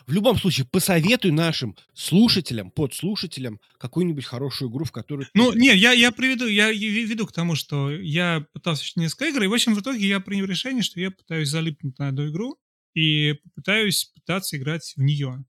[0.06, 5.28] В любом случае, посоветуй нашим слушателям, подслушателям какую-нибудь хорошую игру, в которую...
[5.34, 9.46] Ну, не, я, я приведу, я веду к тому, что я пытался несколько игр, и,
[9.46, 12.58] в общем, в итоге я принял решение, что я пытаюсь залипнуть на эту игру
[12.94, 15.44] и пытаюсь пытаться играть в нее.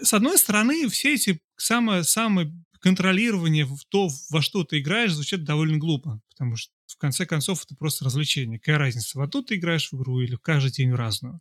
[0.00, 5.78] С одной стороны, все эти самое-самое контролирование в то, во что ты играешь, звучит довольно
[5.78, 8.58] глупо, потому что в конце концов это просто развлечение.
[8.58, 11.40] Какая разница, во тут ты играешь в игру или каждый день в разную.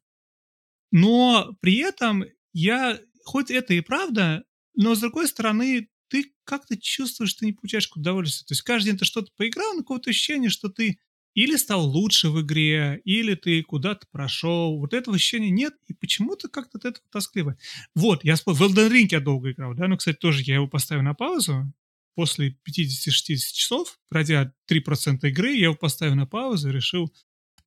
[0.91, 4.43] Но при этом я, хоть это и правда,
[4.75, 8.47] но с другой стороны, ты как-то чувствуешь, что не получаешь удовольствие.
[8.47, 10.99] То есть каждый день ты что-то поиграл, но какое-то ощущение, что ты
[11.35, 14.77] или стал лучше в игре, или ты куда-то прошел.
[14.79, 17.57] Вот этого ощущения нет, и почему-то как-то от этого тоскливо.
[17.95, 20.67] Вот, я вспомнил, в Elden Ring я долго играл, да, но, кстати, тоже я его
[20.67, 21.71] поставил на паузу.
[22.15, 27.13] После 50-60 часов, пройдя 3% игры, я его поставил на паузу и решил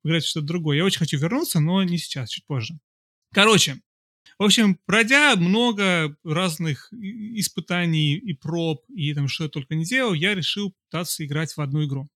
[0.05, 0.77] играть в что-то другое.
[0.77, 2.75] Я очень хочу вернуться, но не сейчас, чуть позже.
[3.33, 3.81] Короче,
[4.39, 10.15] в общем, пройдя много разных испытаний и проб, и там что я только не делал,
[10.15, 12.09] я решил пытаться играть в одну игру.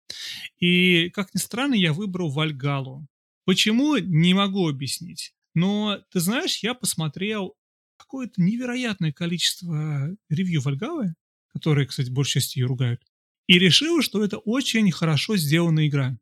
[0.58, 3.06] И, как ни странно, я выбрал Вальгалу.
[3.44, 5.34] Почему, не могу объяснить.
[5.54, 7.54] Но, ты знаешь, я посмотрел
[7.96, 11.14] какое-то невероятное количество ревью Вальгалы,
[11.52, 13.02] которые, кстати, большей частью ее ругают,
[13.46, 16.18] и решил, что это очень хорошо сделанная игра.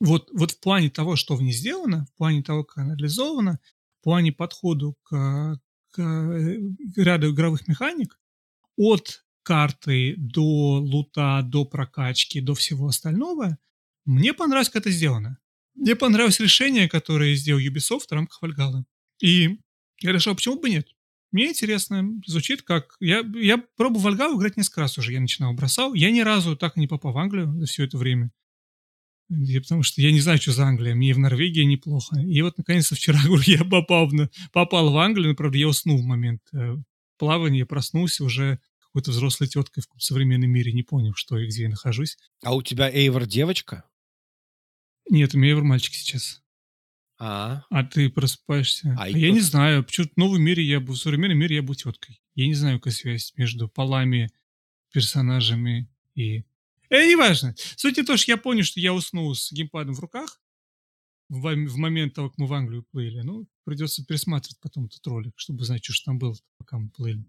[0.00, 3.60] Вот, вот в плане того, что в ней сделано, в плане того, как она реализована,
[4.02, 5.58] плане подходу к,
[5.90, 5.98] к
[6.96, 8.18] ряду игровых механик,
[8.76, 13.58] от карты до лута, до прокачки, до всего остального,
[14.04, 15.38] мне понравилось, как это сделано.
[15.74, 18.84] Мне понравилось решение, которое сделал Ubisoft в рамках Вальгала.
[19.20, 19.58] И
[20.00, 20.88] я решил, почему бы нет?
[21.30, 22.96] Мне интересно, звучит как...
[23.00, 25.94] Я, я пробовал Вальгалу играть несколько раз уже, я начинал, бросал.
[25.94, 28.30] Я ни разу так и не попал в Англию за все это время.
[29.34, 30.94] Я, потому что я не знаю, что за Англия.
[30.94, 32.18] Мне в Норвегии неплохо.
[32.20, 35.98] И вот, наконец-то, вчера говорю, я попал, на, попал в Англию, но, правда, я уснул
[35.98, 36.76] в момент э,
[37.18, 41.68] плавания, проснулся уже какой-то взрослой теткой в современном мире, не понял, что и где я
[41.70, 42.18] нахожусь.
[42.42, 43.84] А у тебя Эйвор девочка?
[45.08, 46.42] Нет, у меня Эйвор мальчик сейчас.
[47.18, 48.94] А, А ты просыпаешься.
[48.98, 51.56] А А, я кто- не знаю, почему в новом мире я был, в современном мире
[51.56, 52.20] я был теткой.
[52.34, 54.30] Я не знаю, какая связь между полами,
[54.92, 56.44] персонажами и...
[56.92, 57.54] Э, неважно.
[57.76, 60.38] Суть не то, что я понял, что я уснул с геймпадом в руках
[61.30, 63.20] в, в момент того, как мы в Англию плыли.
[63.22, 67.24] Ну, придется пересматривать потом этот ролик, чтобы знать, что ж там было, пока мы плыли.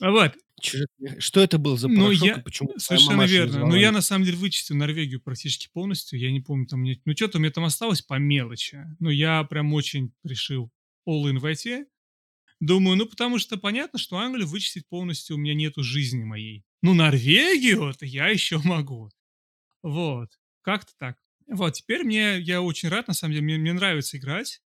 [0.00, 0.86] А вот, же
[1.18, 3.66] что это был за Ну, порошок я- и почему Совершенно верно.
[3.66, 6.18] Но я на самом деле вычистил Норвегию практически полностью.
[6.18, 6.98] Я не помню, там мне...
[7.04, 8.82] Ну, что-то у меня там осталось по мелочи.
[8.98, 10.72] Но я прям очень решил
[11.06, 11.84] all-in войти.
[12.60, 16.64] Думаю, ну, потому что понятно, что Англию вычистить полностью у меня нету жизни моей.
[16.82, 19.10] Ну, Норвегию-то я еще могу.
[19.82, 20.30] Вот.
[20.62, 21.16] Как-то так.
[21.48, 24.60] Вот, теперь мне, я очень рад, на самом деле, мне, мне нравится играть.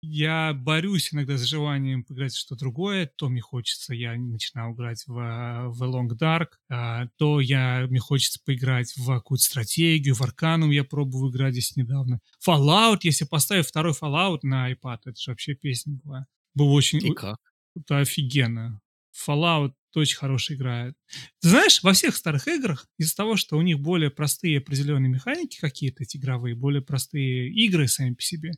[0.00, 5.02] Я борюсь иногда с желанием поиграть в что-то другое, то мне хочется, я начинал играть
[5.08, 10.72] в, в Long Dark, а, то я, мне хочется поиграть в какую-то стратегию, в Arcanum
[10.72, 12.20] я пробовал играть здесь недавно.
[12.46, 16.26] Fallout, если поставить второй Fallout на iPad, это же вообще песня была.
[16.54, 17.04] Был очень...
[17.04, 17.40] И как?
[17.74, 18.80] Это офигенно.
[19.26, 20.92] Fallout очень хорошая игра.
[21.40, 25.58] Ты знаешь, во всех старых играх из-за того, что у них более простые определенные механики
[25.58, 28.52] какие-то эти игровые, более простые игры сами по себе,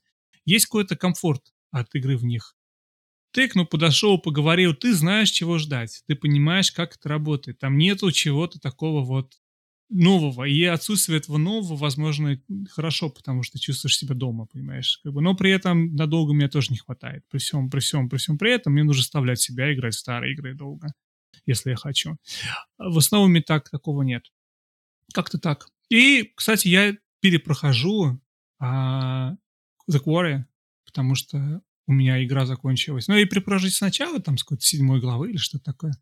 [0.45, 2.55] есть какой-то комфорт от игры в них.
[3.33, 7.59] Ты, ну, подошел, поговорил, ты знаешь, чего ждать, ты понимаешь, как это работает.
[7.59, 9.35] Там нету чего-то такого вот
[9.91, 10.45] нового.
[10.45, 12.41] И отсутствие этого нового, возможно,
[12.71, 15.01] хорошо, потому что чувствуешь себя дома, понимаешь.
[15.03, 17.25] Как бы, но при этом надолго мне тоже не хватает.
[17.31, 20.33] При всем, при всем, при всем при этом мне нужно заставлять себя играть в старые
[20.33, 20.93] игры долго,
[21.51, 22.17] если я хочу.
[22.79, 24.25] В основном так такого нет.
[25.13, 25.69] Как-то так.
[25.91, 28.21] И, кстати, я перепрохожу
[28.59, 29.35] а,
[29.91, 30.45] The Quarry,
[30.87, 33.09] потому что у меня игра закончилась.
[33.09, 35.93] Ну, и перепрожить сначала, там, с какой-то седьмой главы или что-то такое.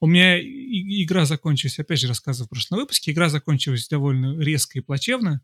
[0.00, 4.82] У меня игра закончилась, опять же, рассказывал в прошлом выпуске, игра закончилась довольно резко и
[4.82, 5.42] плачевно,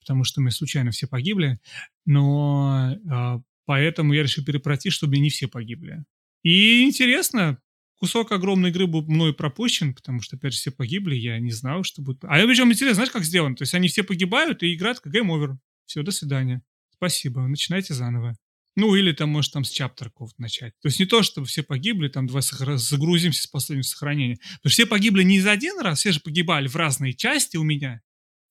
[0.00, 1.58] потому что мы случайно все погибли,
[2.04, 6.04] но а, поэтому я решил перепройти, чтобы не все погибли.
[6.42, 7.58] И интересно,
[7.96, 11.82] кусок огромной игры был мной пропущен, потому что, опять же, все погибли, я не знал,
[11.84, 12.24] что будет.
[12.24, 13.56] А я причем интересно, знаешь, как сделано?
[13.56, 15.56] То есть они все погибают и играют как over.
[15.86, 16.62] Все, до свидания.
[16.92, 18.36] Спасибо, начинайте заново.
[18.78, 20.74] Ну, или там, может, там с чаптера какого-то начать.
[20.82, 24.36] То есть не то, чтобы все погибли, там, давай сохра- загрузимся с последнего сохранения.
[24.36, 27.62] Потому что все погибли не за один раз, все же погибали в разные части у
[27.62, 28.02] меня.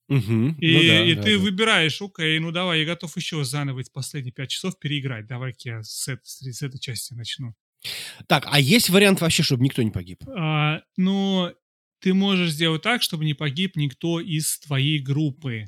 [0.08, 0.58] Мгм.
[0.60, 1.44] И, Ну да, и да, ты да.
[1.44, 5.28] выбираешь, окей, ну давай, я готов еще заново эти последние пять часов переиграть.
[5.28, 7.54] Давай-ка я с, эт- с этой части начну.
[8.28, 10.24] Так, а есть вариант вообще, чтобы никто не погиб?
[10.28, 11.54] А, но
[12.00, 15.66] ты можешь сделать так, чтобы не погиб никто из твоей группы.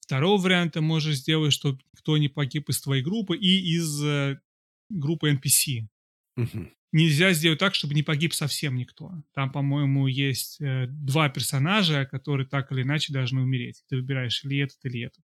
[0.00, 4.38] Второго варианта можешь сделать, чтобы кто не погиб из твоей группы и из э,
[4.90, 5.88] группы NPC.
[6.36, 6.70] Мгм.
[6.92, 9.10] Нельзя сделать так, чтобы не погиб совсем никто.
[9.34, 13.82] Там, по-моему, есть э, два персонажа, которые так или иначе должны умереть.
[13.88, 15.24] Ты выбираешь или этот, или этот.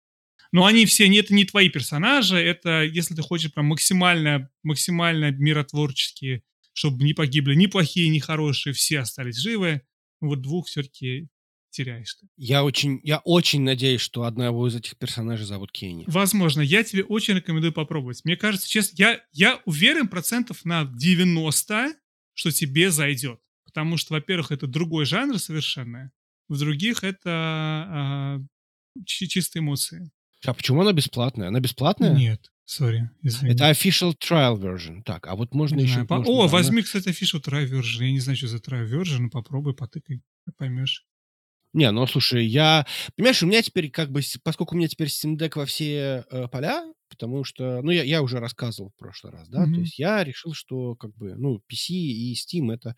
[0.52, 5.32] Но они все, не, это не твои персонажи, это, если ты хочешь прям максимально, максимально
[5.32, 6.44] миротворческие,
[6.74, 9.82] чтобы не погибли ни плохие, ни хорошие, все остались живы.
[10.22, 11.28] Вот двух все-таки
[11.70, 12.28] теряешь ты.
[12.38, 16.06] Я очень, я очень надеюсь, что одного из этих персонажей зовут Кенни.
[16.08, 18.22] Возможно, я тебе очень рекомендую попробовать.
[18.26, 21.94] Мне кажется, честно, я, я уверен процентов на 90,
[22.34, 23.40] что тебе зайдет.
[23.66, 26.12] Потому что, во-первых, это другой жанр совершенно.
[26.48, 28.40] В других это а,
[29.06, 30.10] чи- чистые эмоции.
[30.46, 31.48] А почему она бесплатная?
[31.50, 32.14] Она бесплатная?
[32.14, 33.54] Нет, сори, извини.
[33.54, 35.02] Это official trial version.
[35.04, 35.94] Так, а вот можно Не еще...
[35.94, 38.04] знаю, по- можно, О, да, возьми, кстати, афишу Try Version.
[38.06, 39.30] Я не знаю, что за Try Version.
[39.30, 40.22] Попробуй, потыкай,
[40.58, 41.06] поймешь.
[41.74, 42.86] Не, ну слушай, я...
[43.16, 46.48] Понимаешь, у меня теперь как бы, поскольку у меня теперь Steam Deck во все э,
[46.48, 49.74] поля, потому что, ну, я, я уже рассказывал в прошлый раз, да, Мгм.
[49.76, 52.96] то есть я решил, что как бы, ну, PC и Steam это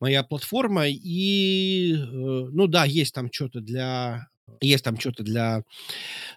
[0.00, 4.28] моя платформа, и, э, ну, да, есть там что-то для...
[4.60, 5.62] Есть там что-то для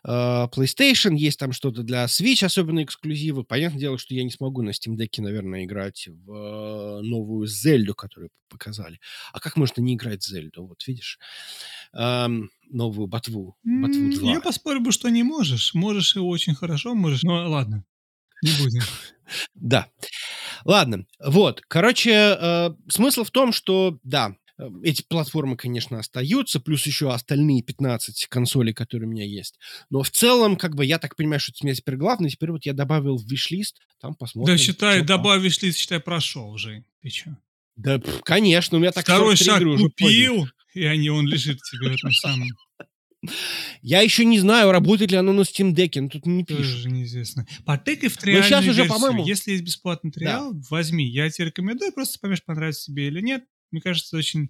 [0.03, 3.43] э, PlayStation, есть там что-то для Switch, особенно эксклюзивы.
[3.43, 7.95] Понятное дело, что я не смогу на Steam Deck, наверное, играть в э, новую Зельду,
[7.95, 8.99] которую показали.
[9.33, 10.67] А как можно не играть в Зельду?
[10.67, 11.19] Вот видишь,
[11.93, 14.31] Ам, новую ботву, ботву М, 2.
[14.31, 15.73] Я поспорю бы, что не можешь.
[15.73, 17.23] Можешь и очень хорошо, можешь.
[17.23, 17.83] Ну, ладно,
[18.43, 18.81] не будем.
[19.53, 19.87] Да.
[20.65, 21.61] Ладно, вот.
[21.67, 24.35] Короче, э, смысл в том, что, да,
[24.83, 29.57] эти платформы, конечно, остаются, плюс еще остальные 15 консолей, которые у меня есть.
[29.89, 32.29] Но в целом, как бы, я так понимаю, что это у меня теперь главное.
[32.29, 34.55] Теперь вот я добавил в виш-лист, там посмотрим.
[34.55, 35.07] Да, считай, чё как.
[35.07, 36.83] добавишь лист, считай, прошел уже.
[37.01, 37.31] Ты чё?
[37.75, 41.27] Да, пф, конечно, у меня так Второй 43 шаг игры уже купил, и они, он
[41.27, 42.49] лежит тебе в этом самом.
[43.81, 46.63] Я еще не знаю, работает ли оно на Steam Deck, но тут не пишут.
[46.65, 47.45] Тоже неизвестно.
[47.65, 48.87] Потыкай в Ну, триальную щас уже, версию.
[48.89, 51.05] по-моему- Если есть бесплатный триал, возьми.
[51.05, 53.43] Я тебе рекомендую, просто поймешь, понравится тебе или нет.
[53.71, 54.49] Мне кажется, очень,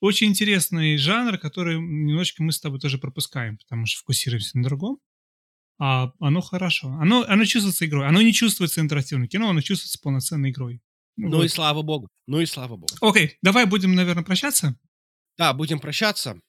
[0.00, 4.98] очень интересный жанр, который немножечко мы с тобой тоже пропускаем, потому что фокусируемся на другом.
[5.78, 6.88] А оно хорошо.
[7.00, 8.08] Оно, оно чувствуется игрой.
[8.08, 10.80] Оно не чувствуется интерактивным кино, оно чувствуется полноценной игрой.
[11.16, 11.44] Ну вот.
[11.44, 12.08] и слава богу.
[12.26, 12.92] Ну и слава богу.
[13.00, 14.78] Окей, давай будем, наверное, прощаться.
[15.38, 16.40] Да, будем прощаться.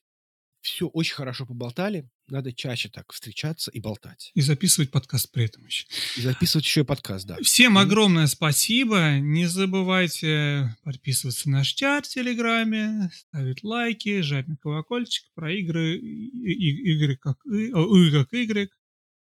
[0.60, 2.08] Все очень хорошо поболтали.
[2.28, 4.32] Надо чаще так встречаться и болтать.
[4.34, 5.86] И записывать подкаст при этом еще.
[6.16, 7.36] И записывать еще и подкаст, да.
[7.42, 9.18] Всем огромное спасибо.
[9.18, 15.96] Не забывайте подписываться на наш чат в Телеграме, ставить лайки, жать на колокольчик про игры,
[15.96, 18.70] игры как и, как Y.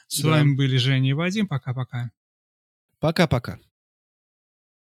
[0.08, 0.28] С да.
[0.28, 1.48] вами были Женя и Вадим.
[1.48, 2.10] Пока-пока.
[2.98, 3.58] Пока-пока.